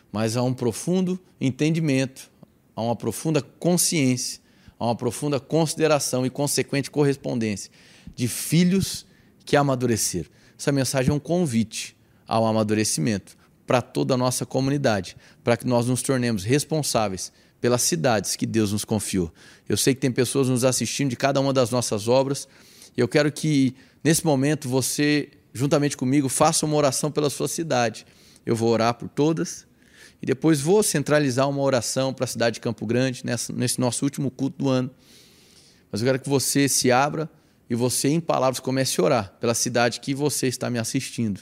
mas 0.09 0.37
a 0.37 0.41
um 0.41 0.53
profundo 0.53 1.19
entendimento, 1.39 2.31
a 2.73 2.81
uma 2.81 2.95
profunda 2.95 3.41
consciência, 3.41 4.39
a 4.79 4.85
uma 4.85 4.95
profunda 4.95 5.37
consideração 5.37 6.25
e 6.25 6.29
consequente 6.29 6.89
correspondência 6.89 7.69
de 8.15 8.29
filhos 8.29 9.05
que 9.43 9.57
amadureceram. 9.57 10.29
Essa 10.57 10.71
mensagem 10.71 11.11
é 11.11 11.13
um 11.13 11.19
convite 11.19 11.95
ao 12.25 12.45
amadurecimento 12.45 13.37
para 13.67 13.81
toda 13.81 14.13
a 14.13 14.17
nossa 14.17 14.45
comunidade, 14.45 15.17
para 15.43 15.57
que 15.57 15.67
nós 15.67 15.87
nos 15.87 16.01
tornemos 16.01 16.45
responsáveis 16.45 17.33
pelas 17.65 17.81
cidades 17.81 18.35
que 18.35 18.45
Deus 18.45 18.71
nos 18.71 18.85
confiou. 18.85 19.33
Eu 19.67 19.75
sei 19.75 19.95
que 19.95 19.99
tem 19.99 20.11
pessoas 20.11 20.49
nos 20.49 20.63
assistindo 20.63 21.09
de 21.09 21.15
cada 21.15 21.41
uma 21.41 21.51
das 21.51 21.71
nossas 21.71 22.07
obras 22.07 22.47
e 22.95 23.01
eu 23.01 23.07
quero 23.07 23.31
que 23.31 23.75
nesse 24.03 24.23
momento 24.23 24.69
você, 24.69 25.29
juntamente 25.51 25.97
comigo, 25.97 26.29
faça 26.29 26.63
uma 26.63 26.75
oração 26.75 27.09
pela 27.09 27.27
sua 27.27 27.47
cidade. 27.47 28.05
Eu 28.45 28.55
vou 28.55 28.69
orar 28.69 28.93
por 28.93 29.09
todas 29.09 29.65
e 30.21 30.27
depois 30.27 30.61
vou 30.61 30.83
centralizar 30.83 31.49
uma 31.49 31.63
oração 31.63 32.13
para 32.13 32.25
a 32.25 32.27
cidade 32.27 32.53
de 32.53 32.59
Campo 32.59 32.85
Grande 32.85 33.25
nessa, 33.25 33.51
nesse 33.51 33.81
nosso 33.81 34.05
último 34.05 34.29
culto 34.29 34.59
do 34.59 34.69
ano. 34.69 34.91
Mas 35.91 36.03
eu 36.03 36.05
quero 36.05 36.19
que 36.19 36.29
você 36.29 36.69
se 36.69 36.91
abra 36.91 37.27
e 37.67 37.73
você, 37.73 38.09
em 38.09 38.19
palavras, 38.19 38.59
comece 38.59 39.01
a 39.01 39.03
orar 39.03 39.33
pela 39.39 39.55
cidade 39.55 40.01
que 40.01 40.13
você 40.13 40.45
está 40.45 40.69
me 40.69 40.77
assistindo, 40.77 41.41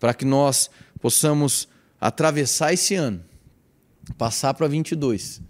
para 0.00 0.14
que 0.14 0.24
nós 0.24 0.70
possamos 0.98 1.68
atravessar 2.00 2.72
esse 2.72 2.94
ano 2.94 3.22
passar 4.16 4.54
para 4.54 4.66
22, 4.66 5.40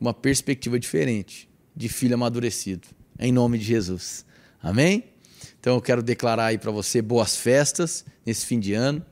uma 0.00 0.12
perspectiva 0.12 0.78
diferente 0.78 1.48
de 1.74 1.88
filho 1.88 2.14
amadurecido, 2.14 2.88
em 3.18 3.32
nome 3.32 3.58
de 3.58 3.64
Jesus. 3.64 4.24
Amém? 4.62 5.04
Então 5.60 5.74
eu 5.74 5.80
quero 5.80 6.02
declarar 6.02 6.46
aí 6.46 6.58
para 6.58 6.70
você 6.70 7.02
boas 7.02 7.36
festas 7.36 8.04
nesse 8.24 8.46
fim 8.46 8.58
de 8.58 8.72
ano. 8.72 9.04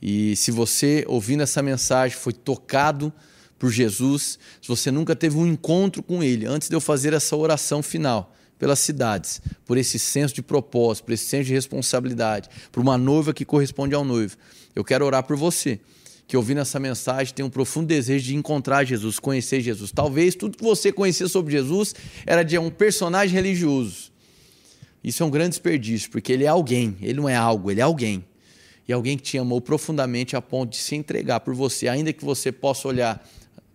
E 0.00 0.36
se 0.36 0.50
você 0.50 1.04
ouvindo 1.08 1.42
essa 1.42 1.62
mensagem 1.62 2.16
foi 2.16 2.32
tocado 2.32 3.12
por 3.58 3.70
Jesus, 3.70 4.38
se 4.62 4.68
você 4.68 4.90
nunca 4.90 5.16
teve 5.16 5.36
um 5.36 5.46
encontro 5.46 6.02
com 6.02 6.22
ele, 6.22 6.46
antes 6.46 6.68
de 6.68 6.76
eu 6.76 6.80
fazer 6.80 7.12
essa 7.12 7.36
oração 7.36 7.82
final 7.82 8.34
pelas 8.58 8.78
cidades, 8.78 9.40
por 9.64 9.76
esse 9.76 9.98
senso 9.98 10.34
de 10.34 10.42
propósito, 10.42 11.04
por 11.04 11.12
esse 11.12 11.24
senso 11.24 11.46
de 11.46 11.54
responsabilidade, 11.54 12.48
por 12.70 12.80
uma 12.80 12.98
noiva 12.98 13.32
que 13.32 13.44
corresponde 13.44 13.94
ao 13.94 14.04
noivo, 14.04 14.36
eu 14.74 14.84
quero 14.84 15.04
orar 15.04 15.24
por 15.24 15.36
você 15.36 15.80
que 16.28 16.36
ouvindo 16.36 16.60
essa 16.60 16.78
mensagem 16.78 17.32
tem 17.32 17.42
um 17.42 17.48
profundo 17.48 17.86
desejo 17.86 18.26
de 18.26 18.36
encontrar 18.36 18.84
Jesus, 18.84 19.18
conhecer 19.18 19.62
Jesus. 19.62 19.90
Talvez 19.90 20.34
tudo 20.34 20.58
que 20.58 20.62
você 20.62 20.92
conhecia 20.92 21.26
sobre 21.26 21.52
Jesus 21.52 21.94
era 22.26 22.42
de 22.42 22.58
um 22.58 22.68
personagem 22.68 23.34
religioso. 23.34 24.12
Isso 25.02 25.22
é 25.22 25.26
um 25.26 25.30
grande 25.30 25.50
desperdício, 25.50 26.10
porque 26.10 26.30
ele 26.30 26.44
é 26.44 26.48
alguém, 26.48 26.98
ele 27.00 27.14
não 27.14 27.26
é 27.26 27.34
algo, 27.34 27.70
ele 27.70 27.80
é 27.80 27.82
alguém. 27.82 28.22
E 28.86 28.92
alguém 28.92 29.16
que 29.16 29.22
te 29.22 29.38
amou 29.38 29.58
profundamente 29.58 30.36
a 30.36 30.42
ponto 30.42 30.72
de 30.72 30.76
se 30.76 30.94
entregar 30.94 31.40
por 31.40 31.54
você, 31.54 31.88
ainda 31.88 32.12
que 32.12 32.22
você 32.22 32.52
possa 32.52 32.86
olhar 32.88 33.26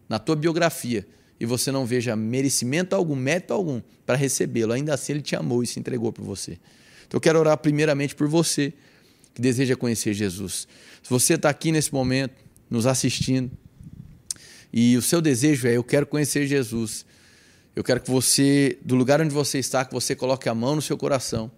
na 0.08 0.20
tua 0.20 0.36
biografia 0.36 1.08
e 1.40 1.48
você 1.48 1.72
não 1.72 1.88
veja 1.88 2.16
merecimento 2.16 2.96
algum, 2.96 3.16
mérito 3.16 3.52
algum 3.52 3.82
para 4.06 4.16
recebê-lo, 4.16 4.74
ainda 4.74 4.94
assim 4.94 5.14
ele 5.14 5.22
te 5.24 5.36
amou 5.36 5.64
e 5.64 5.68
se 5.68 5.80
entregou 5.80 6.14
por 6.14 6.24
você. 6.24 6.60
Então 7.08 7.18
eu 7.18 7.22
quero 7.22 7.40
orar 7.40 7.58
primeiramente 7.58 8.14
por 8.14 8.28
você 8.28 8.74
que 9.34 9.42
deseja 9.42 9.76
conhecer 9.76 10.14
Jesus. 10.14 10.68
Se 11.02 11.10
você 11.10 11.34
está 11.34 11.50
aqui 11.50 11.72
nesse 11.72 11.94
momento 11.94 12.36
nos 12.70 12.86
assistindo 12.86 13.52
e 14.72 14.98
o 14.98 15.02
seu 15.02 15.22
desejo 15.22 15.68
é: 15.68 15.78
eu 15.78 15.84
quero 15.84 16.06
conhecer 16.06 16.48
Jesus. 16.48 17.06
Eu 17.76 17.84
quero 17.84 18.00
que 18.00 18.12
você, 18.12 18.78
do 18.84 18.94
lugar 18.94 19.20
onde 19.20 19.34
você 19.34 19.58
está, 19.58 19.84
que 19.84 19.94
você 19.94 20.16
coloque 20.16 20.48
a 20.48 20.54
mão 20.54 20.76
no 20.76 20.82
seu 20.82 20.96
coração 20.96 21.50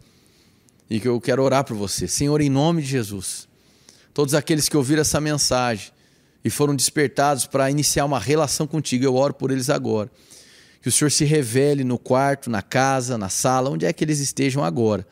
e 0.89 0.99
que 0.99 1.07
eu 1.07 1.19
quero 1.19 1.43
orar 1.43 1.65
por 1.65 1.75
você. 1.75 2.07
Senhor, 2.07 2.39
em 2.39 2.49
nome 2.49 2.81
de 2.81 2.87
Jesus, 2.87 3.49
todos 4.13 4.33
aqueles 4.33 4.69
que 4.69 4.77
ouviram 4.77 5.01
essa 5.01 5.19
mensagem 5.19 5.91
e 6.43 6.49
foram 6.49 6.75
despertados 6.75 7.45
para 7.45 7.69
iniciar 7.69 8.05
uma 8.05 8.19
relação 8.19 8.65
contigo, 8.65 9.03
eu 9.03 9.15
oro 9.15 9.33
por 9.33 9.51
eles 9.51 9.69
agora. 9.69 10.09
Que 10.81 10.87
o 10.87 10.91
Senhor 10.91 11.09
se 11.09 11.25
revele 11.25 11.83
no 11.83 11.97
quarto, 11.97 12.49
na 12.49 12.61
casa, 12.61 13.17
na 13.17 13.27
sala, 13.27 13.69
onde 13.69 13.85
é 13.85 13.91
que 13.91 14.03
eles 14.03 14.19
estejam 14.19 14.63
agora. 14.63 15.05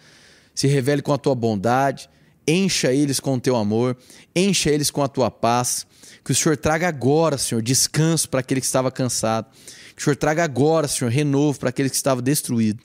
Se 0.56 0.68
revele 0.68 1.02
com 1.02 1.12
a 1.12 1.18
tua 1.18 1.34
bondade, 1.36 2.08
encha 2.48 2.92
eles 2.92 3.20
com 3.20 3.36
o 3.36 3.40
teu 3.40 3.56
amor, 3.56 3.98
encha 4.36 4.70
eles 4.70 4.92
com 4.92 5.02
a 5.02 5.08
tua 5.08 5.32
paz. 5.32 5.86
Que 6.24 6.32
o 6.32 6.36
Senhor 6.36 6.56
traga 6.58 6.88
agora, 6.88 7.38
Senhor, 7.38 7.62
descanso 7.62 8.30
para 8.30 8.40
aquele 8.40 8.62
que 8.62 8.66
estava 8.68 8.92
cansado. 8.92 9.48
Que 9.96 10.02
o 10.02 10.04
Senhor 10.04 10.16
traga 10.16 10.44
agora, 10.44 10.88
Senhor, 10.88 11.12
renovo 11.12 11.60
para 11.60 11.70
aquele 11.70 11.90
que 11.90 11.96
estava 11.96 12.22
destruído. 12.22 12.82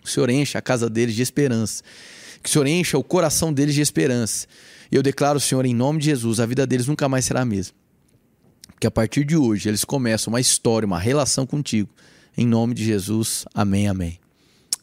Que 0.00 0.08
o 0.08 0.10
Senhor 0.10 0.30
encha 0.30 0.58
a 0.58 0.62
casa 0.62 0.88
deles 0.88 1.14
de 1.14 1.22
esperança. 1.22 1.82
Que 2.42 2.48
o 2.48 2.52
Senhor 2.52 2.66
encha 2.66 2.98
o 2.98 3.04
coração 3.04 3.52
deles 3.52 3.74
de 3.74 3.80
esperança. 3.80 4.46
E 4.90 4.96
eu 4.96 5.02
declaro, 5.02 5.40
Senhor, 5.40 5.64
em 5.64 5.74
nome 5.74 5.98
de 5.98 6.06
Jesus, 6.06 6.40
a 6.40 6.46
vida 6.46 6.66
deles 6.66 6.86
nunca 6.86 7.08
mais 7.08 7.24
será 7.24 7.40
a 7.40 7.44
mesma. 7.44 7.74
Que 8.78 8.86
a 8.86 8.90
partir 8.90 9.24
de 9.24 9.36
hoje 9.36 9.68
eles 9.68 9.84
começam 9.84 10.32
uma 10.32 10.40
história, 10.40 10.86
uma 10.86 10.98
relação 10.98 11.46
contigo. 11.46 11.88
Em 12.36 12.46
nome 12.46 12.74
de 12.74 12.84
Jesus, 12.84 13.44
amém, 13.54 13.88
amém. 13.88 14.21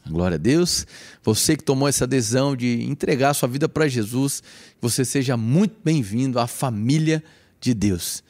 Glória 0.09 0.35
a 0.35 0.39
Deus. 0.39 0.85
Você 1.23 1.55
que 1.55 1.63
tomou 1.63 1.87
essa 1.87 2.03
adesão 2.03 2.55
de 2.55 2.83
entregar 2.83 3.33
sua 3.33 3.47
vida 3.47 3.69
para 3.69 3.87
Jesus, 3.87 4.41
você 4.81 5.05
seja 5.05 5.37
muito 5.37 5.75
bem-vindo 5.83 6.39
à 6.39 6.47
família 6.47 7.23
de 7.61 7.73
Deus. 7.73 8.23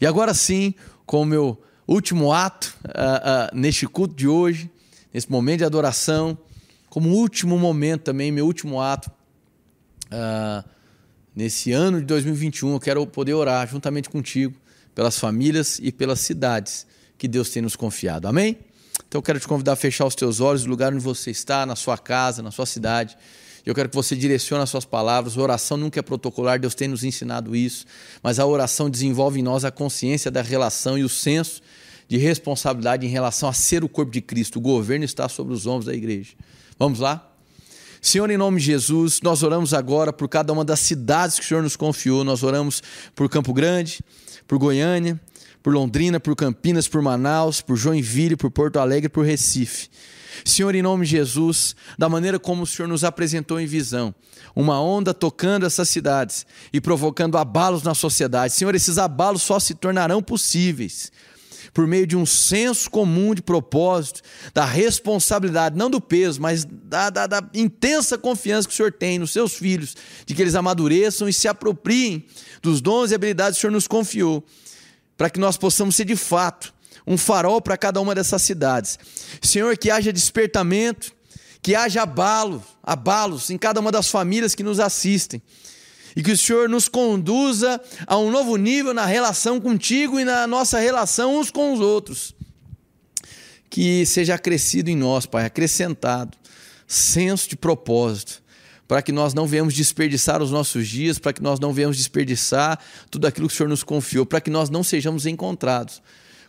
E 0.00 0.06
agora 0.06 0.32
sim, 0.32 0.74
com 1.04 1.22
o 1.22 1.26
meu 1.26 1.60
último 1.86 2.32
ato 2.32 2.76
uh, 2.84 3.54
uh, 3.54 3.58
neste 3.58 3.86
culto 3.86 4.14
de 4.14 4.28
hoje, 4.28 4.70
nesse 5.12 5.30
momento 5.30 5.58
de 5.58 5.64
adoração, 5.64 6.38
como 6.88 7.10
último 7.10 7.58
momento 7.58 8.02
também, 8.02 8.30
meu 8.30 8.46
último 8.46 8.80
ato, 8.80 9.10
uh, 10.06 10.68
nesse 11.34 11.72
ano 11.72 11.98
de 11.98 12.06
2021, 12.06 12.72
eu 12.72 12.80
quero 12.80 13.06
poder 13.06 13.34
orar 13.34 13.68
juntamente 13.68 14.08
contigo 14.08 14.54
pelas 14.94 15.18
famílias 15.18 15.78
e 15.82 15.92
pelas 15.92 16.20
cidades 16.20 16.86
que 17.18 17.28
Deus 17.28 17.50
tem 17.50 17.62
nos 17.62 17.76
confiado. 17.76 18.26
Amém? 18.28 18.58
Então 19.08 19.18
eu 19.18 19.22
quero 19.22 19.38
te 19.38 19.46
convidar 19.46 19.72
a 19.72 19.76
fechar 19.76 20.06
os 20.06 20.14
teus 20.14 20.40
olhos, 20.40 20.64
o 20.64 20.68
lugar 20.68 20.92
onde 20.92 21.02
você 21.02 21.30
está, 21.30 21.64
na 21.64 21.76
sua 21.76 21.96
casa, 21.96 22.42
na 22.42 22.50
sua 22.50 22.66
cidade. 22.66 23.16
Eu 23.64 23.74
quero 23.74 23.88
que 23.88 23.94
você 23.94 24.14
direcione 24.14 24.62
as 24.62 24.70
suas 24.70 24.84
palavras. 24.84 25.36
A 25.36 25.40
oração 25.40 25.76
nunca 25.76 25.98
é 25.98 26.02
protocolar, 26.02 26.58
Deus 26.58 26.74
tem 26.74 26.86
nos 26.86 27.02
ensinado 27.02 27.56
isso, 27.56 27.84
mas 28.22 28.38
a 28.38 28.46
oração 28.46 28.88
desenvolve 28.88 29.40
em 29.40 29.42
nós 29.42 29.64
a 29.64 29.70
consciência 29.70 30.30
da 30.30 30.42
relação 30.42 30.96
e 30.96 31.02
o 31.02 31.08
senso 31.08 31.60
de 32.08 32.16
responsabilidade 32.16 33.04
em 33.04 33.08
relação 33.08 33.48
a 33.48 33.52
ser 33.52 33.82
o 33.82 33.88
corpo 33.88 34.12
de 34.12 34.20
Cristo. 34.20 34.58
O 34.58 34.60
governo 34.60 35.04
está 35.04 35.28
sobre 35.28 35.52
os 35.52 35.66
ombros 35.66 35.86
da 35.86 35.94
igreja. 35.94 36.34
Vamos 36.78 37.00
lá? 37.00 37.32
Senhor, 38.00 38.30
em 38.30 38.36
nome 38.36 38.60
de 38.60 38.66
Jesus, 38.66 39.20
nós 39.20 39.42
oramos 39.42 39.74
agora 39.74 40.12
por 40.12 40.28
cada 40.28 40.52
uma 40.52 40.64
das 40.64 40.78
cidades 40.78 41.36
que 41.36 41.44
o 41.44 41.48
Senhor 41.48 41.62
nos 41.62 41.74
confiou. 41.74 42.22
Nós 42.22 42.44
oramos 42.44 42.80
por 43.16 43.28
Campo 43.28 43.52
Grande, 43.52 44.00
por 44.46 44.58
Goiânia, 44.58 45.20
por 45.66 45.74
Londrina, 45.74 46.20
por 46.20 46.36
Campinas, 46.36 46.86
por 46.86 47.02
Manaus, 47.02 47.60
por 47.60 47.76
Joinville, 47.76 48.36
por 48.36 48.52
Porto 48.52 48.78
Alegre, 48.78 49.08
por 49.08 49.26
Recife. 49.26 49.88
Senhor, 50.44 50.72
em 50.76 50.80
nome 50.80 51.04
de 51.04 51.10
Jesus, 51.10 51.74
da 51.98 52.08
maneira 52.08 52.38
como 52.38 52.62
o 52.62 52.66
Senhor 52.68 52.86
nos 52.86 53.02
apresentou 53.02 53.58
em 53.58 53.66
visão, 53.66 54.14
uma 54.54 54.80
onda 54.80 55.12
tocando 55.12 55.66
essas 55.66 55.88
cidades 55.88 56.46
e 56.72 56.80
provocando 56.80 57.36
abalos 57.36 57.82
na 57.82 57.96
sociedade. 57.96 58.52
Senhor, 58.52 58.76
esses 58.76 58.96
abalos 58.96 59.42
só 59.42 59.58
se 59.58 59.74
tornarão 59.74 60.22
possíveis 60.22 61.10
por 61.74 61.84
meio 61.84 62.06
de 62.06 62.16
um 62.16 62.24
senso 62.24 62.88
comum 62.88 63.34
de 63.34 63.42
propósito, 63.42 64.22
da 64.54 64.64
responsabilidade, 64.64 65.76
não 65.76 65.90
do 65.90 66.00
peso, 66.00 66.40
mas 66.40 66.64
da, 66.64 67.10
da, 67.10 67.26
da, 67.26 67.50
intensa 67.52 68.16
confiança 68.16 68.68
que 68.68 68.72
o 68.72 68.76
Senhor 68.76 68.92
tem 68.92 69.18
nos 69.18 69.32
seus 69.32 69.54
filhos, 69.54 69.96
de 70.24 70.32
que 70.32 70.40
eles 70.40 70.54
amadureçam 70.54 71.28
e 71.28 71.32
se 71.32 71.48
apropriem 71.48 72.24
dos 72.62 72.80
dons 72.80 73.10
e 73.10 73.16
habilidades 73.16 73.56
que 73.56 73.58
o 73.58 73.62
Senhor 73.62 73.72
nos 73.72 73.88
confiou 73.88 74.46
para 75.16 75.30
que 75.30 75.40
nós 75.40 75.56
possamos 75.56 75.96
ser 75.96 76.04
de 76.04 76.16
fato 76.16 76.74
um 77.06 77.16
farol 77.16 77.60
para 77.60 77.76
cada 77.76 78.00
uma 78.00 78.14
dessas 78.14 78.42
cidades. 78.42 78.98
Senhor, 79.40 79.76
que 79.76 79.90
haja 79.90 80.12
despertamento, 80.12 81.12
que 81.62 81.74
haja 81.74 82.02
abalo, 82.02 82.62
abalos 82.82 83.50
em 83.50 83.56
cada 83.56 83.80
uma 83.80 83.92
das 83.92 84.08
famílias 84.08 84.54
que 84.54 84.62
nos 84.62 84.80
assistem. 84.80 85.40
E 86.16 86.22
que 86.22 86.32
o 86.32 86.36
Senhor 86.36 86.68
nos 86.68 86.88
conduza 86.88 87.80
a 88.06 88.16
um 88.16 88.30
novo 88.30 88.56
nível 88.56 88.94
na 88.94 89.04
relação 89.04 89.60
contigo 89.60 90.18
e 90.18 90.24
na 90.24 90.46
nossa 90.46 90.78
relação 90.78 91.38
uns 91.38 91.50
com 91.50 91.74
os 91.74 91.80
outros. 91.80 92.34
Que 93.68 94.06
seja 94.06 94.34
acrescido 94.34 94.88
em 94.90 94.96
nós, 94.96 95.26
Pai, 95.26 95.44
acrescentado, 95.44 96.36
senso 96.86 97.50
de 97.50 97.56
propósito, 97.56 98.42
para 98.86 99.02
que 99.02 99.12
nós 99.12 99.34
não 99.34 99.46
venhamos 99.46 99.74
desperdiçar 99.74 100.42
os 100.42 100.50
nossos 100.50 100.86
dias, 100.88 101.18
para 101.18 101.32
que 101.32 101.42
nós 101.42 101.58
não 101.58 101.72
venhamos 101.72 101.96
desperdiçar 101.96 102.78
tudo 103.10 103.26
aquilo 103.26 103.48
que 103.48 103.54
o 103.54 103.56
Senhor 103.56 103.68
nos 103.68 103.82
confiou, 103.82 104.24
para 104.24 104.40
que 104.40 104.50
nós 104.50 104.70
não 104.70 104.84
sejamos 104.84 105.26
encontrados 105.26 106.02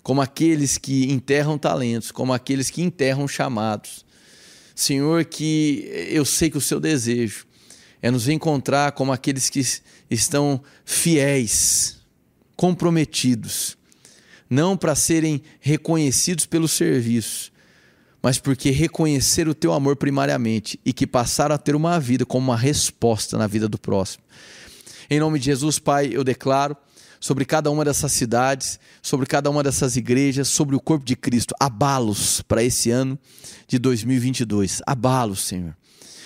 como 0.07 0.21
aqueles 0.21 0.77
que 0.77 1.11
enterram 1.11 1.57
talentos, 1.57 2.11
como 2.11 2.31
aqueles 2.31 2.69
que 2.69 2.81
enterram 2.81 3.27
chamados. 3.27 4.05
Senhor, 4.73 5.25
que 5.25 5.85
eu 6.09 6.23
sei 6.23 6.49
que 6.49 6.57
o 6.57 6.61
seu 6.61 6.79
desejo 6.79 7.45
é 8.01 8.09
nos 8.09 8.29
encontrar 8.29 8.93
como 8.93 9.11
aqueles 9.11 9.49
que 9.49 9.61
estão 10.09 10.63
fiéis, 10.85 11.97
comprometidos, 12.55 13.77
não 14.49 14.77
para 14.77 14.95
serem 14.95 15.41
reconhecidos 15.59 16.45
pelo 16.45 16.69
serviço, 16.69 17.51
mas 18.21 18.37
porque 18.39 18.71
reconhecer 18.71 19.47
o 19.47 19.55
teu 19.55 19.73
amor 19.73 19.95
primariamente 19.95 20.79
e 20.85 20.91
que 20.91 21.07
passaram 21.07 21.55
a 21.55 21.57
ter 21.57 21.75
uma 21.75 21.99
vida 21.99 22.25
como 22.25 22.47
uma 22.47 22.57
resposta 22.57 23.37
na 23.37 23.47
vida 23.47 23.67
do 23.67 23.77
próximo. 23.77 24.23
Em 25.09 25.19
nome 25.19 25.39
de 25.39 25.45
Jesus, 25.45 25.79
Pai, 25.79 26.09
eu 26.11 26.23
declaro 26.23 26.75
sobre 27.19 27.45
cada 27.45 27.71
uma 27.71 27.83
dessas 27.85 28.11
cidades, 28.11 28.79
sobre 29.01 29.25
cada 29.25 29.49
uma 29.49 29.63
dessas 29.63 29.95
igrejas, 29.95 30.47
sobre 30.47 30.75
o 30.75 30.79
corpo 30.79 31.05
de 31.05 31.15
Cristo, 31.15 31.55
abalos 31.59 32.41
para 32.41 32.63
esse 32.63 32.91
ano 32.91 33.17
de 33.67 33.79
2022. 33.79 34.81
Abalos, 34.85 35.45
Senhor. 35.45 35.75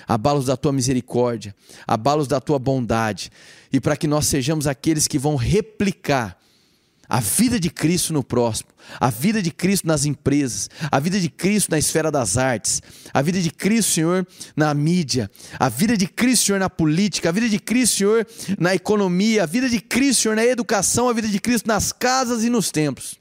Abalos 0.07 0.45
da 0.45 0.57
tua 0.57 0.73
misericórdia, 0.73 1.55
abalos 1.87 2.27
da 2.27 2.41
tua 2.41 2.59
bondade, 2.59 3.31
e 3.71 3.79
para 3.79 3.95
que 3.95 4.07
nós 4.07 4.25
sejamos 4.25 4.67
aqueles 4.67 5.07
que 5.07 5.17
vão 5.17 5.35
replicar 5.35 6.37
a 7.11 7.19
vida 7.19 7.59
de 7.59 7.69
Cristo 7.69 8.13
no 8.13 8.23
próximo, 8.23 8.69
a 8.97 9.09
vida 9.09 9.41
de 9.41 9.51
Cristo 9.51 9.85
nas 9.85 10.05
empresas, 10.05 10.69
a 10.89 10.97
vida 10.97 11.19
de 11.19 11.27
Cristo 11.27 11.69
na 11.69 11.77
esfera 11.77 12.09
das 12.09 12.37
artes, 12.37 12.81
a 13.13 13.21
vida 13.21 13.41
de 13.41 13.51
Cristo, 13.51 13.91
Senhor, 13.91 14.25
na 14.55 14.73
mídia, 14.73 15.29
a 15.59 15.67
vida 15.67 15.97
de 15.97 16.07
Cristo, 16.07 16.45
Senhor, 16.45 16.59
na 16.59 16.69
política, 16.69 17.27
a 17.27 17.31
vida 17.33 17.49
de 17.49 17.59
Cristo, 17.59 17.97
Senhor, 17.97 18.25
na 18.57 18.73
economia, 18.73 19.43
a 19.43 19.45
vida 19.45 19.67
de 19.67 19.81
Cristo, 19.81 20.21
Senhor, 20.21 20.35
na 20.35 20.45
educação, 20.45 21.09
a 21.09 21.13
vida 21.13 21.27
de 21.27 21.37
Cristo 21.37 21.67
nas 21.67 21.91
casas 21.91 22.45
e 22.45 22.49
nos 22.49 22.71
templos. 22.71 23.19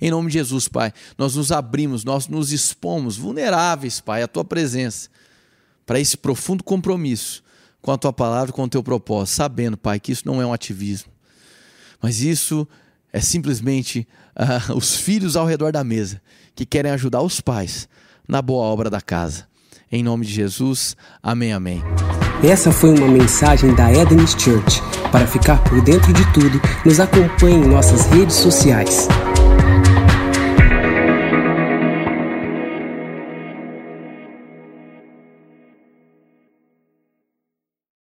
Em 0.00 0.10
nome 0.10 0.26
de 0.26 0.38
Jesus, 0.38 0.66
Pai, 0.66 0.92
nós 1.16 1.36
nos 1.36 1.52
abrimos, 1.52 2.02
nós 2.02 2.26
nos 2.26 2.50
expomos 2.50 3.16
vulneráveis, 3.16 4.00
Pai, 4.00 4.24
à 4.24 4.26
tua 4.26 4.44
presença, 4.44 5.08
para 5.86 6.00
esse 6.00 6.16
profundo 6.16 6.64
compromisso 6.64 7.44
com 7.80 7.92
a 7.92 7.96
tua 7.96 8.12
palavra, 8.12 8.52
com 8.52 8.64
o 8.64 8.68
teu 8.68 8.82
propósito, 8.82 9.36
sabendo, 9.36 9.76
Pai, 9.76 10.00
que 10.00 10.10
isso 10.10 10.26
não 10.26 10.42
é 10.42 10.46
um 10.46 10.52
ativismo 10.52 11.11
mas 12.02 12.20
isso 12.20 12.66
é 13.12 13.20
simplesmente 13.20 14.06
uh, 14.36 14.72
os 14.76 14.96
filhos 14.96 15.36
ao 15.36 15.46
redor 15.46 15.72
da 15.72 15.84
mesa 15.84 16.20
que 16.54 16.66
querem 16.66 16.90
ajudar 16.90 17.22
os 17.22 17.40
pais 17.40 17.88
na 18.28 18.42
boa 18.42 18.64
obra 18.64 18.90
da 18.90 19.00
casa. 19.00 19.46
Em 19.90 20.02
nome 20.02 20.24
de 20.24 20.32
Jesus, 20.32 20.96
amém, 21.22 21.52
amém. 21.52 21.82
Essa 22.42 22.72
foi 22.72 22.98
uma 22.98 23.08
mensagem 23.08 23.74
da 23.74 23.92
Eden's 23.92 24.32
Church. 24.32 24.80
Para 25.10 25.26
ficar 25.26 25.62
por 25.64 25.82
dentro 25.82 26.12
de 26.12 26.32
tudo, 26.32 26.60
nos 26.84 26.98
acompanhe 26.98 27.56
em 27.56 27.68
nossas 27.68 28.06
redes 28.06 28.36
sociais. 28.36 29.06